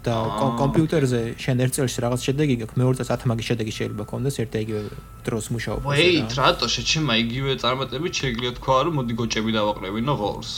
და 0.06 0.14
კომპიუტერზე 0.62 1.20
შენ 1.42 1.56
ერთ 1.64 1.72
წელს 1.76 1.94
რაღაც 2.04 2.20
შედეგი 2.26 2.54
გაქვს. 2.62 2.78
მეორე 2.80 2.94
წელს 2.98 3.10
10 3.12 3.28
მაგის 3.30 3.46
შედეგი 3.50 3.72
შეიძლება 3.78 4.04
კონდეს 4.12 4.36
ერთ 4.42 4.52
იგივე 4.64 4.82
დროს 5.26 5.44
მუშაობა 5.54 5.86
ვეი 5.90 6.18
რატო? 6.38 6.66
შეჩემა 6.74 7.12
იგივე 7.24 7.52
წარმატებით 7.62 8.12
შეგიძლია 8.20 8.52
თქვა 8.58 8.76
რომ 8.86 8.94
მოდი 8.98 9.12
გოჭები 9.20 9.50
დავაყრევინო 9.58 10.14
ღორს. 10.20 10.52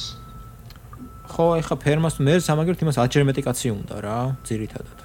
ხო 1.32 1.46
ეხა 1.60 1.74
ფერმას 1.84 2.16
მე 2.20 2.34
სამაგერთ 2.46 2.80
იმას 2.84 2.96
აჯერმეტიკაცი 3.04 3.68
უნდა 3.80 3.96
რა 4.04 4.18
ძირითადად. 4.48 4.98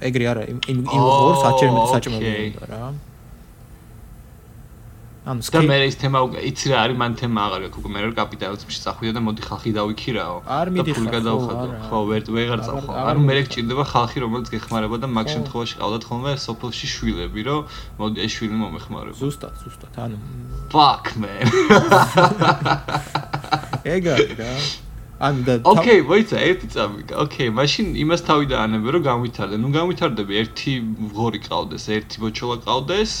ეგრე 0.00 0.24
არა 0.32 0.42
იმ 0.52 0.58
იმ 0.72 0.78
ღორს 0.88 1.42
აჯერმეტი 1.50 1.88
საჭმელი 1.94 2.30
უნდა 2.52 2.64
რა 2.72 2.84
ანუ 5.30 5.46
და 5.54 5.60
მე 5.62 5.76
ის 5.86 5.96
თემა 6.00 6.20
იცი 6.50 6.66
რა 6.72 6.76
არის 6.84 6.96
მან 7.00 7.12
თემა 7.20 7.40
აღარ 7.46 7.62
აქვს 7.68 7.78
უკვე 7.80 7.90
მე 7.94 8.00
რა 8.02 8.08
კაპიტალიზმში 8.18 8.80
წახვიდა 8.84 9.12
და 9.14 9.20
მოდი 9.26 9.42
ხალხი 9.46 9.70
დავიქირაო 9.78 10.36
და 10.46 10.82
ფული 10.90 11.08
გადავხადო. 11.14 11.66
ხო 11.86 11.98
ვერ 12.10 12.22
ვეღარ 12.34 12.60
წავხო 12.66 12.90
ანუ 13.10 13.20
მე 13.28 13.34
გჭირდება 13.46 13.84
ხალხი. 13.92 14.16
რომელიც 14.26 14.48
გეხმარება 14.54 14.96
და 14.98 15.06
მაგ 15.06 15.26
შემთხვევაში 15.34 15.74
ყავდათ 15.78 16.02
ხოლმე 16.10 16.32
სოფელში 16.46 16.86
შვილები 16.94 17.40
რომ 17.46 17.60
მოდი 18.00 18.18
ეს 18.26 18.30
შვილი 18.36 18.56
მომეხმარება 18.58 19.16
ზუსტად 19.22 19.54
ზუსტად 19.62 19.92
ანუ 20.04 20.16
fuck 20.74 21.04
man. 21.20 21.46
ეგა 23.94 24.14
რა. 24.40 24.52
ანუ 25.20 25.40
და 25.44 25.54
ოკეი, 25.68 26.00
მოიცა, 26.08 26.36
ერთი 26.48 26.66
წამი. 26.72 27.02
ოკეი, 27.12 27.52
მაშინ 27.52 27.92
იმას 27.92 28.24
თავი 28.24 28.46
დაანებე, 28.52 28.88
რომ 28.96 29.02
განვითარდე. 29.04 29.56
ნუ 29.60 29.68
განვითარდები, 29.76 30.32
ერთი 30.42 30.72
ვღორი 31.12 31.40
ყავდეს, 31.44 31.84
ერთი 31.92 32.16
ბოჩოლა 32.24 32.56
ყავდეს, 32.64 33.12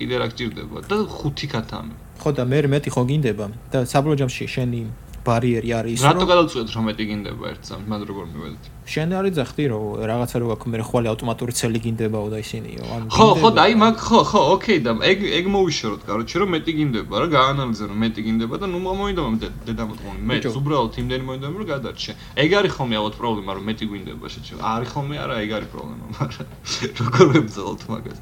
კიდე 0.00 0.14
რა 0.20 0.26
გჭირდება 0.32 0.76
და 0.88 0.96
ხუთი 1.04 1.46
ქათამი. 1.52 1.94
ხო 2.20 2.30
და 2.36 2.42
მე 2.48 2.58
მეტი 2.74 2.90
ხო 2.94 3.02
გინდება. 3.10 3.46
და 3.72 3.78
საბოლოო 3.92 4.18
ჯამში 4.20 4.44
შენი 4.56 4.80
ბარიერი 5.24 5.70
არის 5.76 6.00
ის 6.00 6.04
რომ 6.04 6.16
რატო 6.16 6.26
გადავწყვეტ 6.30 6.68
რომ 6.74 6.84
მეტი 6.88 7.04
გინდება 7.10 7.44
ერთ 7.52 7.62
წამს 7.68 7.86
მაგ 7.92 8.02
როგორ 8.08 8.24
მიველთ? 8.32 8.62
შენ 8.92 9.10
არის 9.20 9.32
ძახტი 9.38 9.64
რომ 9.72 9.84
რაღაცა 10.10 10.36
რო 10.40 10.46
აქვს 10.54 10.66
მე 10.72 10.84
ხვალე 10.88 11.08
ავტომატური 11.12 11.52
ცელი 11.60 11.80
გინდებაო 11.84 12.26
და 12.32 12.38
ისინიო 12.44 12.82
ანუ 12.96 13.06
ხო 13.16 13.26
ხო 13.40 13.48
და 13.56 13.60
აი 13.68 13.74
მაგ 13.84 13.96
ხო 14.00 14.20
ხო 14.30 14.40
ოკეი 14.54 14.80
და 14.86 14.92
ეგ 15.10 15.18
ეგ 15.38 15.44
მოვიშოროთ 15.54 16.02
კაროჩე 16.08 16.36
რომ 16.40 16.50
მეტი 16.56 16.72
გინდება 16.80 17.14
რა 17.20 17.26
გაანალიზე 17.36 17.84
რომ 17.90 17.98
მეტი 18.04 18.20
გინდება 18.26 18.54
და 18.60 18.66
ნუ 18.72 18.78
მოინდომა 18.80 19.36
დედამოტყუნი 19.68 20.20
მე 20.30 20.36
უბრალოდ 20.60 20.92
იმდენი 21.04 21.24
მოინდომა 21.28 21.56
რომ 21.60 21.68
გადარჩე. 21.74 22.12
ეგ 22.40 22.50
არის 22.58 22.72
ხოლმე 22.80 22.94
ალბათ 23.00 23.14
პრობლემა 23.20 23.50
რომ 23.60 23.64
მეტი 23.68 23.84
გვინდება 23.92 24.26
შეჩე 24.32 24.52
არის 24.74 24.88
ხოლმე 24.96 25.16
არა 25.20 25.34
ეგ 25.44 25.50
არის 25.60 25.68
პრობლემა 25.74 26.04
მაგრამ 26.16 26.46
როგორ 27.00 27.26
ვებძალოთ 27.36 27.82
მაგას 27.92 28.18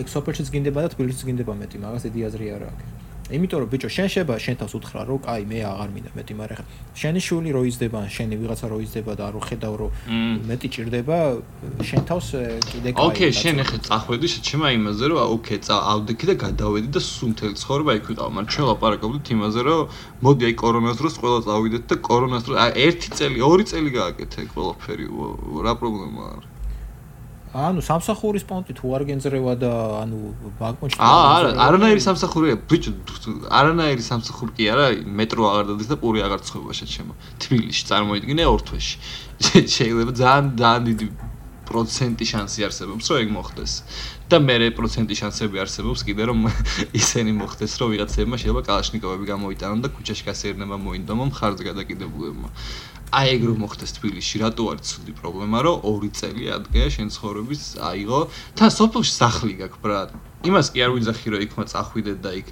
ეგ 0.00 0.06
სოფელშიც 0.10 0.48
გინდება 0.54 0.80
და 0.84 0.88
თბილისშიც 0.94 1.22
გინდება 1.28 1.52
მეტი, 1.62 1.76
მაგას 1.84 2.02
დიდი 2.08 2.20
აზრი 2.28 2.46
არ 2.56 2.64
აქვს. 2.70 2.84
იმიტომ 3.30 3.58
რომ 3.62 3.68
ბიჭო, 3.70 3.88
შენ 3.94 4.08
შეება 4.10 4.34
შენ 4.42 4.56
თავს 4.58 4.72
უთხრა, 4.74 5.00
რომ 5.06 5.18
კაი, 5.22 5.42
მე 5.46 5.58
აღარ 5.70 5.90
მინდა 5.94 6.10
მეტი, 6.18 6.34
მაგრამ 6.34 6.56
ხა 6.58 6.64
შენი 6.98 7.20
შული 7.22 7.50
რო 7.54 7.62
იზდება, 7.70 7.98
შენი 8.10 8.34
ვიღაცა 8.42 8.66
რო 8.66 8.78
იზდება 8.82 9.12
და 9.14 9.26
რო 9.30 9.40
ხედავ 9.46 9.74
რომ 9.80 9.90
მეტი 10.50 10.68
ჭირდება, 10.74 11.18
შენ 11.78 12.02
თავს 12.10 12.26
კიდე 12.74 12.90
კაი. 12.90 13.06
ოკეი, 13.06 13.30
შენ 13.30 13.56
ახლა 13.62 13.78
წახვედი 13.86 14.26
შეჩემა 14.34 14.68
იმაზე, 14.74 15.04
რომ 15.14 15.18
ოკეი, 15.30 15.58
წავდექი 15.62 16.24
და 16.26 16.34
გადავედი 16.42 16.88
და 16.90 17.00
სულ 17.06 17.28
მთელი 17.30 17.54
ცხოვრება 17.62 17.92
იქ 18.02 18.04
ვიყავ, 18.10 18.28
მაგრამ 18.34 18.50
ჩვენ 18.50 18.66
ლაპარაკობდით 18.70 19.26
იმაზე, 19.30 19.60
რომ 19.62 19.80
მოდი 20.26 20.42
აი 20.50 20.54
კორონას 20.58 20.96
დროს 20.98 21.14
ყველა 21.22 21.38
წავიდეთ 21.46 21.84
და 21.86 21.96
კორონას 22.10 22.42
დროს 22.50 22.56
აი 22.66 22.70
ერთი 22.90 23.08
წელი, 23.14 23.38
ორი 23.46 23.64
წელი 23.70 23.90
გააკეთე 23.94 24.40
ყველაფერი, 24.50 25.06
რა 25.70 25.72
პრობლემა 25.78 26.22
არის? 26.34 26.59
ანუ 27.50 27.82
სამსახურის 27.82 28.44
პონტი 28.46 28.76
თუ 28.78 28.92
არ 28.94 29.02
გენძრევა 29.08 29.54
და 29.58 29.70
ანუ 30.06 30.18
ბაკმოჩი 30.60 31.00
აა 31.02 31.24
არა 31.34 31.50
არანაირი 31.66 32.02
სამსახურია 32.04 32.54
ბიჭო 32.70 32.92
არანაირი 33.50 34.04
სამსახური 34.06 34.54
კი 34.54 34.68
არა 34.70 34.86
მეტრო 35.18 35.48
აღარ 35.50 35.64
დადის 35.72 35.90
და 35.90 35.96
პური 35.98 36.22
აღარ 36.22 36.46
ცხობა 36.46 36.78
შეჩემო 36.78 37.18
თბილისში 37.42 37.82
წარმოიდგინე 37.90 38.46
ორთვეში 38.54 38.94
შეიძლება 39.74 40.12
ძალიან 40.22 40.46
ძალიან 40.62 40.82
დიდი 40.90 41.06
პროცენტი 41.70 42.26
შანსი 42.26 42.66
არსებობს 42.66 43.04
რომ 43.10 43.18
ეგ 43.22 43.28
მოხდეს. 43.30 43.72
და 44.30 44.38
მე 44.42 44.54
პროცენტი 44.78 45.14
შანსები 45.20 45.56
არსებობს 45.62 46.00
კიდე 46.06 46.22
რომ 46.30 46.38
ისენი 47.00 47.32
მოხდეს 47.34 47.72
რომ 47.82 47.88
ვიღაცებმა 47.94 48.36
შეიძლება 48.42 48.62
კალაშნიკოვები 48.70 49.24
გამოიტანონ 49.30 49.78
და 49.82 49.88
ქუჩაში 49.94 50.24
გასეირნება 50.30 50.76
მოინდომო 50.86 51.24
მხარზე 51.30 51.62
გადაკიდებულებმა 51.70 52.48
აი 53.10 53.26
ეგ 53.34 53.42
რომ 53.50 53.58
მოხდეს 53.66 53.92
თბილისში, 53.98 54.36
რატო 54.38 54.64
არის 54.70 54.86
ცუდი 54.90 55.12
პრობლემა, 55.18 55.58
რომ 55.66 55.76
ორი 55.90 56.10
წელი 56.14 56.44
ადგა 56.56 56.86
შენ 56.94 57.08
ცხოვრების 57.10 57.62
აიღო, 57.90 58.20
თან 58.54 58.70
სოფელში 58.70 59.12
სახლი 59.18 59.54
გაქვს, 59.58 59.82
ბრატ. 59.82 60.10
იმას 60.40 60.66
კი 60.72 60.78
არ 60.80 60.90
ვიძახი 60.96 61.26
რომ 61.34 61.40
იქ 61.44 61.52
მოწახვიდე 61.58 62.12
და 62.24 62.30
იქ 62.40 62.46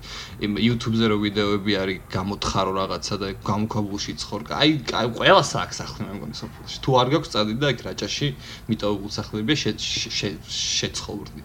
YouTube-ზე 0.44 1.06
რო 1.08 1.16
ვიდეოები 1.24 1.72
არის 1.82 1.98
გამოთხარო 2.12 2.72
რაღაცა 2.76 3.14
და 3.22 3.28
გამოქვაბულში 3.48 4.12
ცხორ. 4.20 4.40
აი, 4.60 4.70
აი 4.92 5.06
ყველა 5.16 5.42
საქს 5.52 5.78
ახლა 5.86 6.00
მე 6.04 6.12
მგონი 6.18 6.36
სოფელში. 6.36 6.76
თუ 6.84 6.90
არ 7.00 7.08
გაქვს 7.16 7.32
წადი 7.32 7.54
და 7.62 7.66
იქ 7.72 7.80
რაჭაში 7.88 8.28
მიტოვებულ 8.68 9.10
სახლებია 9.18 9.56
შეცხოვრდი. 10.76 11.42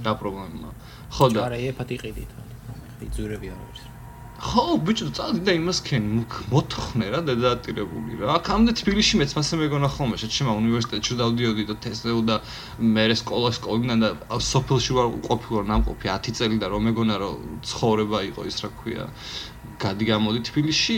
რა 0.00 0.12
პრობლემაა? 0.16 0.72
ხო 1.12 1.24
და 1.28 1.40
არა, 1.50 1.58
ეფათი 1.60 1.96
ყიდით. 2.00 2.30
იძურები 3.02 3.46
არ 3.52 3.58
არის. 3.66 3.71
ხო, 4.42 4.62
ბიჭო, 4.82 5.06
წადი 5.14 5.40
და 5.46 5.52
იმას 5.54 5.78
ქენ 5.86 6.06
მოთხნე 6.50 7.06
რა 7.14 7.20
დედაატირებული 7.30 8.18
რა. 8.18 8.42
აქამდე 8.42 8.72
თბილისში 8.74 9.20
მეც 9.22 9.34
მასე 9.38 9.54
მეგონა 9.60 9.88
ხოლმე, 9.94 10.18
შეჩემა 10.18 10.52
უნივერსიტეტში 10.58 11.14
დავდიოდი 11.22 11.62
და 11.70 11.74
თესტეო 11.78 12.20
და 12.26 12.36
მე 12.82 13.04
სკოლას 13.22 13.62
ყოლიდან 13.62 13.98
და 14.02 14.10
სოფელში 14.42 14.92
ვარ 14.98 15.06
ყოფილი 15.30 15.62
ნამყოფი 15.70 16.06
10 16.10 16.34
წელი 16.42 16.56
და 16.58 16.66
რომ 16.74 16.82
მეგონა 16.90 17.14
რომ 17.22 17.62
ცხოვრება 17.70 18.18
იყო 18.34 18.42
ის 18.50 18.56
რა 18.66 18.70
ქვია. 18.82 19.04
გადი 19.78 20.04
გამოდი 20.10 20.38
თბილისში 20.50 20.94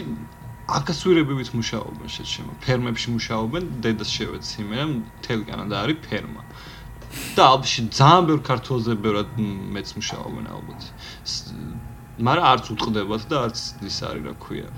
აკასვირებივით 0.65 1.51
მუშაობენ 1.53 2.09
შეჩემა. 2.17 2.53
ფერმებში 2.65 3.09
მუშაობენ, 3.13 3.63
დედას 3.85 4.09
შევეცი 4.09 4.61
მე, 4.73 4.81
მთელი 5.05 5.45
კანადა 5.45 5.75
არის 5.85 5.99
ფერმა. 6.09 6.43
და 7.37 7.43
ალბათ 7.53 7.93
ძალიან 7.95 8.23
ბევრ 8.27 8.41
ქართველზე 8.49 8.93
ბევრად 9.05 9.29
მეც 9.75 9.89
მუშაობენ 10.01 10.45
ალბათ. 10.57 10.81
მაგრამ 12.19 12.45
არც 12.53 12.65
უტყდებათ 12.75 13.23
და 13.31 13.37
არც 13.49 13.59
ის 13.91 13.99
არის 14.07 14.23
რა 14.29 14.35
ქვია 14.45 14.69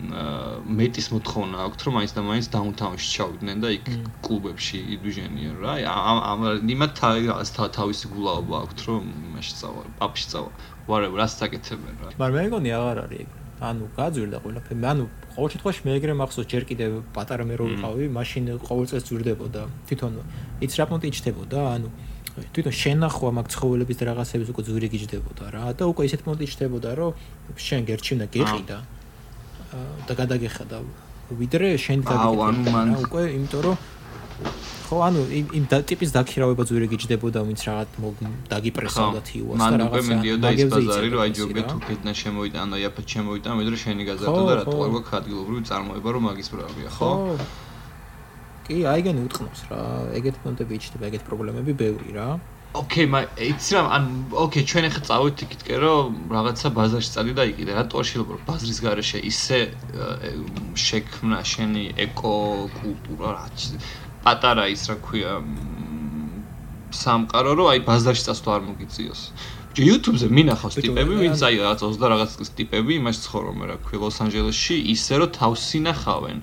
მეტის 0.00 1.06
მოთხოვნა 1.12 1.56
აქვს 1.66 1.84
რომ 1.86 1.94
მაინც 1.98 2.12
და 2.16 2.22
მაინც 2.24 2.46
დაუნტაუნში 2.54 3.08
ჩავიდნენ 3.14 3.58
და 3.60 3.68
იქ 3.76 3.86
კლუბებში 4.24 4.78
იდვიჟენიან 4.96 5.56
რა 5.60 5.74
ამ 5.84 6.18
ამ 6.30 6.40
იმათ 6.72 6.92
თავისი 7.76 8.04
გულაობა 8.14 8.54
აქვს 8.64 8.82
რომ 8.88 9.02
იმაში 9.28 9.52
წავა 9.60 9.82
პაპში 10.00 10.26
წავა. 10.32 10.50
Whatever 10.88 11.16
რას 11.20 11.32
საკეთებენ 11.40 11.94
რა. 12.00 12.08
მაგრამ 12.16 12.38
მე 12.40 12.48
მგონი 12.48 12.70
აღარ 12.80 12.98
არის 13.04 13.20
ეგ. 13.24 13.28
ანუ 13.60 13.84
გაძვირდა 13.98 14.38
ყველაფერი. 14.40 14.80
ანუ 14.92 15.04
ყოველ 15.36 15.48
შემთხვევაში 15.52 15.82
მე 15.84 15.92
ეგრე 16.00 16.12
მახსოვს 16.16 16.48
ჯერ 16.48 16.64
კიდე 16.70 16.84
პატარა 17.12 17.44
მე 17.44 17.54
რო 17.60 17.64
ვიყავი 17.72 18.04
მაშინ 18.08 18.42
ყოველ 18.64 18.86
წელს 18.88 19.04
ძვირდებოდა. 19.08 19.62
თვითონ 19.84 20.12
იც 20.64 20.72
რა 20.80 20.84
პონტი 20.88 21.06
იჭდებოდა 21.12 21.60
ანუ 21.76 21.88
ხო 22.40 22.48
თვითონ 22.54 22.74
შენახვა 22.80 23.30
მაგ 23.36 23.46
ცხოველების 23.52 23.96
და 24.00 24.04
რაღაცების 24.10 24.48
უკვე 24.52 24.62
ზურიგი 24.68 24.98
ჯდებოდა 25.04 25.44
რა 25.54 25.64
და 25.76 25.84
უკვე 25.92 26.02
ისეთ 26.08 26.20
მომენტი 26.26 26.46
ჯდებოდა 26.54 26.90
რომ 26.96 27.12
შენ 27.66 27.80
გერჩივნა 27.90 28.26
გეყიდა 28.34 28.78
და 30.08 30.12
გადაგეხადა 30.20 30.76
ვიდრე 31.40 31.68
შენ 31.84 31.98
გავიგე 32.08 32.96
უკვე 33.04 33.22
იმიტომ 33.36 33.60
რომ 33.66 33.76
ხო 34.90 34.96
ანუ 35.06 35.20
იმ 35.60 35.64
ტიპის 35.70 36.10
დაქირავება 36.16 36.62
ზურიგი 36.66 36.96
ჯდებოდა 37.04 37.40
ვინც 37.46 37.60
რაღაც 37.68 37.88
დაგიპრესავდა 38.50 39.20
თიუას 39.28 39.58
და 39.62 39.66
რაღაცა 39.70 39.78
მან 39.78 39.86
უკვე 39.86 40.00
მიდიოდა 40.10 40.48
ის 40.56 40.62
ბაზარი 40.72 41.08
რომ 41.14 41.20
აი 41.24 41.30
ჯოგე 41.38 41.62
თუ 41.70 41.76
ფიტნა 41.86 42.12
შემოიტანა 42.22 42.74
იაფად 42.82 43.06
შემოიტანა 43.14 43.54
ვიდრე 43.60 43.76
შენი 43.84 44.02
გაზარდა 44.10 44.42
და 44.50 44.54
რატო 44.58 44.76
არ 44.82 44.90
გვაქვს 44.94 45.14
ადგილობრივი 45.20 45.62
წარმოება 45.70 46.08
რომ 46.10 46.22
მაგის 46.26 46.48
პრობლემაა 46.50 46.90
ხო? 46.98 47.10
კი, 48.70 48.78
აიგენი 48.86 49.26
უთხრობს 49.26 49.60
რა. 49.66 49.82
ეგეთ 50.20 50.36
პონტები 50.46 50.78
იჩდება, 50.78 51.04
ეგეთ 51.10 51.22
პრობლემები 51.26 51.72
ბევრი 51.74 52.10
რა. 52.14 52.28
ოკეი, 52.78 53.06
მაგრამ 53.10 53.40
იცი 53.50 53.70
რა, 53.74 53.80
ან 53.96 54.04
ოკეი, 54.30 54.62
ჩვენ 54.70 54.84
ახლა 54.86 55.02
წავით 55.10 55.42
იქითკე, 55.42 55.74
რომ 55.82 56.06
რაღაცა 56.30 56.68
ბაზარში 56.78 57.10
წადი 57.14 57.32
და 57.34 57.44
იყიდე. 57.50 57.72
რატო 57.74 57.98
შეიძლება 58.06 58.30
რომ 58.38 58.42
ბაზრის 58.46 58.78
garaშე 58.86 59.18
ისე 59.26 59.58
შექმნა 60.86 61.40
შენი 61.52 61.84
ეკო 62.06 62.34
კულტურა 62.78 63.28
რა 63.34 63.46
პატარა 64.22 64.64
ის 64.70 64.82
რა 64.86 64.96
ქვია 65.02 65.32
სამყარო 66.94 67.50
რომ 67.58 67.66
აი 67.74 67.80
ბაზარში 67.90 68.22
წასვლა 68.28 68.50
არ 68.54 68.62
მოგიწიოს. 68.70 69.22
YouTube-ზე 69.70 70.26
მინახავს 70.34 70.76
ტიპები, 70.82 71.14
ვინც 71.22 71.42
აი 71.46 71.54
რაღაც 71.62 71.80
20 71.86 72.10
რაღაც 72.10 72.30
ტიპები 72.58 72.92
იმას 73.00 73.18
ცხოვრობენ 73.26 73.66
რა 73.70 73.76
ქვია 73.86 73.98
ლოს-ანჯელესში, 74.02 74.76
ისე 74.94 75.14
რომ 75.22 75.30
თავს 75.38 75.62
ინახავენ. 75.78 76.38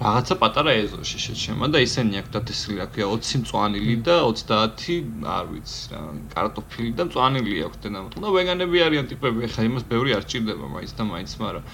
რაღაცა 0.00 0.34
პატარა 0.40 0.72
ეზოში 0.82 1.18
შეჩემა 1.20 1.68
და 1.72 1.82
ისინი 1.84 2.20
აქ 2.22 2.28
დათესილი 2.34 2.80
აქვს 2.84 3.02
20 3.04 3.42
მწვანილი 3.42 3.96
და 4.06 4.14
30 4.24 5.26
არ 5.36 5.44
ვიცი 5.52 5.80
რა 5.92 6.00
კარტოფილი 6.32 6.90
და 6.96 7.02
მწვანილი 7.08 7.56
აქვს 7.66 7.78
და 7.84 7.88
ნუ 7.92 8.32
ვეგანები 8.36 8.78
არიან 8.86 9.06
ტიპები 9.12 9.50
ხა 9.52 9.66
იმას 9.68 9.84
ბევრი 9.92 10.16
არ 10.16 10.24
ჭირდება 10.32 10.66
მაინც 10.72 10.92
და 10.96 11.02
მაინც 11.12 11.30
მაგრამ 11.44 11.64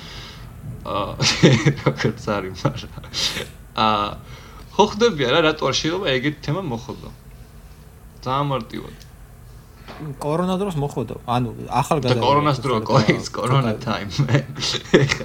აა 0.88 1.10
როგორც 1.86 2.22
არის 2.34 2.58
მაგრამ 2.66 2.92
აა 3.86 4.08
ხო 4.78 4.84
ხდებია 4.94 5.28
რა 5.34 5.40
რატო 5.46 5.62
არ 5.70 5.74
შეიძლება? 5.78 6.06
ეგეთი 6.18 6.40
თემა 6.46 6.62
მოხდო 6.74 7.08
ძალიან 8.26 8.46
მარტივად 8.50 8.98
კორონა 10.22 10.54
დროს 10.60 10.76
მოხდო 10.78 11.14
ანუ 11.26 11.50
ახალგაზრდა 11.80 12.22
კორონას 12.22 12.58
დრო 12.62 12.76
კოის 12.86 13.26
კორონა 13.34 13.72
ტაიმ 13.82 14.10
ეხა 15.02 15.24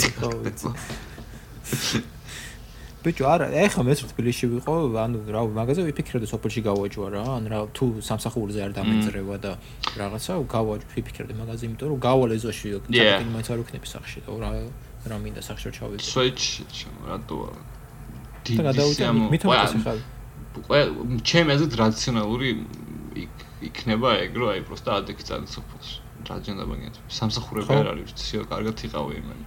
ეხა 0.00 0.72
ბიჭო 3.06 3.26
არა 3.30 3.46
ეხა 3.62 3.82
მეც 3.86 4.00
თბილისში 4.10 4.46
ვიყო 4.50 4.74
ანუ 4.98 5.18
რა 5.30 5.42
მაგაზე 5.54 5.82
ვიფიქრებდი 5.86 6.26
სოფელში 6.26 6.60
გავაჯვა 6.66 7.06
რა 7.14 7.22
ან 7.36 7.44
რა 7.52 7.58
თუ 7.76 7.86
სამსახურზე 8.02 8.64
არ 8.66 8.72
დამეწრევა 8.78 9.36
და 9.44 9.52
რაღაცა 10.00 10.38
გავაჯვა 10.54 10.90
ვიფიქრებდი 10.96 11.34
მაგაზე 11.38 11.62
იმიტომ 11.70 11.88
რომ 11.92 12.00
გავალ 12.02 12.34
ეზოში 12.34 12.66
წაკინი 12.90 13.30
მაინც 13.36 13.48
არ 13.54 13.58
ვიქნები 13.62 13.88
სახში 13.94 14.18
და 14.26 14.38
რა 14.42 14.50
რა 15.06 15.16
მინდა 15.22 15.42
სახში 15.46 15.70
ჩავიდე. 15.78 16.02
სვეჩ 16.02 16.40
რატო 17.06 17.38
და 18.58 18.62
გადავიდე 18.66 19.04
მithom 19.30 19.50
ხარ 19.86 19.98
ყო 20.66 20.80
ჩემი 21.30 21.48
აზრით 21.54 21.74
რაციონალური 21.78 22.50
იქნება 23.70 24.08
ეგ 24.26 24.32
რომ 24.34 24.48
აი 24.50 24.60
პროსტა 24.66 24.90
ადექი 24.98 25.22
წადი 25.30 25.46
სოფელში. 25.54 25.96
რა 26.26 26.36
ჯენდა 26.42 26.64
მაგეთ 26.66 26.94
სამსახურები 27.06 27.70
არ 27.70 27.86
არის 27.94 28.10
ცოტა 28.18 28.46
კარგად 28.50 28.76
იყავი 28.88 29.14
იმენი 29.22 29.44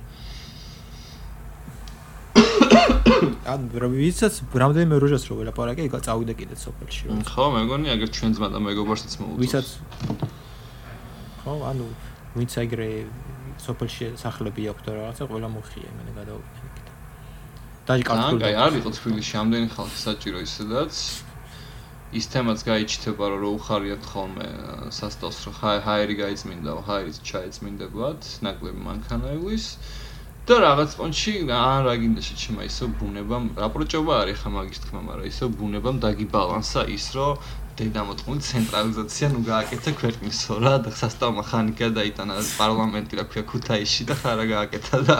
ან 3.54 3.62
ვიცაც 3.74 4.34
რამდენიმე 4.64 4.96
როჟას 5.04 5.24
რო 5.30 5.36
ველაპარაკე 5.42 5.88
იქა 5.90 6.00
წავიდე 6.06 6.34
კიდე 6.40 6.56
სოფელში 6.66 7.04
ხო 7.34 7.46
მე 7.56 7.62
მგონი 7.66 7.88
აგერ 7.96 8.10
ჩვენ 8.18 8.32
ძმა 8.38 8.48
და 8.54 8.60
მეგობარსაც 8.68 9.14
მოუწევს 9.22 9.42
ვიცაც 9.42 9.68
ხო 11.44 11.54
ანუ 11.72 11.88
ვინც 12.38 12.52
აგრე 12.62 12.90
სოფელში 13.64 14.06
სახლები 14.22 14.68
აქვს 14.72 14.84
და 14.86 14.92
რაღაცა 15.00 15.24
ყველა 15.32 15.50
მოხია 15.56 15.90
მე 15.98 16.12
გადავიდე 16.20 16.68
კიდე. 16.76 16.92
დაი 17.90 18.02
კარტული 18.10 18.44
აი 18.50 18.56
არის 18.66 18.84
თბილისში 19.00 19.36
ამდენი 19.42 19.68
ხალხი 19.76 20.00
საჭირო 20.06 20.40
ისედაც. 20.46 20.94
ის 22.10 22.26
თემაც 22.34 22.60
გაიჩიტება 22.66 23.26
რომ 23.32 23.40
რო 23.44 23.50
უხარიათ 23.60 24.04
ხოლმე 24.12 24.48
სასტოს 24.98 25.38
რო 25.46 25.52
ჰაერი 25.62 26.16
გაიწმინდა 26.22 26.72
ჰაერის 26.88 27.18
ჩაიწმინდებათ 27.30 28.22
ნაკლები 28.46 28.82
მანქანაილის 28.90 29.66
და 30.50 30.56
რაღაც 30.66 30.94
პონჩი 30.98 31.32
ან 31.54 31.84
რა 31.86 31.92
გინდა 32.02 32.22
შეჩემა 32.26 32.64
ისო 32.66 32.86
ბუნებამ 32.98 33.44
რა 33.54 33.68
პროჭობა 33.70 34.14
არის 34.26 34.38
ხა 34.42 34.50
მაგის 34.50 34.80
თქმა 34.82 35.02
მაგრამ 35.06 35.28
ისო 35.30 35.46
ბუნებამ 35.60 35.98
დაგიბალანსა 36.02 36.82
ის 36.90 37.06
რომ 37.14 37.38
დედამოწყული 37.78 38.42
ცენტრალიზაცია 38.50 39.28
ნუ 39.30 39.42
გააკეთა 39.46 39.92
ქვეყნისო 40.02 40.58
რა 40.66 40.74
და 40.90 40.92
სასტავ 41.02 41.32
მექანიკა 41.38 41.88
დაიტანა 42.00 42.34
პარლამენტი 42.58 43.14
რა 43.22 43.26
ქვია 43.30 43.44
ქუთაისში 43.46 44.10
და 44.10 44.16
ხარა 44.26 44.46
გააკეთა 44.50 44.98
და 45.06 45.18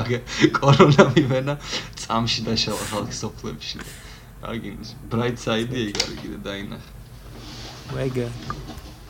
კორონა 0.58 1.04
მივენა 1.14 1.56
წამში 2.02 2.42
დაშალა 2.50 2.84
ხალხი 2.90 3.16
სოფლებში 3.22 3.78
რა 4.42 4.54
გინდა 4.66 4.98
ბრაით 5.14 5.38
საიდი 5.46 5.78
ეგ 5.94 5.96
არის 6.04 6.20
კიდე 6.26 6.38
დაინახე 6.50 6.92
ვეგა 7.94 8.28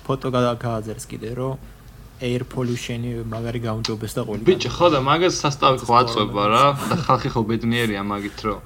ფოტო 0.03 0.27
გადააძერს 0.35 1.05
კიდე 1.07 1.31
რომ 1.39 1.78
air 2.19 2.43
pollution-ი 2.43 3.23
მაგარი 3.31 3.59
გაუნჯობეს 3.63 4.13
და 4.17 4.21
ყველი. 4.27 4.41
ბიჭო, 4.43 4.69
ხო 4.75 4.87
და 4.93 4.99
მაგას 4.99 5.35
სასტავი 5.39 5.77
ხო 5.87 5.93
აწובה 6.03 6.45
რა 6.51 6.65
და 6.89 6.95
ხალხი 7.07 7.29
ხო 7.33 7.41
ბედნიერია 7.47 8.03
მაგით 8.03 8.39
რომ 8.43 8.59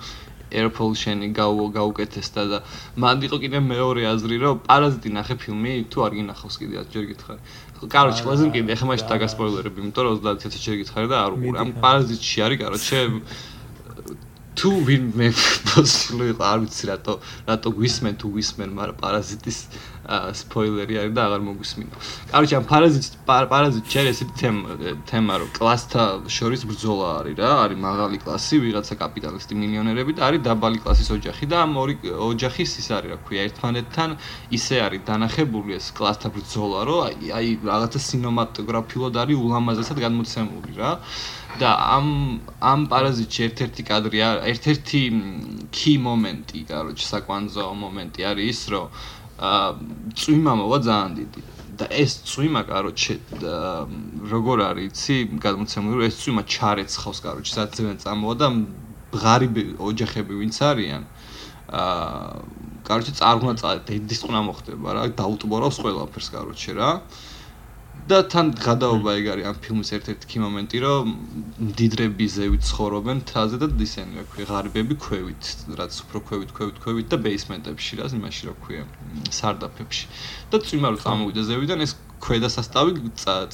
air 0.53 0.69
pollution-ი 0.69 1.27
გაუკეთეს 1.37 2.27
და 2.33 2.43
და 2.49 2.57
მანდ 2.97 3.21
იყო 3.27 3.37
კიდე 3.43 3.59
მეორე 3.61 4.01
აზრი 4.13 4.35
რომ 4.41 4.55
პარაზიტი 4.69 5.09
ნახე 5.17 5.35
ფილმი 5.41 5.73
თუ 5.89 5.97
არ 6.05 6.11
გინახავს 6.17 6.55
კიდე 6.61 6.73
10 6.81 6.93
ჯერ 6.93 7.05
გითხარი. 7.13 7.41
კაროჩ, 7.83 8.17
ყველაზე 8.23 8.45
კიდე 8.55 8.73
ხმაში 8.79 9.05
დაგასპოილერები, 9.11 9.77
იმიტომ 9.83 10.03
რომ 10.07 10.15
30 10.23 10.53
10 10.53 10.61
ჯერ 10.65 10.75
გითხარი 10.81 11.07
და 11.11 11.17
არ 11.25 11.31
უყურე. 11.35 11.57
ამ 11.61 11.69
პარაზიტში 11.83 12.37
არის 12.45 12.57
კაროჩ, 12.63 12.85
თუ 14.59 14.69
ვინ 14.87 15.03
მე 15.17 15.27
პოსილი 15.67 16.25
იყო 16.33 16.43
არ 16.51 16.59
ვიცი 16.63 16.83
რატო 16.91 17.13
რატო 17.49 17.69
გვისმენ 17.77 18.13
თუ 18.21 18.27
გვისმენ 18.35 18.69
მაგრამ 18.79 18.97
პარაზიტის 19.03 19.59
სპოილერი 20.03 20.97
არის 20.99 21.13
და 21.15 21.21
აღარ 21.31 21.41
მოგვისმინა. 21.47 21.95
კაროჩე 22.27 22.55
ამ 22.59 22.65
პარაზიტ 22.67 23.05
პარაზიტ 23.23 23.85
ჩერ 23.87 24.05
ეს 24.11 24.19
თემა 25.07 25.33
რომ 25.39 25.49
კლასთა 25.55 26.03
შორის 26.27 26.61
ბრძოლა 26.67 27.07
არის 27.23 27.35
რა, 27.39 27.51
არის 27.63 27.79
მაღალი 27.79 28.17
კლასი, 28.19 28.55
ვიღაცა 28.67 28.93
კაპიტალისტი 28.99 29.53
მილიონერები 29.63 30.11
და 30.19 30.21
არის 30.27 30.41
დაბალი 30.43 30.77
კლასის 30.83 31.07
ოჯახი 31.07 31.45
და 31.47 31.55
ამ 31.63 31.71
ორი 31.79 31.95
ოჯახის 32.03 32.71
ის 32.83 32.87
არის 32.91 33.09
რა 33.15 33.17
ქვია, 33.23 33.41
ერთმანეთთან 33.47 34.09
ისე 34.51 34.75
არის 34.83 35.01
დანახებული 35.07 35.71
ეს 35.79 35.87
კლასთა 35.95 36.27
ბრძოლა, 36.35 36.79
რომ 36.83 36.99
აი 37.31 37.47
რაღაცა 37.63 37.99
სინემატოგრაფიულად 38.03 39.15
არის 39.23 39.37
ულამაზესად 39.39 39.97
გადმოცემული 40.03 40.71
რა. 40.83 40.91
და 41.58 41.70
ამ 41.74 42.08
ამ 42.62 42.80
პარაზიტში 42.92 43.40
ერთ-ერთი 43.48 43.82
კადრი 43.90 44.18
არ 44.22 44.36
ერთ-ერთი 44.52 45.00
key 45.74 45.96
მომენტი, 46.06 46.60
короче, 46.70 47.04
საკვანძო 47.08 47.66
მომენტი 47.82 48.26
არის 48.30 48.50
ის, 48.52 48.60
რომ 48.72 48.86
აა 49.38 49.68
წვიმა 50.20 50.52
მოვა 50.60 50.78
ძალიან 50.88 51.12
დიდი. 51.18 51.42
და 51.78 51.86
ეს 51.94 52.12
წვიმა, 52.26 52.62
короче, 52.66 53.22
როგორ 54.32 54.58
არის, 54.66 54.86
იცი, 54.90 55.16
გადმოცემული, 55.38 55.94
რომ 55.94 56.06
ეს 56.10 56.16
წვიმა 56.22 56.42
ჩარეცხავს, 56.54 57.18
короче, 57.22 57.50
სადაც 57.54 57.70
ძვენ 57.78 57.98
წამოვა 58.02 58.34
და 58.34 58.46
ღარიბი 59.14 59.62
ოჯახები 59.78 60.34
ვინც 60.42 60.58
არიან. 60.58 61.02
აა, 61.70 62.42
короче, 62.82 63.10
წარღვნა 63.14 63.54
წადი, 63.62 63.94
დისწყნა 64.10 64.40
მოხდება 64.50 64.88
რა, 64.90 65.02
დაუტბორავს 65.22 65.78
ყველაფერს, 65.78 66.28
короче, 66.34 66.74
რა. 66.74 66.90
აა 66.98 67.31
და 68.03 68.19
თან 68.27 68.49
გადაობა 68.59 69.11
ეგ 69.15 69.27
არის 69.33 69.45
ამ 69.47 69.57
ფილმის 69.63 69.89
ერთ-ერთი 69.95 70.27
კი 70.31 70.39
მომენტი, 70.43 70.79
რომ 70.83 71.11
მდიდრები 71.67 72.25
ზევით 72.35 72.63
ცხოვრობენ 72.67 73.21
თაზე 73.31 73.59
და 73.63 73.67
ისინი 73.85 74.19
რა 74.19 74.25
ქვია, 74.27 74.45
ღარიბები 74.51 74.95
ქვევით, 74.99 75.43
რაც 75.79 75.93
უფრო 76.03 76.19
ქვევით, 76.27 76.51
ქვევით, 76.57 76.77
ქვევით 76.83 77.07
და 77.13 77.17
ბეისმენტებში 77.23 77.99
რა, 77.99 78.09
იმაში 78.19 78.43
რა 78.49 78.55
ქვია, 78.63 78.83
სარდაფებში. 79.39 80.05
და 80.51 80.57
წვიმა 80.67 80.87
რო 80.91 80.99
წამოვიდა 80.99 81.41
ზევიდან 81.47 81.79
ეს 81.87 81.95
ქვედასასტავი 82.23 82.91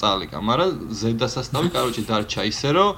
წალიკა, 0.01 0.37
მაგრამ 0.49 0.93
ზედასასტავი 1.01 1.69
კაროჩი 1.75 2.03
დარჩა 2.09 2.47
ისე 2.53 2.69
რომ 2.77 2.89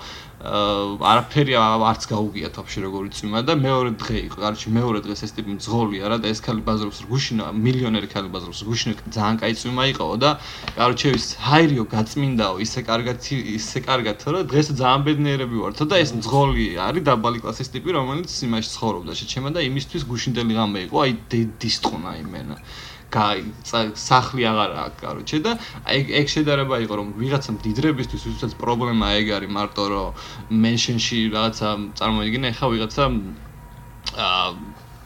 არაფერი 0.42 1.54
არც 1.54 2.06
გაუგიათ 2.10 2.56
вообще 2.58 2.82
როგორი 2.82 3.10
წვიმა 3.14 3.42
და 3.46 3.54
მეორე 3.62 3.92
დღე 4.02 4.18
იყო. 4.26 4.38
კაროჩი 4.42 4.68
მეორე 4.74 5.00
დღეს 5.06 5.22
ეს 5.30 5.32
ტიპი 5.38 5.54
მძღოლია 5.62 6.06
რა 6.10 6.18
და 6.18 6.28
ეს 6.34 6.42
ქალი 6.42 6.66
ბაზრობს 6.66 7.06
რგუშინა, 7.06 7.46
მილიონერი 7.54 8.08
ქალი 8.10 8.30
ბაზრობს 8.34 8.60
რგუშინა, 8.66 8.94
ძალიან 9.14 9.36
კაი 9.38 9.54
წვიმა 9.62 9.84
იყო 9.94 10.06
და 10.18 10.30
კაროჩი 10.82 11.08
ის 11.14 11.26
ჰაირიო 11.46 11.84
გაწმინდაო, 11.94 12.56
ისე 12.66 12.80
კარგად 12.90 13.18
ისე 13.22 13.80
კარგად 13.86 14.18
რომ 14.34 14.42
დღეს 14.50 14.68
ძალიან 14.82 15.02
ბედნიერები 15.06 15.58
ვართ 15.62 15.80
და 15.86 15.96
ეს 16.02 16.10
მძღოლი 16.18 16.66
არის 16.90 17.04
დაბალი 17.06 17.38
კლასის 17.46 17.70
ტიპი, 17.70 17.90
რომელიც 18.02 18.32
იმაში 18.50 18.70
ცხოვრობდა 18.76 19.14
შეჩემა 19.22 19.50
და 19.54 19.60
იმისთვის 19.70 20.04
გუშინდელი 20.10 20.54
რამე 20.58 20.80
იყო, 20.90 20.98
აი 21.06 21.12
დისტრონა 21.62 22.12
იმენა. 22.26 22.58
სახლი 23.12 24.48
აღარ 24.52 24.76
აქვს 24.84 25.00
კაროჩე 25.04 25.40
და 25.46 25.56
ეგ 25.98 26.12
ეგ 26.22 26.28
შედარება 26.36 26.76
იყო 26.86 26.94
რომ 27.02 27.08
ვიღაცა 27.22 27.56
მდიდრებისთვის 27.58 28.28
ვისაც 28.32 28.52
პრობლემა 28.64 29.08
ეგ 29.22 29.34
არის 29.38 29.52
მარტო 29.58 29.84
რომ 29.94 30.60
მენშენში 30.64 31.20
რაღაცა 31.36 31.70
წარმოიდგინე 32.00 32.50
ხა 32.60 32.68
ვიღაცა 32.76 33.04
აა 34.22 34.48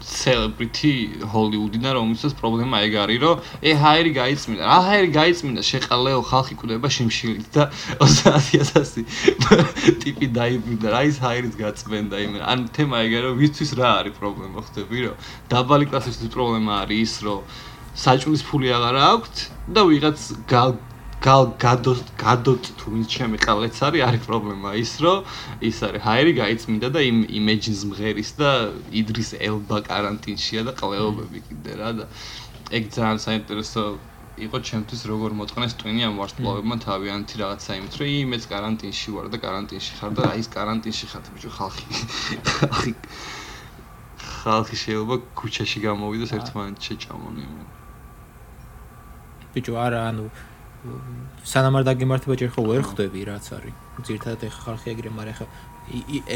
celebrity 0.06 1.18
hollywoodina 1.34 1.94
რომელსაც 1.98 2.36
პრობლემა 2.38 2.82
ეგ 2.86 2.96
არის 3.04 3.20
რომ 3.24 3.38
ე 3.65 3.72
ჰაერი 3.82 4.12
გაიწმინდა 4.18 4.63
რა 4.70 4.78
ჰაერი 4.86 5.10
გაიწმინდა? 5.18 5.62
შეყალეო 5.65 6.20
ხალხი 6.30 6.56
კვდება 6.62 6.88
შიმშილით 6.96 7.48
და 7.56 7.63
30000 8.06 9.02
ტიპი 10.06 10.28
დაიბრუნდა 10.38 10.88
რა 10.94 11.02
ის 11.10 11.18
ჰაერიც 11.26 11.56
გაწმენდა 11.58 12.22
იმ 12.26 12.34
ან 12.54 12.60
თემა 12.76 13.02
ეგ 13.08 13.12
არის 13.18 13.26
რომ 13.26 13.39
ვისთვის 13.41 13.72
რა 13.82 13.89
არის 14.02 14.18
პრობლემა 14.20 14.65
ხდები 14.68 15.00
რომ 15.10 15.15
დაბალი 15.56 15.86
კლასისთვის 15.89 16.30
პრობლემა 16.38 16.72
არის 16.86 17.02
ის 17.10 17.15
რომ 17.26 17.41
საჭმლის 17.95 18.43
ფული 18.43 18.71
აღარ 18.75 18.97
აქვთ 19.01 19.41
და 19.75 19.81
ვიღაც 19.88 20.19
გალ 20.51 20.73
გალ 21.25 21.45
გადოთ 22.21 22.67
თუ 22.79 22.91
მის 22.93 23.08
ჩემი 23.13 23.38
ყალეც 23.39 23.77
არის 23.88 24.03
არის 24.08 24.25
პრობლემა 24.27 24.73
ის 24.77 24.91
რომ 25.03 25.23
ის 25.69 25.77
არის 25.88 26.03
ჰაერი 26.05 26.34
გაიწმინდა 26.39 26.89
და 26.91 27.01
იმ 27.10 27.21
იმეჯინს 27.39 27.81
მღერის 27.91 28.31
და 28.41 28.51
იდრის 29.01 29.31
ელბა 29.47 29.79
каранტინშია 29.88 30.65
და 30.67 30.73
ყლეობები 30.81 31.39
კიდე 31.47 31.77
რა 31.79 31.89
და 32.01 32.05
ეგ 32.77 32.84
ძალიან 32.97 33.19
საინტერესო 33.25 33.86
იყო 34.43 34.58
ჩემთვის 34.67 35.01
როგორ 35.08 35.31
მოწყნეს 35.39 35.73
ტვინი 35.79 36.01
ამ 36.10 36.19
ვარსკვლავებმა 36.19 36.75
თავიანთი 36.84 37.36
რაღაცა 37.41 37.79
იმით 37.79 37.93
რომ 38.01 38.12
იმეც 38.12 38.43
каранტინში 38.51 39.15
ვარ 39.15 39.31
და 39.31 39.38
каранტინში 39.45 39.93
ხარ 40.01 40.12
და 40.19 40.27
აი 40.36 40.43
ეს 40.43 40.51
каранტინში 40.51 41.05
ხარ 41.15 41.23
ბიჭო 41.31 41.51
ხალხი 41.58 41.86
ხალხი 42.60 42.93
ხალხი 44.43 44.75
შეიძლება 44.84 45.15
ქუჩაში 45.39 45.79
გამოვიდეს 45.88 46.36
ერთმანეთს 46.38 46.84
შეჭამონიან 46.91 47.85
ბიჭო 49.56 49.74
არა 49.86 50.00
ანუ 50.12 50.26
სანამ 51.46 51.76
არ 51.80 51.84
დაგემართება 51.89 52.36
ჯერ 52.41 52.50
ხო 52.54 52.62
ვერ 52.70 52.84
ხვდები 52.86 53.22
რაც 53.26 53.46
არის. 53.58 53.74
ძირთადად 54.06 54.41
ეხა 54.46 54.60
ხალხი 54.65 54.88
ეგრე 54.94 55.10
მაგრამ 55.18 55.34
ეხა 55.34 55.46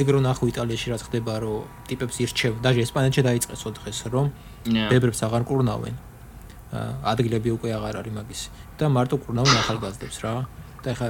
ეგრო 0.02 0.20
ნახო 0.26 0.44
იტალიაში 0.50 0.88
რაც 0.94 1.02
ხდება 1.06 1.34
რომ 1.44 1.66
ტიპებს 1.90 2.16
ირჩევ 2.24 2.54
დაჟე 2.64 2.82
ესპანეთში 2.86 3.22
დაიწყეს 3.30 3.62
ოთხეს 3.70 4.00
რომ 4.14 4.26
ბებრებს 4.90 5.20
აღარ 5.26 5.44
კურნავენ 5.50 5.96
ადგილები 7.12 7.50
უკვე 7.58 7.70
აღარ 7.78 7.96
არის 8.02 8.14
მაგის. 8.18 8.42
და 8.78 8.86
მარტო 8.96 9.16
კურნავენ 9.26 9.56
ახალგაზრდებს 9.62 10.18
რა 10.24 10.34
და 10.85 10.93
ხა 10.99 11.07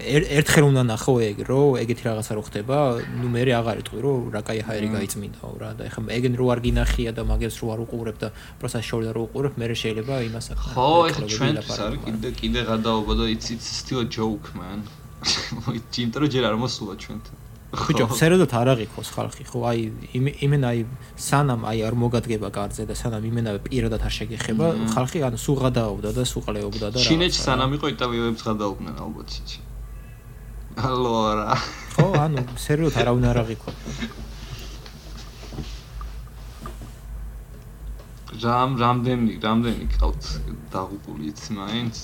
ერთხელ 0.00 0.64
უნდა 0.70 0.82
ნახო 0.88 1.12
ეგ 1.20 1.38
რომ 1.44 1.76
ეგეთი 1.82 2.02
რაღაცა 2.08 2.32
რო 2.36 2.42
ხდება 2.48 2.76
ნუ 3.20 3.28
მე 3.34 3.42
აღარ 3.60 3.82
იტყვი 3.84 4.00
რომ 4.04 4.30
რა 4.32 4.40
кай 4.48 4.62
ჰაერი 4.64 4.88
გაიწმინდაო 4.96 5.54
რა 5.60 5.70
და 5.76 5.90
ხა 5.92 6.00
ეგენ 6.16 6.34
რო 6.40 6.46
არ 6.54 6.60
გინახია 6.64 7.10
და 7.12 7.22
მაგებს 7.28 7.56
რო 7.60 7.68
არ 7.74 7.80
უყურებ 7.84 8.16
და 8.16 8.28
პროცესს 8.62 8.88
შორდა 8.88 9.10
რო 9.12 9.22
უყურებ 9.28 9.60
მე 9.60 9.66
შეიძლება 9.76 10.14
იმას 10.24 10.46
ახლა 10.56 10.72
ხო 10.72 10.88
ეხა 11.10 11.22
ჩვენთვის 11.36 11.78
არის 11.84 12.00
კიდე 12.08 12.30
კიდე 12.40 12.60
გადაობა 12.72 13.12
და 13.20 13.24
it's 13.34 13.52
it's 13.52 13.68
still 13.68 14.00
a 14.00 14.08
joke 14.08 14.48
man 14.56 14.88
მოი 15.20 15.78
ჯიმტრო 15.92 16.24
ჯერ 16.32 16.44
არ 16.48 16.56
მოსულა 16.64 16.94
ჩვენთან 17.04 17.43
ბიჭო, 17.75 18.05
სერიოზულად 18.15 18.53
არ 18.55 18.69
აღიქოს 18.73 19.09
ხალხი, 19.15 19.43
ხო? 19.51 19.59
აი 19.67 19.79
იმენ 20.15 20.61
აი 20.69 20.79
სანამ 21.19 21.61
აი 21.67 21.79
არ 21.87 21.95
მოგადგება 21.99 22.49
კარზე 22.55 22.83
და 22.87 22.95
სანამ 22.95 23.23
იმენა 23.27 23.51
პირადად 23.67 24.01
არ 24.07 24.13
შეგეხება, 24.15 24.65
ხალხი 24.95 25.23
ანუ 25.27 25.37
სულ 25.45 25.57
გადააობდა 25.65 26.09
და 26.15 26.23
სულ 26.23 26.43
ყლეობდა 26.47 26.87
და 26.93 26.97
რა. 26.99 27.05
ჩინეთში 27.05 27.41
სანამ 27.45 27.71
იყო 27.75 27.85
იტალიელებს 27.95 28.41
გადაუდნენ 28.49 28.95
ალბათ 29.05 29.29
ისე. 29.35 29.59
ალო 30.75 31.13
არა. 31.31 31.47
ხო, 31.95 32.07
ანუ 32.25 32.39
სერიოზულად 32.65 32.95
არავინ 33.01 33.25
არ 33.31 33.37
აღიქვა. 33.43 33.71
რამ 38.45 38.71
რამდენი 38.83 39.33
რამდენი 39.39 39.85
ყავთ 39.95 40.23
დაღუპული 40.73 41.31
იცი 41.31 41.51
მაინც? 41.55 41.95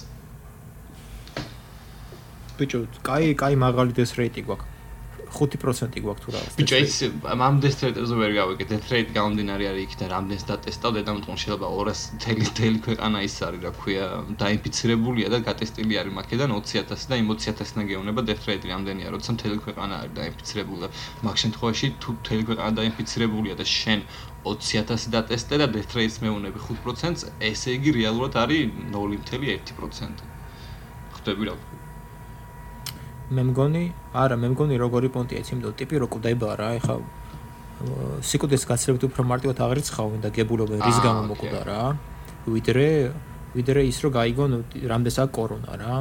ბიჭო, 2.57 2.79
კაი, 3.03 3.35
კაი 3.35 3.55
მაგალითეს 3.59 4.15
რეიტი 4.15 4.41
გვაქვს. 4.47 4.80
5% 5.31 6.01
გვაქვს 6.03 6.21
თუ 6.21 6.29
რაღაც. 6.35 6.53
ბიჭო, 6.59 6.77
ის 6.85 6.95
ამ 7.31 7.55
დესტრეტებზე 7.63 8.15
ვერ 8.21 8.31
გავიგე. 8.35 8.63
დესტრეტ 8.71 9.07
გამდინარი 9.15 9.65
არის 9.71 9.83
იქ 9.87 9.93
და 10.01 10.05
რამდენს 10.11 10.43
დატესტავ 10.51 10.91
და 10.91 11.01
დამტყუნ 11.07 11.37
შეიძლება 11.41 11.67
200 11.71 12.19
თელი 12.23 12.47
თელი 12.57 12.79
ქვეყანა 12.85 13.17
ის 13.27 13.35
არის, 13.47 13.61
რა 13.65 13.71
ქვია, 13.81 14.05
დაინფიცირებულია 14.43 15.27
და 15.33 15.37
გატესტილი 15.47 15.93
არის 16.01 16.13
მაქედან 16.19 16.49
20000 16.51 17.07
და 17.09 17.15
იმ 17.21 17.27
20000-ნა 17.31 17.81
გეუბნება 17.91 18.21
დესტრეტი 18.31 18.67
რამდენია, 18.73 19.07
როცა 19.15 19.29
მთელი 19.35 19.57
ქვეყანა 19.65 19.93
არის 20.01 20.13
დაინფიცირებული 20.19 20.79
და 20.83 20.89
მაგ 21.25 21.35
შემთხვევაში 21.41 21.87
თუ 22.01 22.09
მთელი 22.19 22.43
ქვეყანა 22.51 22.71
დაინფიცირებულია 22.79 23.55
და 23.55 23.65
შენ 23.65 23.99
20000 24.45 25.09
დატესტე 25.15 25.55
და 25.61 25.67
დესტრეტის 25.77 26.17
მეუნები 26.25 26.59
5%-ს, 26.67 27.21
ესე 27.39 27.69
იგი 27.77 27.89
რეალურად 28.01 28.33
არის 28.43 28.61
0.1%. 28.91 30.27
ხვდები 31.15 31.43
რა? 31.47 31.55
მე 33.31 33.43
მგონი, 33.47 33.83
არა, 34.11 34.35
მე 34.35 34.47
მგონი 34.51 34.75
როგორი 34.81 35.09
პონტია 35.15 35.39
ის 35.39 35.51
იმდო 35.55 35.71
ტიპი 35.79 36.01
რო 36.03 36.07
კვდება 36.11 36.49
რა, 36.59 36.69
ეხა 36.81 36.95
სიკუდეს 38.27 38.65
გაცილებით 38.69 39.05
უფრო 39.07 39.23
მარტივად 39.25 39.61
აღრიცხავენ 39.65 40.19
და 40.25 40.29
გებულობენ 40.35 40.83
რის 40.83 40.99
გამო 41.01 41.21
მოკვდა 41.31 41.61
რა. 41.65 41.83
ვიდრე 42.45 42.87
ვიდრე 43.55 43.81
ის 43.87 43.97
რო 44.03 44.09
გაიგონ 44.15 44.51
რამდენსა 44.91 45.23
კორონა 45.37 45.73
რა. 45.79 45.95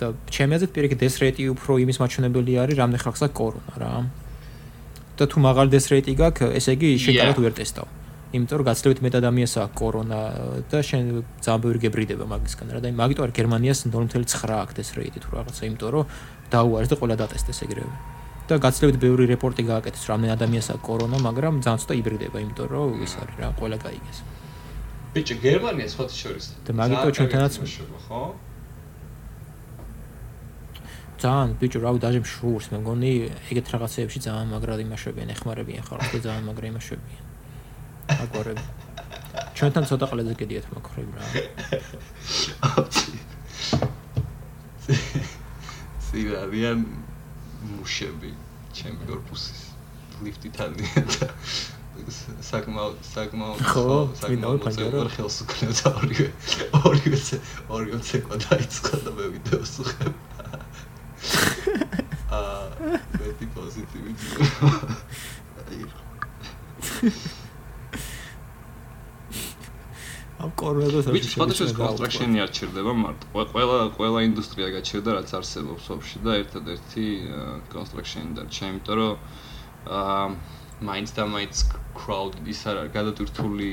და 0.00 0.06
ჩემი 0.32 0.56
აზრით 0.56 0.72
პირიქით 0.74 1.00
ეს 1.06 1.14
რეიტი 1.20 1.42
უფრო 1.54 1.76
იმის 1.84 2.00
მაჩვენებელი 2.00 2.52
არის, 2.62 2.76
რამდენ 2.82 3.00
ხალხს 3.04 3.22
აქვს 3.26 3.36
კორონა 3.36 3.74
რა. 3.80 3.94
და 5.16 5.24
თუ 5.28 5.36
მაღალი 5.44 5.70
ეს 5.76 5.86
რეიტი 5.92 6.12
გაქვს, 6.16 6.52
ესე 6.58 6.70
იგი 6.76 6.88
შეკავად 7.04 7.38
ვერ 7.44 7.54
ტესტავ. 7.60 7.88
იმიტომ 8.30 8.56
რომ 8.62 8.66
გაცილებით 8.70 9.00
მეტ 9.02 9.14
ადამიანს 9.18 9.54
აქვს 9.58 9.74
კორონა 9.74 10.18
და 10.70 10.78
შენ 10.86 11.04
ძალიან 11.42 11.62
ბევრი 11.66 11.78
გებრიდება 11.82 12.24
მაგისგან 12.30 12.68
რა 12.70 12.80
და 12.84 12.88
მაგიტო 12.94 13.20
არ 13.26 13.32
გერმანიას 13.34 13.78
0.9 13.90 14.54
აქვს 14.62 14.78
ეს 14.78 14.90
რეიტი 14.94 15.18
თუ 15.24 15.30
რაღაცა 15.34 15.62
იმიტომ 15.66 15.90
რომ 15.90 16.04
დაუარეს 16.50 16.90
და 16.90 16.96
ყველა 17.00 17.16
დატესტეს 17.22 17.62
ეგრევე. 17.66 17.94
და 18.50 18.58
გაცილებით 18.58 18.98
ბევრი 18.98 19.24
რეპორტი 19.30 19.62
გააკეთეს, 19.62 20.04
რამდენი 20.10 20.34
ადამიანს 20.34 20.68
აქვს 20.74 20.82
კორონა, 20.82 21.16
მაგრამ 21.22 21.62
ძალიან 21.62 21.80
ცოტა 21.86 21.94
იბრიდება, 22.02 22.38
იმიტომ 22.42 22.66
რომ 22.66 22.98
ის 23.06 23.12
არის 23.22 23.36
რა, 23.38 23.48
ყველა 23.54 23.76
გაიგეს. 23.78 24.18
ბიჭი, 25.14 25.34
გერმანია 25.46 25.86
სხვა 25.86 26.04
შორის. 26.10 26.46
და 26.66 26.70
მაგიტო 26.74 27.08
ჩვენთანაც 27.14 27.52
ხო? 28.10 28.22
ძალიან 31.20 31.48
ბიჭო, 31.60 31.78
რავი, 31.84 31.98
დაჟე 32.02 32.20
მშურს, 32.24 32.66
მე 32.72 32.78
მგონი 32.82 33.10
ეგეთ 33.52 33.66
რაღაცეებში 33.70 34.18
ძალიან 34.26 34.46
მაგრად 34.50 34.80
იმაშებიან, 34.82 35.28
ეხმარებიან 35.36 35.84
ხალხს 35.86 36.10
და 36.10 36.18
ძალიან 36.26 36.44
მაგრა 36.48 36.66
იმაშებიან. 36.72 37.22
აკვარები. 38.24 38.64
ჩვენთან 39.54 39.84
ცოტა 39.90 40.06
ყლეზე 40.10 40.34
კიდიათ 40.40 40.66
მაქრები 40.74 41.12
რა. 41.14 41.22
წინ 46.10 46.30
არიან 46.42 46.80
მუშები 47.70 48.30
ჩემი 48.74 49.02
корпуსის 49.10 49.60
ლიფტით 50.24 50.56
არიან 50.64 51.06
და 51.14 51.28
საკმაოდ 52.46 52.96
საკმაოდ 53.06 53.62
ხო 53.70 53.84
საკმაოდ 54.20 54.66
მოწევარ 54.66 55.10
ხელს 55.14 55.36
უკლევდა 55.44 55.92
ორივე 56.00 56.28
ორივე 56.80 57.20
ორივე 57.76 57.98
ცეკვა 58.10 58.36
დაიწყო 58.46 59.02
და 59.06 59.10
მე 59.18 59.26
ვიდეოს 59.36 59.74
უხებ. 59.84 60.14
აა 62.40 62.62
მეტი 63.20 63.46
პოზიტივი 63.54 64.10
იყო. 65.84 67.39
კორონადოს 70.59 71.07
ვიცი, 71.07 71.29
სხვადასხვა 71.31 71.67
კონსტრაქშენი 71.79 72.41
არ 72.43 72.51
ჩერდება 72.57 72.93
მარტო. 73.01 73.25
ყველა 73.55 73.77
ყველა 73.95 74.19
ინდუსტრია 74.29 74.67
გაჩერდა, 74.75 75.09
რაც 75.19 75.29
არსებობს 75.39 75.85
ოფში 75.95 76.17
და 76.27 76.31
ერთადერთი 76.43 77.05
კონსტრაქშენი 77.71 78.31
დარჩა, 78.39 78.63
იმიტომ 78.75 78.95
რომ 78.99 79.13
აა 79.95 80.27
მაინც 80.83 81.11
და 81.15 81.23
მაინც 81.31 81.55
crowd 81.95 82.35
ის 82.51 82.61
არ 82.67 82.77
არის 82.83 82.91
გადატვირთული 82.91 83.69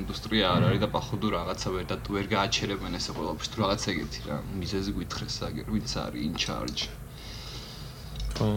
ინდუსტრია 0.00 0.46
არ 0.48 0.62
არის 0.68 0.80
და 0.80 0.88
походу 0.88 1.28
რაღაცა 1.28 1.68
ვერ 1.76 1.84
და 1.90 1.96
ვერ 2.08 2.26
გააჩერებენ 2.32 2.96
ესე 2.96 3.12
ყველაფერს 3.12 3.52
თუ 3.52 3.56
რაღაც 3.60 3.82
ეგეთი 3.92 4.20
რა 4.28 4.36
მიზეზი 4.56 4.90
გვითხრეს 4.96 5.36
აგერ 5.48 5.66
ვინც 5.76 5.90
არის 6.04 6.22
in 6.24 6.34
charge 6.40 6.88
ხო 8.40 8.48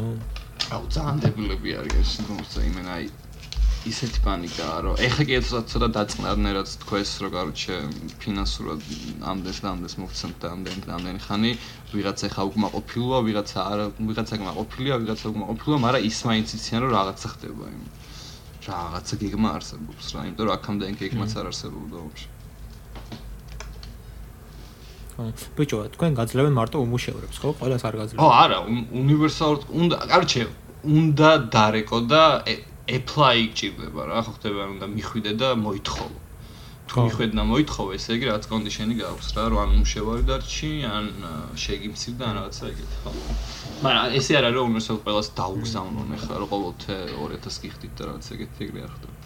აუ 0.71 0.83
ძალიან 0.95 1.19
დებილები 1.25 1.69
არის 1.83 1.95
ეს 1.99 2.11
თუმცა 2.23 2.63
იმენა 2.63 2.91
აი 2.95 3.05
ისეთი 3.88 4.20
პანიკაა 4.20 4.80
რომ 4.84 4.98
ეხა 5.00 5.24
კი 5.24 5.36
ცოტა 5.40 5.60
ცოტა 5.72 5.88
დაწყნარნერად 5.96 6.72
თქვეს 6.82 7.10
რომ 7.24 7.30
გარუჩე 7.32 7.76
ფინანსურად 8.20 8.80
ამდენს 9.24 9.58
და 9.64 9.68
ამდენს 9.72 9.94
მოგცემთ 10.02 10.36
და 10.42 10.50
ამდენ 10.52 10.82
და 10.84 10.90
ამდენი 11.00 11.20
ხანი 11.24 11.52
ვიღაცა 11.94 12.24
ეხა 12.28 12.42
უკმაყოფილოა 12.50 13.18
ვიღაცა 13.24 13.58
არა 13.72 13.86
ვიღაცა 14.10 14.34
უკმაყოფილია 14.36 14.94
ვიღაცა 15.00 15.26
უკმაყოფილოა 15.32 15.78
მაგრამ 15.86 16.08
ის 16.10 16.18
მაინც 16.28 16.48
იციან 16.60 16.80
რომ 16.84 16.92
რაღაცა 16.98 17.28
ხდება 17.32 17.64
იმ 17.72 17.82
რაღაცა 18.68 19.14
გეგმა 19.24 19.48
არსებობს 19.56 20.04
რა 20.12 20.20
იმიტომ 20.28 20.44
რომ 20.44 20.54
აქამდე 20.60 20.84
გეგმაც 21.00 21.30
არ 21.40 21.46
არსებობდა 21.48 21.96
ოფში 22.04 22.28
ბიჭო, 25.56 25.78
თქვენ 25.92 26.14
გაძლევენ 26.16 26.54
მარტო 26.56 26.80
უმუშევრებს, 26.80 27.36
ხო? 27.44 27.52
ყველას 27.60 27.82
არ 27.84 27.94
გაძლევთ. 28.00 28.20
ო, 28.24 28.28
არა, 28.40 28.58
უნივერსალურად 29.04 29.62
უნდა, 29.68 29.96
კარჩე, 30.08 30.42
უნდა 30.80 31.30
დარეკო 31.52 31.98
და 32.08 32.22
apply 32.96 33.36
გჭირდება 33.54 34.02
რა, 34.10 34.18
ხო 34.26 34.32
ხდება, 34.36 34.62
უნდა 34.74 34.86
მიხვიდე 34.96 35.32
და 35.40 35.48
მოითხოვო. 35.64 36.18
თუ 36.90 36.94
მიხვიდე 37.06 37.34
და 37.38 37.44
მოითხოვე, 37.46 37.92
ესე 37.94 38.10
იგი 38.18 38.26
რაც 38.30 38.44
კონდიშენი 38.50 38.94
გაქვს 38.98 39.28
რა, 39.36 39.44
რომ 39.50 39.58
ან 39.62 39.70
უმშევარი 39.78 40.22
დარჩი, 40.30 40.70
ან 40.90 41.04
შეგიმცირ 41.64 42.14
და 42.18 42.26
რაღაცა 42.34 42.64
ეგეთი, 42.72 42.96
ხო? 43.02 43.10
მაგრამ 43.84 44.06
ესე 44.18 44.32
არ 44.38 44.44
არის 44.50 44.56
რომ 44.58 44.66
უნივერსალ 44.70 44.96
ყველას 45.06 45.28
დაუგზავნონ 45.38 46.08
ახლა, 46.18 46.34
რომ 46.40 46.48
ყოველთე 46.50 46.96
2000 47.14 47.62
გიხდით 47.62 47.92
და 47.94 48.02
რაღაც 48.10 48.26
ეგეთი 48.34 48.58
ეგრე 48.66 48.80
არ 48.86 48.92
ხდება. 48.96 49.16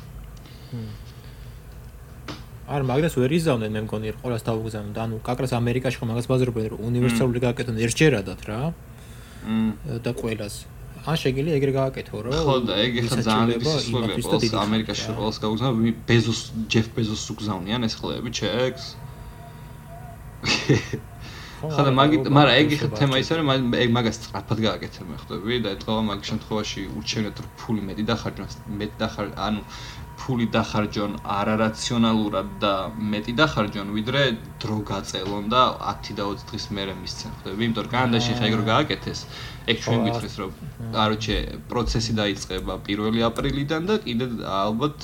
არ 2.64 2.82
მაგას 2.88 3.14
ვერ 3.20 3.32
იზავნენ 3.36 3.70
მე 3.76 3.80
მგონი 3.84 4.12
რომ 4.12 4.20
ყოველას 4.24 4.44
დაუგზავნონ 4.48 4.92
და 4.96 5.00
ანუ 5.04 5.16
კაკრას 5.24 5.52
ამერიკაში 5.52 6.00
ხო 6.00 6.06
მაგას 6.08 6.26
ბაზრობენ 6.32 6.66
რომ 6.72 6.80
უნივერსალური 6.88 7.38
გააკეთონ 7.44 7.76
ერთჯერადად 7.84 8.40
რა. 8.48 8.60
და 10.00 10.10
ყოველას 10.16 10.54
ან 11.04 11.16
შეგიძლია 11.20 11.56
ეგრე 11.60 11.72
გააკეთო 11.76 12.20
რომ 12.24 12.32
ხო 12.32 12.54
და 12.64 12.74
ეგ 12.80 12.92
ხა 13.08 13.16
ძალიან 13.28 13.46
დიდი 13.52 13.66
სისხლია 13.72 14.16
ყოველს 14.24 14.54
ამერიკაში 14.64 15.08
ყოველს 15.18 15.38
გაუგზავნა 15.44 15.92
ბეზოს 16.08 16.40
ჯეფ 16.72 16.86
ბეზოს 16.96 17.24
უგზავნიან 17.34 17.84
ეს 17.88 17.94
ხლები 18.00 18.30
ჩეკს 18.38 18.84
ხო 21.64 21.82
და 21.84 21.92
მაგით 22.00 22.24
მაგრამ 22.36 22.54
ეგ 22.60 22.68
ხა 22.80 22.88
თემა 22.96 23.20
ის 23.20 23.28
არის 23.36 23.44
ეგ 23.84 23.90
მაგას 23.96 24.16
სწრაფად 24.20 24.58
გააკეთებ 24.64 25.04
მე 25.12 25.16
ხვდები? 25.20 25.54
და 25.64 25.68
ეთქვა 25.76 26.00
მაგ 26.08 26.20
შემთხვევაში 26.30 26.80
ურჩევნეთ 26.96 27.36
რომ 27.44 27.50
ფული 27.60 27.80
მეტი 27.88 28.04
დახარჯონ 28.08 28.48
მეტი 28.80 28.96
დახარ 29.04 29.26
ანუ 29.48 29.60
ფული 30.20 30.46
დახარჯონ 30.54 31.12
არარაციონალურად 31.36 32.48
და 32.62 32.72
მეტი 33.12 33.34
დახარჯონ, 33.40 33.92
ვიდრე 33.96 34.22
დრო 34.62 34.78
გაწელონ 34.90 35.48
და 35.52 35.62
10 35.90 36.16
და 36.18 36.26
20 36.30 36.44
დღის 36.50 36.66
მერე 36.78 36.94
მისცენ, 37.00 37.30
ხვდები? 37.38 37.60
იმიტომ 37.68 37.84
რომ 37.84 37.92
კანადაში 37.94 38.32
ხა 38.38 38.44
ეგ 38.48 38.54
რო 38.60 38.64
გააკეთეს, 38.70 39.20
ეგ 39.70 39.76
ჩვენ 39.84 40.00
გითხრის 40.08 40.36
რომ 40.40 40.50
კაროჩე 40.96 41.38
პროცესი 41.70 42.12
დაიწყება 42.20 42.74
1 42.96 43.24
აპრილიდან 43.30 43.82
და 43.90 43.94
კიდე 44.06 44.26
ალბათ 44.64 44.98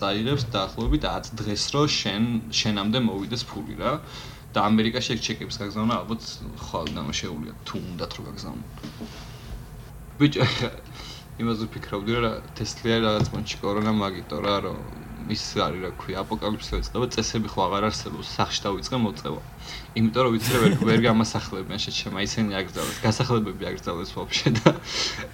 წაიღებს 0.00 0.44
დაახლოებით 0.54 1.02
10 1.08 1.32
დღეს 1.40 1.64
რო 1.74 1.82
შენ 2.00 2.24
შენამდე 2.60 2.98
მოვიდეს 3.08 3.42
ფული 3.50 3.74
რა. 3.80 3.94
და 4.50 4.66
ამერიკაში 4.66 5.14
ეგ 5.14 5.20
ჩეკებს 5.22 5.56
გაგზავნა 5.62 5.94
ალბათ 6.02 6.24
ხვალ 6.58 6.88
დამაშეულია 6.96 7.52
თუ 7.66 7.74
უნდათ 7.78 8.12
რო 8.18 8.22
გაგზავნო. 8.28 8.64
ბიჭო 10.18 10.42
იმაზე 11.40 11.66
ვფიქრობდი 11.70 12.16
რა 12.20 12.32
თესლია 12.58 12.96
რაღაც 13.00 13.30
მომენტში 13.32 13.60
კორონა 13.62 13.92
მაგიტო 13.96 14.38
რა 14.44 14.56
რომ 14.66 14.80
ის 15.30 15.44
არის 15.62 15.80
რა 15.84 15.90
ქვია 16.00 16.22
აპოკალიფსი 16.24 16.74
ეწება 16.80 17.06
წესები 17.14 17.48
ხო 17.52 17.60
აღარ 17.64 17.86
არსებობს 17.88 18.32
სახში 18.34 18.60
დავიწყე 18.66 18.98
მოწევა. 19.04 19.42
იმიტომ 20.00 20.22
რომ 20.26 20.32
ვიცი 20.34 20.54
ვერ 20.60 20.72
ვერ 20.88 21.00
გამასახლებიან 21.06 21.80
შეჩემა 21.84 22.18
ისინი 22.26 22.58
აგზავნეს 22.60 22.98
გასახლებები 23.04 23.64
აგზავნეს 23.70 24.10
ვაფშე 24.18 24.50
და 24.58 24.70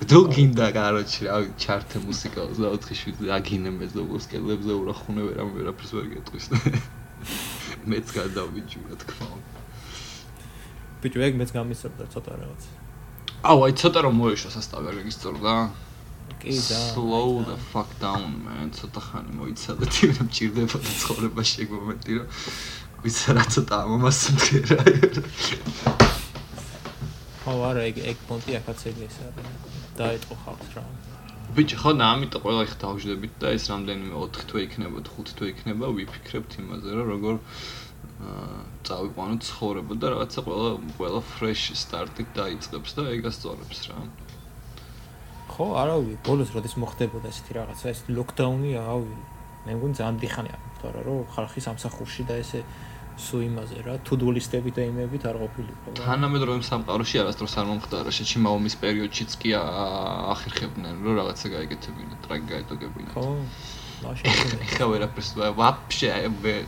თუ 0.04 0.20
გინდა 0.36 0.66
კაროჩი 0.76 1.20
რა 1.26 1.36
ჩარტე 1.64 1.96
მუსიკას 2.06 2.60
და 2.60 2.68
4-7 2.76 3.34
აგინემეს 3.40 3.92
და 3.96 4.02
უსკელებზე 4.04 4.72
ურახუნე 4.76 5.22
ვერ 5.26 5.36
ამ 5.42 5.50
ვერაფერს 5.56 5.90
ვერ 5.96 6.06
გეტყვის. 6.12 6.46
მეც 7.90 8.06
გადავიჯი 8.20 8.78
რა 8.84 8.96
თქმა 9.00 9.26
უნდა. 9.32 9.58
ბიჭო 11.00 11.20
ეგ 11.24 11.34
მეც 11.40 11.50
გამისწორდა 11.56 12.04
ცოტა 12.12 12.32
რაღაც. 12.36 12.62
აუ 13.46 13.58
აი 13.64 13.72
ცოტა 13.80 14.00
რომ 14.06 14.14
მოეშვა 14.20 14.50
სასტავი 14.54 14.86
არ 14.90 14.96
გაგისწორდა 15.00 15.52
კი 16.46 16.56
და 16.62 16.78
slow 16.94 17.42
the 17.46 17.56
fuck 17.70 17.90
down 18.02 18.26
man. 18.46 18.70
ცოტა 18.78 19.00
ხანი 19.06 19.32
მოიცადეთ 19.38 19.92
იმ 20.06 20.28
ჭირდებოდა 20.36 20.90
ცხოვრებაში 21.02 21.56
ეგ 21.64 21.72
მომენტი 21.76 22.18
რომ 22.18 22.28
ვიცი 23.06 23.34
რა 23.38 23.44
ცოტა 23.54 23.76
ამას 23.96 24.20
მდგერა 24.36 24.80
ხო 27.42 27.54
არა 27.70 27.82
ეგ 27.90 27.98
ეგ 28.12 28.22
პონტი 28.30 28.58
ახაც 28.60 28.80
ეგ 28.90 29.02
ეს 29.06 29.16
არის. 29.26 29.50
დაიწყო 29.98 30.34
ხალხს 30.44 30.70
რა. 30.76 30.84
ბიჭი 31.56 31.76
ხო 31.82 31.90
და 31.98 32.06
ამიტომ 32.14 32.42
ყველა 32.46 32.62
ხ 32.70 32.78
დავждებით 32.82 33.34
და 33.42 33.48
ეს 33.56 33.64
რამდენიმე 33.72 34.14
4 34.22 34.46
თვე 34.50 34.60
იქნება 34.66 34.98
5 35.10 35.34
თვე 35.38 35.46
იქნება 35.54 35.86
ვიფიქრებთ 35.98 36.52
იმაზე 36.62 36.90
რომ 36.98 37.06
როგორ 37.14 37.34
წავიყვანოთ 38.86 39.40
ცხოვრება 39.50 39.94
და 40.02 40.06
რაღაცა 40.14 40.40
ყველა 40.46 40.70
ყველა 40.98 41.20
fresh 41.34 41.64
start-ით 41.82 42.30
დაიწყებს 42.38 42.90
და 42.98 43.02
ეგ 43.14 43.28
ასწორებს 43.30 43.80
რა 43.90 43.98
ხო, 45.56 45.66
არა 45.80 45.94
ვიცი, 46.04 46.20
ბოლოს 46.28 46.50
როდის 46.52 46.74
მოხდებოდა 46.76 47.32
ესეთი 47.32 47.52
რაღაცა, 47.56 47.86
ეს 47.88 48.00
ლოკდაუნი, 48.12 48.70
აუ, 48.76 49.00
მე 49.64 49.72
მგონი 49.76 49.94
ძალიან 49.96 50.16
დიხანია, 50.20 50.56
თორე 50.84 51.00
რომ 51.08 51.24
ხალხი 51.32 51.60
სამსახურში 51.64 52.22
და 52.28 52.34
ესე 52.44 52.60
სუ 53.16 53.40
იმაზე 53.48 53.78
რა, 53.88 53.94
თუდულისტები 54.04 54.70
და 54.76 54.82
იმებით 54.92 55.22
არ 55.24 55.36
ყოფილიყო. 55.40 55.96
თანამედროვე 55.96 56.60
სამყაროში 56.68 57.16
არასდროს 57.24 57.54
არ 57.56 57.66
მომხდარა, 57.72 58.10
შეჩიმა 58.12 58.48
ომის 58.52 58.76
პერიოდშიც 58.84 59.30
კი 59.40 59.56
ახერხებდნენ, 59.56 60.94
რომ 61.00 61.12
რაღაცა 61.24 61.46
გაიგეთებინა, 61.56 62.14
ტრაგი 62.28 62.46
გაეტოგებინა. 62.52 63.10
ხო. 63.16 63.24
ეხა 63.96 64.86
ვერაფერს 64.92 65.30
ვაფშე 65.56 66.08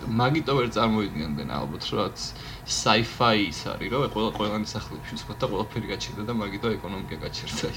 მაგიტო 0.09 0.53
ვერ 0.59 0.69
წარმოიდგენდნენ 0.73 1.51
ალბათ 1.53 1.85
რაც 1.93 2.19
sci-fi 2.65 3.37
ის 3.53 3.61
არის 3.69 3.93
რომ 3.93 4.09
ყველა 4.17 4.31
ყველანი 4.39 4.67
სახლებში 4.73 5.21
სხვა 5.21 5.35
და 5.37 5.47
ყველაფერი 5.53 5.87
გაჩერდა 5.93 6.23
და 6.25 6.33
მაგიტო 6.41 6.69
ეკონომიკა 6.81 7.17
გაჩერდა. 7.29 7.69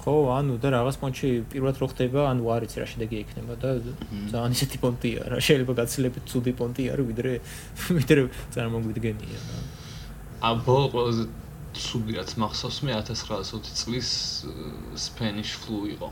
ხო, 0.00 0.14
ანუ 0.32 0.56
და 0.60 0.68
რაღაც 0.72 0.96
პონჩი 1.00 1.28
პირველად 1.52 1.76
რო 1.80 1.86
ხდება, 1.92 2.20
ანუ 2.32 2.42
არ 2.54 2.66
იცი 2.66 2.80
რა 2.80 2.86
შედეგი 2.88 3.16
ექნება 3.20 3.54
და 3.60 3.68
ძალიან 4.32 4.56
ისეთი 4.56 4.78
პონტია 4.80 5.20
რა, 5.28 5.38
შეიძლება 5.44 5.72
გაცილებით 5.80 6.24
ცუდი 6.32 6.52
პონტი 6.56 6.84
არის, 6.92 7.06
ვიდრე 7.10 7.32
ვიდრე 8.00 8.22
წარმოგვიდგენია 8.56 9.38
რა. 9.44 9.60
ა 10.40 10.48
ბოლო 10.64 10.86
ყველაზე 10.94 11.24
ცუდი 11.76 12.12
რაც 12.16 12.30
მახსოვს 12.40 12.78
მე 12.88 12.92
1920 12.96 13.76
წლის 13.80 14.10
Spanish 14.96 15.52
flu 15.60 15.84
იყო. 15.94 16.10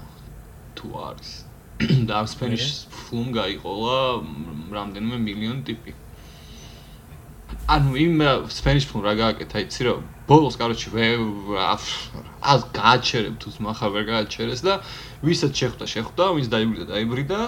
თუ 0.78 0.86
არის. 1.10 1.30
და 2.08 2.12
ამ 2.22 2.26
Spanish 2.26 2.86
flu-მ 2.90 3.30
გაიყოლა 3.34 3.96
რამდენიმე 4.74 5.18
მილიონი 5.26 5.62
ტიპი. 5.68 5.94
ანუ 7.68 7.90
იმ 8.00 8.14
სპენიშფულ 8.48 9.02
რა 9.04 9.12
გააკეთა, 9.18 9.60
იცი 9.68 9.82
რომ 9.88 10.00
ბოლოს 10.28 10.56
კაროჩი 10.56 10.88
ას 12.48 12.62
გააჩერებ 12.72 13.36
თუ 13.42 13.48
ზმახა 13.52 13.86
ვერ 13.92 14.04
გააჩერეს 14.08 14.60
და 14.64 14.80
ვისაც 15.20 15.52
შეხვდა, 15.52 15.84
შეხვდა, 15.84 16.24
ვინც 16.36 16.48
დაიბრიდა, 16.48 16.84
დაიბრიდა, 16.92 17.38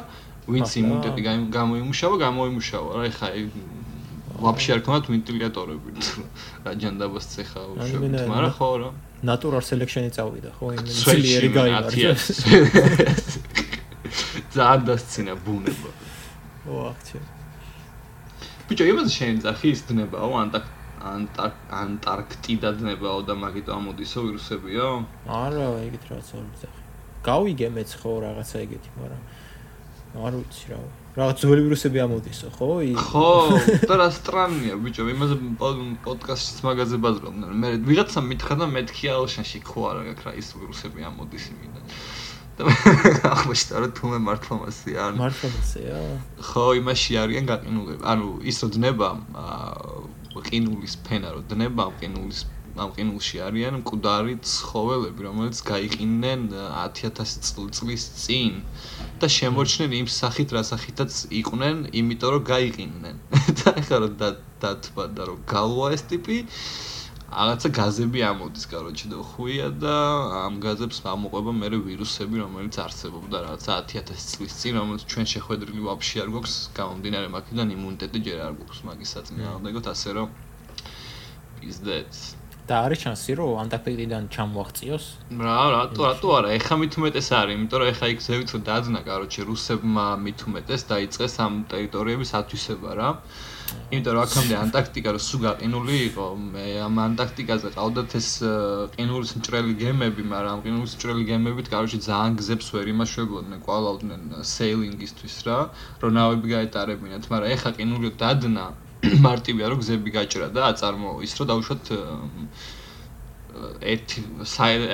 ვინც 0.51 0.71
იმუნიტეტი 0.81 1.21
გამოიმუშავა, 1.57 2.17
გამოიმუშავა. 2.27 2.91
რა 3.01 3.05
ეხა 3.09 3.29
ვაფშე 4.41 4.71
არ 4.77 4.81
ქონათ 4.85 5.05
ვენტილატორები. 5.13 5.91
რა 6.65 6.73
ჯანდაბას 6.81 7.25
წეხა 7.33 7.61
უშობთ, 7.81 8.25
მაგრამ 8.29 8.53
ხო 8.57 8.69
რა. 8.81 8.91
natural 9.21 9.61
selection-ი 9.61 10.11
წავიდა, 10.17 10.51
ხო, 10.57 10.67
იმ 10.81 10.85
ძლიერი 10.89 11.49
გაივარდა. 11.53 12.13
ძალიან 14.57 14.81
დასცინა 14.89 15.35
ბუნება. 15.45 15.91
ოახ, 16.69 16.97
ჩემ. 17.09 17.40
ბიჭო 18.71 18.85
იმას 18.87 19.11
შენ 19.11 19.43
ძახის 19.43 19.81
დნებაო 19.91 20.31
ანტარქტიკა 20.47 20.79
ანტარქტიდა 21.01 22.71
დნებაო 22.77 23.25
და 23.25 23.35
მაგით 23.41 23.69
ამოდისო 23.73 24.21
ვირუსებიო? 24.27 24.89
არა, 25.27 25.67
ეგეთ 25.89 26.05
რაც 26.13 26.29
არის 26.37 26.61
ძახი. 26.61 26.83
გავიგე 27.25 27.69
მეც 27.73 27.91
ხო 28.01 28.11
რაღაცა 28.21 28.57
ეგეთი, 28.65 28.91
მაგრამ 29.01 29.23
არ 30.21 30.33
ვიცი 30.37 30.65
რა. 30.71 30.79
რაღაც 31.17 31.37
ძველი 31.41 31.63
ვირუსები 31.67 31.99
ამოდისო, 32.05 32.47
ხო? 32.53 32.69
ხო, 33.01 33.33
და 33.89 33.95
რა 33.97 34.09
სტრანია, 34.13 34.75
ბიჭო, 34.85 35.03
იმაზე 35.09 35.35
პოდკასტშიც 36.05 36.59
მაგაზე 36.69 36.97
ბაზრობდნენ. 37.01 37.51
მე 37.65 37.69
ვიღაცა 37.89 38.21
მითხრა 38.29 38.55
და 38.61 38.67
მეთქი 38.77 39.07
ალშანში 39.17 39.59
ხო 39.65 39.81
არა 39.91 40.03
რა 40.21 40.33
ის 40.37 40.49
ვირუსები 40.53 41.01
ამოდის 41.11 41.45
იმიდან. 41.55 41.85
და 42.61 43.31
აღმოჩნდა 43.35 43.83
რომ 43.85 43.93
თუმე 43.99 44.19
მართლა 44.29 44.55
მასე 44.63 44.91
არ 45.05 45.13
მართლა 45.21 45.49
მასეა? 45.57 45.99
ხო, 46.51 46.65
იმაში 46.81 47.13
არიან 47.25 47.45
გაყინულები. 47.51 48.03
ანუ 48.13 48.27
ის 48.51 48.57
რო 48.63 48.69
დნება 48.77 49.09
ყინულის 50.49 50.95
ფენა 51.07 51.29
რო 51.35 51.41
დნება 51.51 51.85
ყინულის 52.01 52.41
ამ 52.81 52.91
ყინულში 52.97 53.41
არიან 53.45 53.75
მკვდარი 53.83 54.35
ცხოველები, 54.47 55.21
რომელიც 55.27 55.59
გაიყინენ 55.71 56.41
10000 56.55 57.73
წლის 57.77 58.05
წინ 58.23 58.63
და 59.21 59.27
შემორჩნენ 59.37 59.97
იმ 60.01 60.09
სახით, 60.15 60.55
რა 60.55 60.63
სახითაც 60.71 61.13
იყვნენ, 61.41 61.77
იმიტომ 62.01 62.31
რომ 62.37 62.45
გაიყინენ. 62.53 63.17
და 63.59 63.69
ეხლა 63.81 63.97
რომ 64.07 64.15
დათვა 64.63 65.05
და 65.17 65.23
რომ 65.29 65.39
გალვა 65.51 65.87
ეს 65.97 66.03
ტიპი 66.13 66.37
რაღაცა 67.31 67.69
გაზები 67.79 68.21
ამოდის, 68.27 68.65
კაროჩე 68.71 69.07
და 69.13 69.19
ხუია 69.31 69.69
და 69.83 69.95
ამ 70.51 70.59
გაზებს 70.65 70.99
ამოყვება 71.07 71.53
მე 71.61 71.69
ვირუსები, 71.87 72.37
რომელიც 72.43 72.75
არსებობდა 72.85 73.39
რაღაცა 73.47 73.73
10000 73.93 74.27
წლის 74.31 74.53
წინ, 74.61 74.75
რომელიც 74.83 75.03
ჩვენ 75.15 75.27
შეხვედრილი 75.35 75.81
ვაფშე 75.87 76.17
არ 76.27 76.29
გვაქვს 76.35 76.55
გამომდინარე 76.75 77.29
მაგიდან 77.37 77.69
იმუნიტეტი 77.77 78.19
ჯერ 78.27 78.39
არ 78.51 78.55
გვაქვს 78.59 78.81
მაგის 78.91 79.15
საწინააღმდეგოდ, 79.15 79.85
ასე 79.95 80.11
რომ 80.19 80.29
that 81.87 82.13
და 82.71 82.77
არის 82.87 83.01
შანსი 83.03 83.35
რომ 83.39 83.57
ანტარქტიდიდან 83.65 84.27
ჩამოაღწიოს? 84.31 85.05
რა, 85.43 85.55
რატო, 85.75 86.01
რატო 86.07 86.29
არა? 86.39 86.51
ეხა 86.55 86.75
მით 86.79 86.93
უმეტეს 87.01 87.29
არის, 87.35 87.55
იმიტომ 87.59 87.79
რომ 87.83 87.89
ეხა 87.91 88.07
იქ 88.15 88.21
ზევით 88.27 88.51
დაძნა, 88.69 89.01
კაროჩე, 89.09 89.41
რუსებმა 89.51 90.07
მით 90.23 90.39
უმეტეს 90.47 90.83
დაიწყეს 90.93 91.35
ამ 91.47 91.55
ტერიტორიების 91.73 92.31
ათვისება 92.41 92.91
რა. 92.95 93.09
იმიტომ 93.91 94.15
რომ 94.17 94.23
აქამდე 94.25 94.55
ანტარქტიკა 94.61 95.15
რო 95.15 95.21
სულ 95.27 95.41
გაყინული 95.47 95.97
იყო, 96.11 96.27
მე 96.55 96.65
ამ 96.87 97.01
ანტარქტიკაზე 97.05 97.73
ყავდათ 97.77 98.15
ეს 98.21 98.29
ყინულის 98.97 99.33
მჭრელი 99.41 99.75
გემები, 99.83 100.23
მაგრამ 100.33 100.53
ამ 100.57 100.61
ყინულის 100.67 100.95
მჭრელი 100.99 101.25
გემებით, 101.31 101.73
კაროჩე, 101.75 101.99
ძალიან 102.07 102.39
გზებს 102.41 102.69
ვერ 102.75 102.93
იმაშვებოდნენ, 102.95 103.65
კვალავდნენ 103.67 104.23
სეილინგისთვის 104.55 105.37
რა, 105.49 105.59
რომ 106.03 106.11
ნავები 106.21 106.47
გაეტარებინათ, 106.55 107.25
მაგრამ 107.35 107.53
ეხა 107.57 107.71
ყინული 107.81 108.15
დადნა 108.23 108.67
მარტივია 109.01 109.69
რომ 109.73 109.81
გზები 109.81 110.11
გაჭრა 110.13 110.47
და 110.53 110.65
აწარმო 110.71 111.13
ის 111.25 111.33
რომ 111.39 111.47
დაუშვათ 111.51 111.91
ერთი 113.81 114.25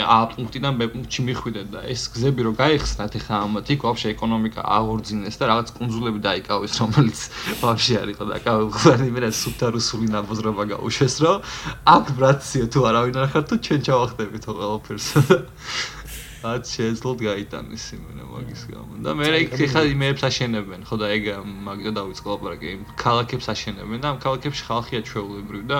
ა 0.07 0.19
პუნქტიდან 0.33 0.73
ბ 0.81 0.89
პუნქტში 0.93 1.21
მიხვიდეთ 1.29 1.69
და 1.75 1.81
ეს 1.93 2.03
გზები 2.13 2.41
რომ 2.47 2.55
გაიხსნათ 2.61 3.13
ეხა 3.21 3.35
ამათ 3.47 3.67
იქ 3.77 3.81
ვაფშე 3.87 4.09
ეკონომიკა 4.17 4.61
აღორძინეს 4.77 5.37
და 5.41 5.45
რაღაც 5.53 5.69
კონძულები 5.77 6.21
დაიკავეს 6.27 6.75
რომელიც 6.83 7.19
ვაფშე 7.63 7.95
არ 8.03 8.09
იყო 8.17 8.25
დაკავებული 8.33 9.11
მე 9.17 9.21
რა 9.27 9.31
სუბტარუსული 9.41 10.07
ნაბოზრობა 10.17 10.65
გაუშვეს 10.77 11.17
რომ 11.25 11.37
აქ 11.97 12.05
ბრაციო 12.21 12.67
თუ 12.73 12.79
არავინ 12.91 13.17
არ 13.23 13.29
ხარ 13.33 13.45
თუ 13.51 13.55
ჩვენ 13.67 13.81
ჩავახდებით 13.87 14.43
ხო 14.47 14.53
ყველაფერს. 14.57 15.09
რაც 16.47 16.69
შეძლოთ 16.69 17.19
გაიტანეს 17.27 17.85
იმენა 17.97 18.25
მაგის 18.31 18.63
გამო. 18.71 18.93
და 19.03 19.11
მე 19.19 19.27
იქ 19.47 19.55
ხა 19.73 19.83
იმეებს 19.91 20.23
აშენებენ. 20.29 20.81
ხო 20.87 20.97
და 21.01 21.07
ეგ 21.17 21.25
მაგდა 21.67 21.91
დავიწყო 21.99 22.29
ლაპარაკი 22.37 22.67
იმ 22.77 22.83
ქალაქებს 23.03 23.47
აშენებენ 23.51 23.99
და 24.05 24.07
ამ 24.15 24.19
ქალაქებში 24.23 24.63
ხალხია 24.69 25.01
ჩვეულებრივ 25.11 25.63
და 25.67 25.79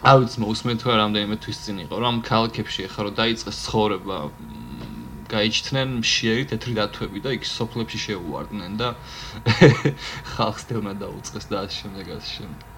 არ 0.00 0.16
ვიცი 0.22 0.40
მოусმენ 0.42 0.80
თუ 0.82 0.96
რამდენიმე 0.98 1.36
თვის 1.44 1.58
წინ 1.64 1.76
იყო 1.84 1.96
რომ 2.04 2.16
ქალაქებში 2.28 2.88
ხა 2.94 3.06
რომ 3.06 3.14
დაიწყეს 3.20 3.58
ცხოვრება 3.66 4.18
გაიჩთნენ 5.32 5.88
მშიერი 6.00 6.44
თეთრი 6.52 6.74
დათვები 6.80 7.24
და 7.26 7.36
იქ 7.36 7.44
სოფლებში 7.52 7.98
შეუვარდნენ 8.08 8.72
და 8.80 8.88
ხალხს 10.34 10.68
თემა 10.72 10.92
დაუწყეს 11.04 11.46
და 11.52 11.64
ამ 11.64 11.72
შემდეგ 11.78 12.14
ამ 12.16 12.22
შემდეგ 12.32 12.71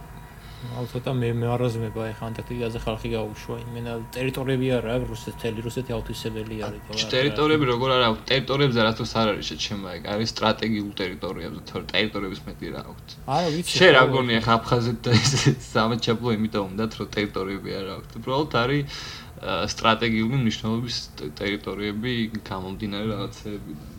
ალბათ 0.74 1.08
მე 1.18 1.28
მე 1.38 1.46
არაზმება 1.54 2.04
ეხა 2.10 2.28
ანტარქტიდაზე 2.30 2.80
ხალხი 2.84 3.08
გაუშვა 3.14 3.56
იმენა 3.64 3.92
ტერიტორიები 4.16 4.68
არა 4.78 4.94
რუსეთ 5.10 5.36
თელი 5.42 5.64
რუსეთი 5.66 5.94
აუთვისებელი 5.96 6.56
არის 6.68 6.80
ხო 6.88 7.08
ტერიტორიები 7.14 7.68
როგორ 7.70 7.94
არა 7.96 8.08
ტერიტორიებზე 8.30 8.86
რატოს 8.88 9.12
არ 9.22 9.32
არის 9.34 9.50
შეჩემა 9.52 9.94
ეგ 9.98 10.08
არის 10.14 10.32
სტრატეგიულ 10.34 10.92
ტერიტორიებზე 11.00 11.60
თორე 11.70 11.84
ტერიტორიების 11.94 12.40
მეტი 12.48 12.72
რა 12.74 12.82
აქვს 12.94 13.18
არა 13.38 13.48
ვიცი 13.56 13.74
შე 13.80 13.88
რა 13.98 14.04
გონია 14.14 14.40
ხა 14.46 14.54
აფხაზეთ 14.58 14.98
და 15.04 15.10
ეს 15.20 15.32
სამაჩაბლო 15.74 16.34
იმიტომ 16.38 16.64
უნდათ 16.74 16.92
რომ 16.98 17.12
ტერიტორიები 17.18 17.76
არა 17.80 17.92
აქვს 17.98 18.18
უბრალოდ 18.22 18.58
არის 18.64 19.04
სტრატეგიული 19.74 20.36
მნიშვნელობის 20.44 20.96
ტერიტორიები 21.42 22.12
გამომდინარე 22.48 23.06
რაღაცეებიდან 23.12 23.94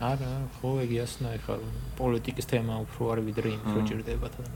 არა 0.00 0.32
ხო 0.56 0.70
ეგ 0.80 0.92
იასნა 0.96 1.30
ეხა 1.36 1.54
პოლიტიკის 2.00 2.46
თემა 2.48 2.76
უფრო 2.88 3.08
არ 3.12 3.20
ვიდრე 3.26 3.50
იმ 3.52 3.64
რო 3.76 3.80
ჭირდება 3.90 4.30
თან 4.32 4.46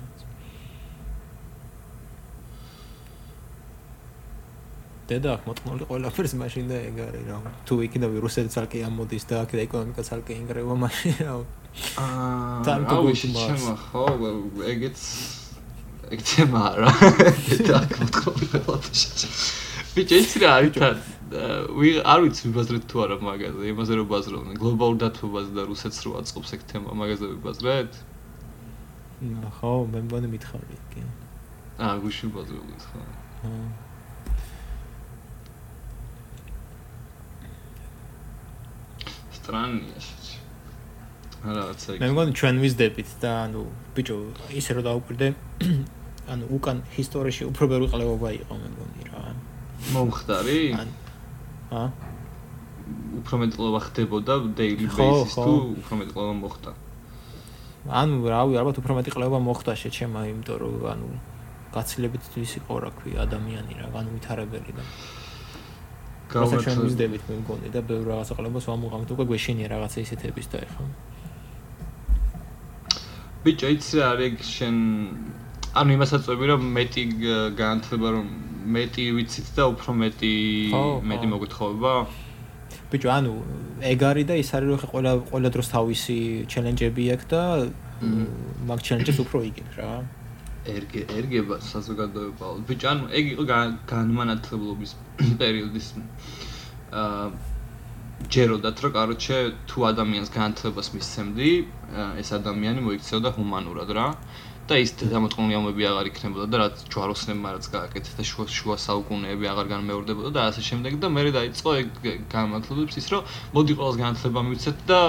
დედა 5.09 5.33
მოწმული 5.45 5.85
ყველაფერს 5.91 6.33
მაშინ 6.41 6.71
და 6.73 6.77
ეგ 6.89 6.99
არის 7.05 7.25
რა 7.29 7.39
თუ 7.69 7.77
იქნება 7.85 8.09
ვირუსები 8.15 8.49
ცალკე 8.55 8.85
ამოდის 8.89 9.25
და 9.29 9.35
აქ 9.45 9.51
და 9.53 9.63
ეკონომიკა 9.69 10.03
ცალკე 10.09 10.33
ინგრევა 10.41 10.77
მაშინ 10.81 11.19
რა 11.29 11.35
აა 12.01 12.63
თან 12.65 12.87
თუ 12.89 12.97
შეჩემა 13.21 13.75
ხო 13.85 14.05
ეგეც 14.73 15.01
ეგ 16.15 16.21
თემა 16.25 16.65
რა 16.81 16.91
დედა 17.49 17.79
მოწმული 17.93 18.47
ყველაფერს. 18.53 19.05
ბიჭი 19.95 20.17
ის 20.25 20.33
რა 20.41 20.49
არის 20.57 20.73
თან? 20.79 20.97
ვი 21.79 21.91
არ 22.01 22.19
ვიცი 22.25 22.43
ვიბაზრეთ 22.49 22.85
თუ 22.91 22.97
არა 23.05 23.17
მაგაზე. 23.29 23.63
იმაზე 23.73 23.93
რომ 24.01 24.07
ბაზრობენ 24.13 24.59
გლობალურ 24.61 24.99
დათბობაზე 25.05 25.51
და 25.59 25.63
რუსეთს 25.69 25.99
რო 26.05 26.11
აწყობს 26.21 26.51
ეგ 26.57 26.63
თემა 26.71 26.91
მაგაზე 27.01 27.25
ვიბაზრეთ? 27.33 27.93
ხო 29.61 29.73
მე 29.93 29.99
მგონი 30.09 30.29
მითხარი 30.35 30.77
კი. 30.93 31.03
აა 31.81 31.97
გუშინ 32.05 32.29
ბაზრობთ 32.37 32.83
ხო. 32.89 33.01
აა 33.49 33.84
სტრანია 39.45 40.01
შეც. 40.01 40.25
რაღაცა. 41.45 42.01
მე 42.01 42.09
მგონი 42.17 42.33
ჩვენ 42.33 42.57
ვიზდებით 42.65 43.09
და 43.21 43.31
ანუ 43.45 43.63
ბიჭო, 43.93 44.17
ისე 44.57 44.71
რომ 44.81 44.85
დავუკვირდე, 44.89 45.29
ანუ 46.33 46.45
უკან 46.57 46.81
ისტორიაში 46.97 47.45
უფრო 47.53 47.65
ბევრი 47.69 47.87
ყლევობა 47.93 48.29
იყო 48.41 48.55
მე 48.57 48.69
მგონი 48.73 49.03
რა. 49.13 49.23
მომხდარი? 49.93 50.61
ა? 51.69 51.83
უფრო 53.21 53.35
მეტი 53.45 53.55
ყლევა 53.61 53.81
ხდებოდა 53.85 54.33
daily 54.57 54.89
basis 54.89 55.37
თუ 55.37 55.53
უფრო 55.85 55.95
მეტი 56.01 56.13
ყლევა 56.17 56.35
მოხდა? 56.41 56.71
ანუ 57.85 58.17
რავი, 58.25 58.53
ალბათ 58.61 58.77
უფრო 58.81 58.93
მეტი 58.97 59.11
ყლევა 59.13 59.39
მოხდა 59.45 59.73
შეჩემა, 59.77 60.21
იმიტომ 60.33 60.57
რომ 60.65 60.75
ანუ 60.89 61.09
გაცილებით 61.77 62.25
ის 62.41 62.53
იყო 62.65 62.75
რა 62.81 62.91
ქვია 62.97 63.19
ადამიანი 63.29 63.73
რა, 63.77 63.87
განვითარებელი 63.93 64.73
და 64.73 64.85
გავაჩვენებთ 66.33 67.27
მე 67.31 67.37
მგონი 67.43 67.68
და 67.75 67.81
ბევრ 67.89 68.05
რაღაცა 68.12 68.35
ყლებას 68.39 68.64
ვამოღამთ. 68.70 69.09
უკვე 69.14 69.25
გვეშინია 69.31 69.68
რაღაცა 69.75 69.99
ისეთების 70.07 70.47
და 70.53 70.59
ეხა. 70.64 70.83
ბიჭო 73.45 73.68
იცი 73.77 73.97
არის 74.01 74.41
შენ 74.57 74.77
ანუ 75.77 75.91
იმასაც 75.99 76.22
ვები 76.31 76.47
რომ 76.49 76.62
მეტი 76.77 77.03
განათლება 77.61 78.09
რომ 78.16 78.27
მეტი 78.77 79.05
ვიცით 79.16 79.49
და 79.57 79.64
უფრო 79.75 79.91
მეტი 80.01 80.33
მეტი 81.11 81.27
მოგეთხოვება 81.33 81.93
ბიჭო 82.93 83.09
ანუ 83.18 83.33
ეგ 83.93 84.01
არის 84.11 84.25
და 84.31 84.35
ის 84.41 84.51
არის 84.57 84.68
რომ 84.72 84.79
ხე 84.81 84.89
ყველა 84.95 85.12
ყველა 85.29 85.49
დროს 85.55 85.68
თავისი 85.75 86.18
ჩელენჯები 86.53 87.05
აქვს 87.14 87.27
და 87.35 87.43
მაგ 88.70 88.79
ჩელენჯებს 88.87 89.18
უფრო 89.25 89.39
იგებ 89.51 89.68
რა 89.77 89.93
ერგე 90.73 91.01
ერგება 91.19 91.57
საზოგადოება. 91.61 92.47
ბიჭო, 92.69 92.87
ანუ 92.93 93.05
ეგ 93.19 93.25
იყო 93.35 93.45
განმანათლებლობის 93.91 94.93
პერიოდის 95.41 95.89
აა 97.03 97.27
ჯეროდათ 98.31 98.79
რომ 98.85 98.93
კაროჩე 98.97 99.39
თუ 99.69 99.79
ადამიანს 99.91 100.31
განათლებას 100.33 100.89
მისცემდი, 100.97 101.51
ეს 102.21 102.29
ადამიანი 102.39 102.81
მოიქცეოდა 102.87 103.31
ჰუმანურად 103.37 103.91
რა. 103.99 104.07
და 104.65 104.79
ის 104.81 104.95
დამოწყმული 104.97 105.57
ამბები 105.59 105.85
აღარ 105.91 106.09
იქნებოდა 106.09 106.47
და 106.49 106.57
რაც 106.62 106.83
ჯვაროსნებმა 106.89 107.49
რაც 107.57 107.67
გააკეთეს 107.69 108.15
და 108.17 108.25
შუა 108.25 108.47
შუა 108.49 108.77
საუკუნეები 108.81 109.45
აღარ 109.53 109.67
განმეორდებოდა 109.73 110.31
და 110.33 110.41
ასე 110.49 110.65
შემდეგ 110.69 110.97
და 111.05 111.11
მე 111.12 111.23
დაიწყო 111.37 111.71
ეგ 111.81 111.89
განათლებებს 112.33 112.97
ის 112.97 113.07
რომ 113.12 113.29
მოდი 113.53 113.73
ყოველს 113.77 113.99
განათლება 114.01 114.41
მივცეთ 114.49 114.79
და 114.89 115.01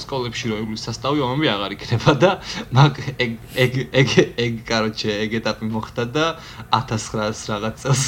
სკოლებში 0.00 0.44
რო 0.48 0.56
ეგ 0.64 0.68
სასწავლი 0.80 1.20
ამბები 1.28 1.48
აღარ 1.56 1.76
იქნება 1.76 2.12
და 2.24 2.30
მაგ 2.72 2.94
ეგ 3.20 3.32
ეგ 3.66 3.72
ეგ 4.00 4.08
ეგ 4.46 4.52
კაროჩე 4.64 5.10
ეგ 5.28 5.30
ეტაპი 5.44 5.66
მოხდა 5.76 6.04
და 6.16 6.26
1900 6.72 7.52
რაღაც 7.52 7.76
წელს 7.84 8.02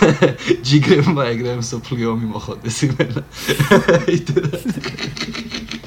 ჯიგრებმა 0.72 1.28
ეგრემ 1.36 1.60
სოფლიო 1.60 2.16
მიმოხოდეს 2.24 2.78
იმენა 2.88 3.22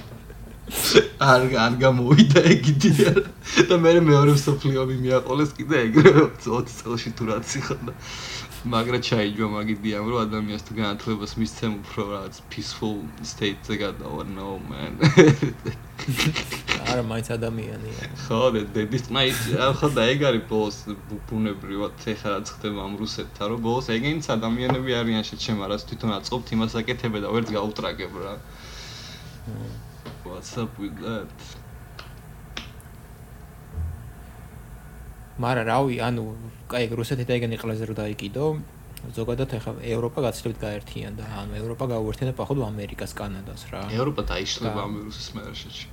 არ 1.32 1.42
არ 1.66 1.74
გამოვიდა 1.84 2.44
ეგეთი 2.54 2.92
და 3.70 3.76
მე 3.84 3.94
მეორე 4.10 4.34
სოფლიო 4.42 4.82
მიმიაყოლეს 4.92 5.52
კიდე 5.58 5.76
ეგრე 5.88 6.12
20 6.48 6.76
წელში 6.80 7.12
თუ 7.18 7.24
რაც 7.32 7.56
იხდა 7.62 7.94
მაგრა 8.68 9.00
ჩაიჯვა 9.08 9.48
მაგიდიამ 9.54 10.08
რომ 10.12 10.20
ადამიანს 10.28 10.64
თუ 10.68 10.74
განათლებას 10.78 11.34
მისცემ 11.40 11.74
უფრო 11.82 12.02
რაღაც 12.12 12.36
peaceful 12.52 12.96
state-ზე 13.32 13.76
გადავა. 13.84 14.22
No 14.34 14.60
man. 14.70 14.98
არა 16.88 17.04
მაინც 17.12 17.28
ადამიანია 17.38 18.06
ხო 18.28 18.42
და 18.56 18.62
დედის 18.76 19.06
მაინც 19.18 19.40
ხო 19.80 19.88
და 19.98 20.04
ეგ 20.14 20.20
არის 20.30 20.44
ბოლოს 20.52 20.78
ბუნებრივად 21.30 22.06
ეხლა 22.14 22.30
რაც 22.38 22.48
ხდება 22.54 22.80
ამ 22.88 22.94
რუსეთთან 23.02 23.46
რომ 23.52 23.60
ბოლოს 23.66 23.88
ეგენიც 23.98 24.26
ადამიანები 24.38 24.92
არიან 25.00 25.24
შეჩემ 25.30 25.60
არას 25.66 25.88
თვითონ 25.90 26.12
აწყობთ 26.20 26.48
იმას 26.56 26.74
აკეთებდა 26.82 27.20
და 27.26 27.34
ვერც 27.34 27.50
გაუტრაგებ 27.58 28.14
რა 28.24 28.34
what's 30.30 30.54
up 30.62 30.72
with 30.82 30.98
that 31.06 31.38
მარა 35.38 35.64
რავი 35.70 36.02
ანუ 36.02 36.24
კაი 36.72 36.90
რუსეთი 36.98 37.26
და 37.30 37.34
ეგენი 37.38 37.58
ყველაზე 37.62 37.84
რო 37.90 37.96
დაიკიდო 38.02 38.46
ზოგადად 39.18 39.52
ეხლა 39.58 39.74
ევროპა 39.94 40.20
გაცილებით 40.26 40.58
გაერთიანდა. 40.66 41.24
ანუ 41.42 41.52
ევროპა 41.62 41.86
გაუერთიანდა 41.94 42.34
პახოვ 42.40 42.64
ამერიკას 42.72 43.14
კანადას 43.20 43.62
რა. 43.70 43.82
ევროპა 43.94 44.22
დაიშლება 44.34 44.80
ამ 44.82 44.92
ვირუსის 44.98 45.30
მერაშეში 45.38 45.86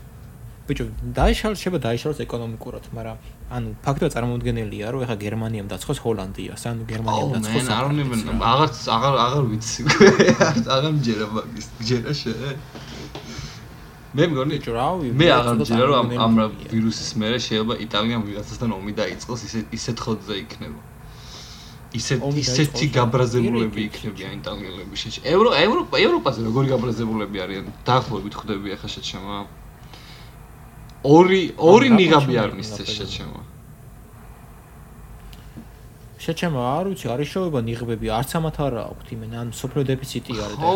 ბიჭო 0.65 0.85
დაიშალ 1.17 1.55
შეება 1.61 1.79
დაიშალოს 1.85 2.21
ეკონომიკურად 2.25 2.85
მაგრამ 2.97 3.17
ანუ 3.53 3.69
ფაქტია 3.85 4.09
წარმოუდგენელია 4.15 4.93
რომ 4.97 5.01
ეხლა 5.05 5.17
გერმანიამ 5.25 5.69
დაცხოს 5.69 5.99
ჰოლანდიას 6.05 6.63
ანუ 6.71 6.87
გერმანიამ 6.89 7.35
დაცხოს 7.37 7.69
არ 7.77 7.85
უნდა 7.93 8.05
აღარ 8.49 8.71
აღარ 8.97 9.15
აღარ 9.25 9.45
ვიცი 9.53 9.81
აღარ 10.65 10.93
მჯერა 10.97 11.27
მაგის 11.37 11.67
ჯერა 11.85 12.13
შე 12.17 12.33
მე 14.15 14.27
მგონი 14.31 14.59
რავი 14.71 15.09
მე 15.19 15.27
აღარ 15.35 15.57
მჯერა 15.59 15.87
რომ 15.91 16.11
ამ 16.25 16.35
ვირუსის 16.71 17.11
მერე 17.19 17.39
შეიძლება 17.43 17.75
იტალიამ 17.83 18.23
ვიღაცასთან 18.29 18.71
ომი 18.79 18.93
დაიწყოს 19.01 19.41
ისე 19.49 19.61
ისეთ 19.75 19.97
ხოდზე 20.05 20.35
იქნება. 20.45 20.81
ისეთ 21.99 22.21
ისეთი 22.43 22.87
გაბრაზებულები 22.95 23.81
იქნებიან 23.89 24.33
იტალიელები. 24.39 24.95
შეჭ 25.03 25.15
ევრო 25.35 25.51
ევროპა 25.65 25.95
ევროპაზე 26.07 26.41
როგორი 26.47 26.67
გაბრაზებულები 26.75 27.37
არიან? 27.45 27.67
დაახლოებით 27.91 28.35
ხვდები 28.39 28.69
ახლა 28.79 28.89
შეჭმა 28.95 29.37
ორი 31.05 31.43
ორი 31.59 31.89
ნიღაბი 31.99 32.35
არ 32.39 32.51
მისცეს 32.59 32.89
შეჭმა 32.99 33.54
შეჭმა 36.25 36.63
არ 36.69 36.85
ვიცი 36.91 37.07
არის 37.15 37.29
შოება 37.35 37.61
ნიღბები 37.69 38.09
არც 38.19 38.31
ამათ 38.39 38.57
არ 38.67 38.75
აქვთ 38.83 39.09
იმენ 39.17 39.33
ან 39.41 39.49
სოფრო 39.61 39.81
დეფიციტი 39.91 40.33
არის 40.45 40.57
და 40.63 40.71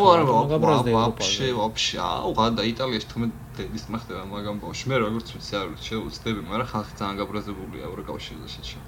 გაბრაზდა 0.52 0.90
ევროპაში 0.92 1.48
ვაფშე 1.58 1.98
აუ 2.04 2.30
გადა 2.40 2.62
იტალიაში 2.72 3.08
თუმე 3.12 3.26
დედის 3.58 3.84
მახდება 3.94 4.22
მაგამ 4.34 4.56
ბავშვი 4.64 4.86
მე 4.92 4.96
როგორც 5.04 5.26
ვიცი 5.34 5.52
არ 5.60 5.66
ვიცი 5.72 5.86
შეუცდები 5.92 6.40
მაგრამ 6.50 6.68
ხალხი 6.72 6.92
ძალიან 7.00 7.16
გაბრაზებულია 7.22 7.82
ევროკავშირზე 7.88 8.48
შეჭმა 8.54 8.86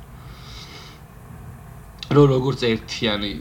რო 2.10 2.22
როგორც 2.34 2.60
ერთიანი 2.66 3.32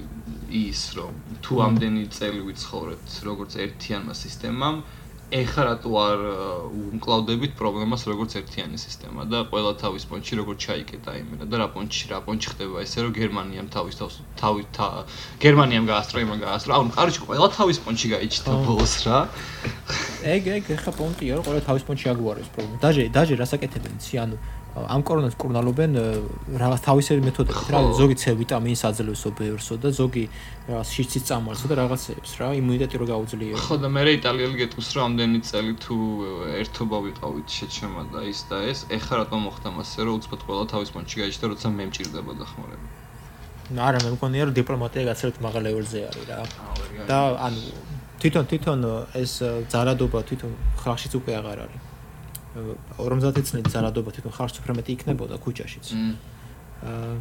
ის 0.64 0.82
რომ 0.98 1.14
თუ 1.46 1.54
ამდენი 1.66 2.04
წელი 2.16 2.42
ვიცხოვრეთ 2.48 3.06
როგორც 3.30 3.52
ერთიანმა 3.66 4.14
სისტემამ 4.24 4.78
ეხლა 5.30 5.64
რატო 5.68 5.90
არ 5.94 6.22
უმკლავდებით 6.74 7.54
პრობლემას 7.54 8.06
როგორც 8.10 8.34
ერთიანი 8.40 8.78
სისტემა 8.82 9.28
და 9.30 9.44
ყველა 9.52 9.74
თავის 9.78 10.04
პონჩი 10.10 10.34
როგორც 10.42 10.60
ჩაიკეტა 10.66 11.12
იმენა 11.22 11.46
და 11.46 11.56
რა 11.62 11.68
პონჩი 11.70 12.10
რა 12.10 12.20
პონჩი 12.26 12.48
ხდება 12.54 12.82
ესე 12.82 13.06
რომ 13.06 13.12
გერმანიამ 13.14 13.68
თავის 13.70 13.96
თავს 14.02 14.16
თავი 14.42 14.64
გერმანიამ 15.38 15.86
გაასწრო 15.86 16.18
იმან 16.26 16.40
გაასწრო. 16.46 16.72
ანუ 16.74 16.90
კარჩი 16.98 17.20
ყველა 17.30 17.48
თავის 17.60 17.78
პონჩი 17.86 18.08
გაიჩნდა 18.14 18.52
ბოლოს 18.66 18.96
რა. 19.06 19.18
ეგ 20.34 20.44
ეგ 20.58 20.64
ეხლა 20.76 20.92
პონტია 20.98 21.32
რომ 21.38 21.44
ყველა 21.46 21.62
თავის 21.70 21.84
პონჩი 21.86 22.06
აგვარებს 22.10 22.50
პრობლემა. 22.50 22.78
დაჟე 22.82 23.04
დაჟე 23.14 23.34
რასაკეთებენ 23.38 23.94
იცი 24.02 24.16
ანუ 24.26 24.36
ამ 24.88 25.02
კორონას 25.04 25.36
კურნალობენ 25.42 25.92
რაღაც 26.62 26.82
თავისებრი 26.86 27.24
მეთოდებით 27.28 27.70
რა 27.74 27.82
ზოგი 28.00 28.16
C 28.22 28.34
ვიტამინს 28.40 28.82
აძლევსო 28.90 29.30
ბევრსო 29.40 29.76
და 29.84 29.90
ზოგი 30.00 30.26
რაღაც 30.70 30.90
შიცის 30.96 31.24
წამალსო 31.30 31.66
და 31.72 31.76
რაღაცებს 31.82 32.32
რა 32.40 32.48
იმუნიტეტი 32.62 32.96
რო 33.02 33.06
გაუძლიერო 33.12 33.64
ხო 33.66 33.76
და 33.84 33.90
მე 33.90 34.02
იტალიელი 34.20 34.56
გეტყვის 34.62 34.90
რომ 34.96 35.04
ამდენი 35.10 35.40
წელი 35.50 35.74
თუ 35.84 35.96
ერთობა 36.62 36.98
ვიყავით 37.10 37.48
შეჩემა 37.60 38.02
და 38.14 38.20
ის 38.32 38.40
და 38.48 38.58
ეს 38.72 38.80
ეხლა 38.88 39.14
რატომ 39.26 39.40
მოხდა 39.50 39.70
მასე 39.76 40.00
რომ 40.08 40.14
უცბად 40.20 40.42
ყველა 40.48 40.64
თავის 40.74 40.90
პონჩი 40.96 41.16
გაიჭდა 41.20 41.46
როცა 41.52 41.68
მე 41.76 41.84
მჭირდებოდა 41.90 42.44
ხმარები 42.54 42.88
არა 43.90 44.00
მე 44.02 44.10
მგონია 44.18 44.44
რომ 44.50 44.56
დიპლომატია 44.58 45.04
გაცილებით 45.10 45.40
მაღალ 45.46 45.62
ლეველზე 45.70 46.00
არის 46.10 46.26
რა. 46.30 46.42
და 47.06 47.18
ანუ 47.38 47.62
თვითონ 48.20 48.44
თვითონ 48.50 48.80
ეს 49.16 49.34
ძალადობა 49.70 50.20
თვითონ 50.30 50.52
ხალხშიც 50.82 51.14
უკვე 51.20 51.32
აღარ 51.40 51.60
არის 51.66 51.89
50 52.56 53.46
წლით 53.46 53.68
ზარადობა 53.70 54.10
თვითონ 54.16 54.34
ხარს 54.34 54.56
უფრო 54.60 54.74
მეტი 54.80 54.92
იქნებოდა 54.98 55.36
ქუჩაშიც. 55.44 55.86
აა 56.84 57.14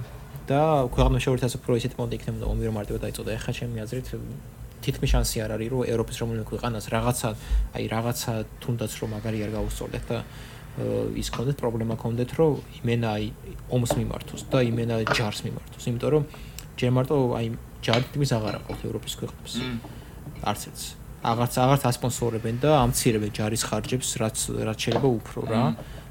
და 0.49 0.89
ქვეყანაში 0.89 1.25
შეურთას 1.29 1.55
უფრო 1.61 1.77
ისეთ 1.77 1.93
პონტი 1.99 2.15
იქნებოდა 2.17 2.47
ომი 2.49 2.63
რომ 2.69 2.75
მარტივად 2.81 3.01
დაიწოდა. 3.05 3.31
ეხლა 3.37 3.53
ჩემი 3.59 3.79
აზრით 3.85 4.07
თითქმის 4.81 5.11
შანსი 5.13 5.37
არ 5.45 5.51
არის 5.59 5.69
რომ 5.73 5.83
ევროპის 5.93 6.17
რომელიმე 6.23 6.45
ქვეყანას 6.49 6.85
რაღაცა 6.95 7.29
აი 7.77 7.85
რაღაცა 7.93 8.33
თუნდაც 8.63 8.93
რომ 9.03 9.09
მაგარი 9.13 9.39
არ 9.45 9.51
გაუსწორდეთ 9.59 10.05
და 10.09 10.19
ის 11.21 11.29
კონდეთ 11.35 11.57
პრობლემა 11.59 11.95
კონდეთ 11.99 12.31
რომ 12.39 12.53
იმენა 12.81 13.09
აი 13.19 13.25
ომს 13.77 13.93
მიმართოს 13.99 14.43
და 14.49 14.59
იმენა 14.71 14.95
ჯარს 15.11 15.41
მიმართოს. 15.45 15.85
იმიტომ 15.91 16.11
რომ 16.15 16.23
ჯერ 16.79 16.91
მარტო 16.97 17.17
აი 17.39 17.47
ჯარი 17.83 18.05
თითქმის 18.09 18.31
აღარ 18.39 18.55
აყავთ 18.63 18.81
ევროპის 18.89 19.15
ქვეყნებს. 19.21 19.53
არც 20.49 20.61
ერთს. 20.71 20.85
აღარც 21.33 21.55
აღარც 21.65 21.83
ასპონსორებენ 21.91 22.57
და 22.63 22.71
ამცირებენ 22.85 23.33
ჯარის 23.39 23.63
ხარჯებს 23.69 24.09
რაც 24.23 24.39
რაც 24.69 24.79
შეიძლება 24.85 25.09
უფრო 25.19 25.41
რა. 25.53 25.63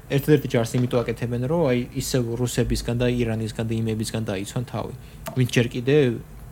ერთ-ერთი 0.08 0.48
ჯარს 0.52 0.72
იმიტომ 0.78 1.00
აკეთებენ 1.04 1.42
რომ 1.52 1.62
აი 1.68 1.80
ისე 2.00 2.18
რუსებისგან 2.40 2.96
და 3.02 3.06
ირანისგან 3.12 3.66
და 3.68 3.74
იმებისგან 3.82 4.22
დაიცვან 4.30 4.64
თავი. 4.72 4.94
ვინც 5.36 5.50
ჯერ 5.52 5.66
კიდე 5.74 5.96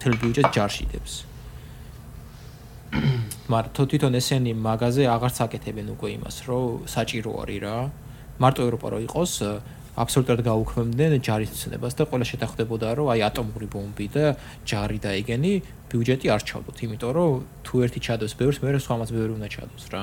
თელ 0.00 0.14
ბიუჯეტ 0.20 0.46
ჯარშიდებს. 0.56 1.12
მაგრამ 3.52 3.72
თვითონ 3.90 4.12
ესენი 4.20 4.52
მაღაზე 4.66 5.02
აღარც 5.14 5.36
აკეთებენ 5.46 5.86
უკვე 5.94 6.08
იმას 6.16 6.36
რომ 6.48 6.86
საჭირო 6.94 7.30
არის 7.42 7.60
რა. 7.64 7.76
მარტო 8.42 8.60
ევროპა 8.66 8.86
რო 8.92 8.98
იყოს 9.08 9.32
აბსოლუტურად 9.97 10.42
გაუქმებდნენ 10.44 11.12
ჯარის 11.24 11.53
ცნებას 11.57 11.97
და 11.97 12.05
ყველა 12.11 12.26
შეთანხმდებოდა 12.28 12.88
რომ 13.01 13.07
აი 13.16 13.20
ატომური 13.28 13.66
ბომბი 13.72 14.07
და 14.12 14.24
ჯარი 14.68 14.99
და 15.01 15.11
ეგენი 15.16 15.53
ბიუჯეტი 15.88 16.26
არ 16.34 16.42
ჩავდოთ, 16.49 16.76
იმიტომ 16.84 17.12
რომ 17.16 17.32
თუ 17.64 17.74
ერთი 17.86 18.01
ჩადოს 18.07 18.32
ბევრს, 18.36 18.59
მეორე 18.61 18.78
სხვამაც 18.84 19.09
ბევრი 19.16 19.32
უნდა 19.38 19.49
ჩადოს 19.55 19.86
რა. 19.94 20.03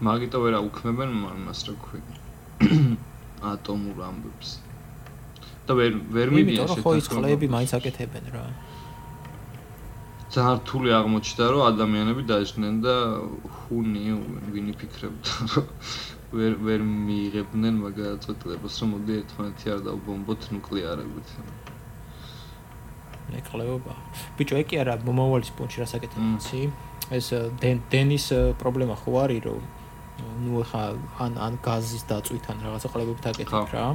მაგიტო 0.00 0.38
ვერა 0.40 0.58
უქმებენ 0.64 1.10
მას 1.44 1.60
რა 1.68 1.74
ქვი. 1.84 2.00
ატომურ 3.52 3.96
ამბებს. 4.08 4.48
და 5.66 5.72
ვერ 5.76 5.92
ვერ 6.14 6.28
მიდიან 6.34 6.66
შეთანხმება. 6.66 6.84
ხო 6.84 6.92
ის 6.98 7.06
ხლები 7.12 7.46
მაინც 7.54 7.70
აკეთებენ 7.78 8.24
რა. 8.34 8.44
ძალიან 10.30 10.56
რთული 10.62 10.90
აღმოჩნდა 10.94 11.44
რომ 11.50 11.62
ადამიანები 11.70 12.22
დაიჭნენ 12.30 12.74
და 12.86 12.94
ხუნი 13.56 14.04
ვინი 14.54 14.72
ფიქრებდა 14.78 15.32
რომ 15.54 15.66
ვერ 16.38 16.52
ვერ 16.66 16.80
მიიღებდნენ 16.86 17.74
მაგ 17.82 17.96
წოტლებას 18.24 18.74
რომ 18.80 18.88
მოდი 18.94 19.12
ერთმანეთი 19.20 19.66
არ 19.74 19.80
დაუბომბოთ 19.86 20.42
ნუკლეარებით. 20.54 21.28
ნეკლეობა. 23.34 23.94
ბიჭო, 24.38 24.54
ეკი 24.62 24.74
არა 24.82 24.94
მომავალის 25.06 25.50
პონჩი 25.58 25.82
რასაკეთებიცი? 25.82 26.60
ეს 27.18 27.26
დენის 27.90 28.26
პრობლემა 28.62 28.94
ხო 29.02 29.10
არის 29.24 29.42
რომ 29.46 29.62
ნუ 30.46 30.62
ხა 30.70 30.82
ან 31.26 31.32
ან 31.46 31.52
გაზის 31.66 32.06
დაწვითან 32.06 32.56
რაღაცა 32.64 32.88
ყლებებით 32.92 33.26
აკეთებ 33.30 33.66
რა. 33.74 33.86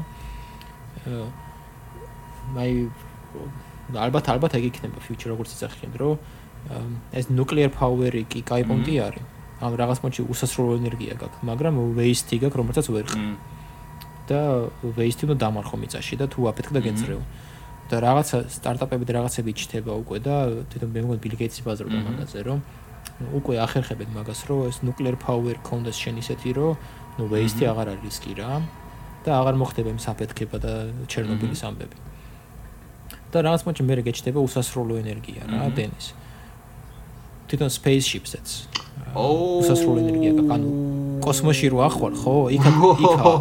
მაი 2.56 2.74
ალბათ 3.94 4.26
ალბათ 4.34 4.58
ეგ 4.58 4.64
იქნება 4.72 4.98
ფიუჩერ 5.06 5.30
როგორც 5.36 5.50
იცახიან 5.56 5.92
რომ 6.02 6.18
ეს 7.14 7.26
ნუკლეარ 7.30 7.72
პაუერი 7.78 8.24
კი 8.26 8.42
კაი 8.42 8.64
პონტი 8.66 8.94
არის. 9.06 9.26
ამ 9.62 9.72
რაღაც 9.80 9.98
მომენტში 10.04 10.24
უსასრულო 10.34 10.72
ენერგია 10.82 11.14
გაქვს, 11.22 11.44
მაგრამ 11.46 11.74
waste-ი 11.96 12.36
გაქვს, 12.44 12.58
რომელსაც 12.60 12.86
ვერ 12.92 13.06
ხარ. 13.08 13.28
და 14.26 14.40
waste-ი 14.98 15.24
უნდა 15.30 15.36
დამარხო 15.44 15.76
მიწაში 15.80 16.16
და 16.18 16.26
თუ 16.34 16.40
აფეთქდა 16.50 16.80
გეწრეო. 16.82 17.22
და 17.86 17.96
რაღაცა 18.02 18.38
სტარტაპები 18.50 19.06
და 19.06 19.14
რაღაცები 19.22 19.52
ჩდება 19.54 19.94
უკვე 20.02 20.18
და 20.26 20.36
თვითონ 20.74 20.90
მე 20.90 21.00
მგონი 21.06 21.20
Bill 21.22 21.36
Gates-ი 21.38 21.62
ბაზრობდა 21.62 22.00
მაგაზე, 22.02 22.40
რომ 22.50 22.60
უკვე 23.38 23.56
ახერხებენ 23.62 24.10
მაგას, 24.18 24.40
რომ 24.50 24.60
ეს 24.74 24.78
nuclear 24.82 25.16
power 25.22 25.56
კონდეს 25.62 25.94
შენ 25.94 26.18
ისეთი, 26.18 26.50
რომ 26.58 26.74
ნუ 27.22 27.24
waste-ი 27.30 27.70
აღარ 27.70 27.88
არის 27.94 28.02
რისკი 28.10 28.34
რა 28.42 28.52
და 29.22 29.30
აღარ 29.38 29.56
მოხდება 29.62 29.90
იმ 29.94 30.00
საფეთქება 30.02 30.58
და 30.66 30.74
ჩერნობილის 31.06 31.62
ამბები. 31.70 32.15
და 33.34 33.38
რაღაც 33.46 33.62
მომენტში 33.66 33.84
მე 33.90 33.94
რეგეჩდება 34.00 34.40
უსასრულო 34.48 34.96
ენერგია 35.02 35.42
რა, 35.50 35.70
დენის. 35.76 36.08
თვითონ 37.50 37.70
spaceships-ets 37.70 38.54
ოუ 39.16 39.64
სასრულ 39.68 39.98
ენერგია 40.02 40.32
ანუ 40.56 40.70
კოსმოსში 41.24 41.68
რო 41.72 41.80
ახვალ 41.88 42.14
ხო? 42.20 42.36
იქა 42.58 42.72
იქა 43.06 43.32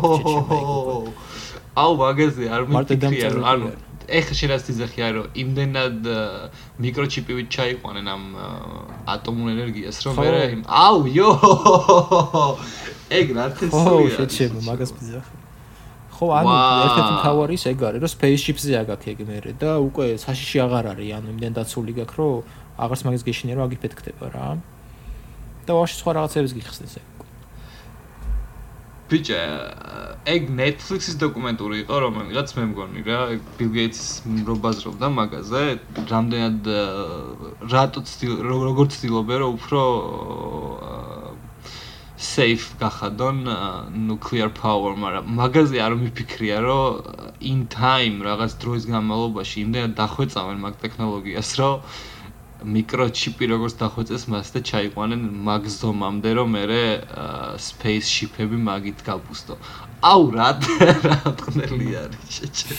აუ 1.82 1.92
მაგაზე 2.00 2.44
არ 2.54 2.62
მიფიქრია 2.70 3.28
რომ 3.34 3.44
ანუ 3.52 3.66
ეხა 4.04 4.34
შეიძლება 4.38 4.64
თიზახია 4.68 5.06
რომ 5.16 5.26
იმდენად 5.42 5.98
მიკროჩიპივით 6.84 7.48
ჩაიყვანენ 7.56 8.06
ამ 8.14 8.24
ატომურ 9.14 9.48
ენერგიას 9.56 9.96
რომ 10.04 10.14
მე 10.20 10.28
აუ 10.68 10.98
იო 11.14 11.30
ეგ 13.18 13.26
რა 13.38 13.46
თესია 13.58 13.82
ხო 13.88 13.96
შეჩება 14.18 14.60
მაგას 14.68 14.90
ფიზახი 14.98 15.43
ხო, 16.14 16.26
ანუ 16.38 16.52
ერთ-ერთი 16.84 17.12
მთავარი 17.18 17.54
ის 17.58 17.64
ეგ 17.70 17.78
არის, 17.88 18.00
რომ 18.04 18.12
spaceship-ზე 18.14 18.72
აგაქ 18.82 19.02
ეგ 19.12 19.18
მერე 19.28 19.52
და 19.58 19.70
უკვე 19.82 20.06
საშიში 20.24 20.58
აღარ 20.66 20.84
არის, 20.94 21.10
ანუ 21.18 21.26
იმდენ 21.34 21.52
დაცული 21.58 21.92
გაქვს, 21.98 22.16
რომ 22.18 22.32
აღარც 22.84 23.00
მაგის 23.06 23.22
გეშინე 23.26 23.52
რომ 23.58 23.64
აგიფეთ 23.66 23.92
ხდება 23.98 24.26
რა. 24.34 24.46
და 25.64 25.72
ვაში 25.72 25.96
სხვა 26.00 26.12
რაღაცებს 26.20 26.52
გიხსნის 26.56 26.94
ეგ. 27.00 27.08
ბიჭე, 29.04 29.40
ეგ 30.34 30.42
Netflix-ის 30.58 31.16
დოკუმენტური 31.20 31.76
იყო, 31.84 31.96
რომელიღაც 32.04 32.48
მე 32.56 32.64
მგონი 32.72 33.00
რა, 33.04 33.18
Bill 33.56 33.70
Gates-ის 33.76 34.24
მრობაზრობდა 34.24 35.08
მაგაზე, 35.18 35.62
რამდენად 36.12 36.70
რატო 37.72 38.00
როგორ 38.48 38.86
ცდილობენ 38.96 39.38
რომ 39.44 39.50
უფრო 39.60 39.80
safe 42.24 42.72
გახადონ 42.80 43.38
nuclear 44.08 44.48
power, 44.48 44.96
მაგრამ 45.04 45.24
მაგაზე 45.40 45.78
არ 45.84 45.94
მიფიქრია, 46.00 46.58
რომ 46.64 46.90
in 47.52 47.60
time 47.68 48.24
რაღაც 48.24 48.56
დროის 48.64 48.84
განმავლობაში 48.88 49.56
იმდენად 49.64 49.92
დახვეწავენ 50.00 50.58
მაგ 50.64 50.74
ტექნოლოგიას, 50.84 51.50
რომ 51.60 51.74
მიკროჩიპი 52.64 53.44
როგორც 53.52 53.74
დახვეწეს 53.76 54.22
მას 54.32 54.48
და 54.56 54.60
ჩაიყვანენ 54.64 55.20
მაგ 55.48 55.62
ზომამდე, 55.68 56.30
რომ 56.38 56.48
მე 56.56 56.80
space 57.60 58.08
ship-ები 58.08 58.58
მაგით 58.68 59.04
გაბუსტო. 59.04 59.54
აუ 60.04 60.24
რა 60.36 60.48
რა 61.04 61.18
თქმა 61.40 61.64
არის 62.00 62.24
შეჭე. 62.36 62.74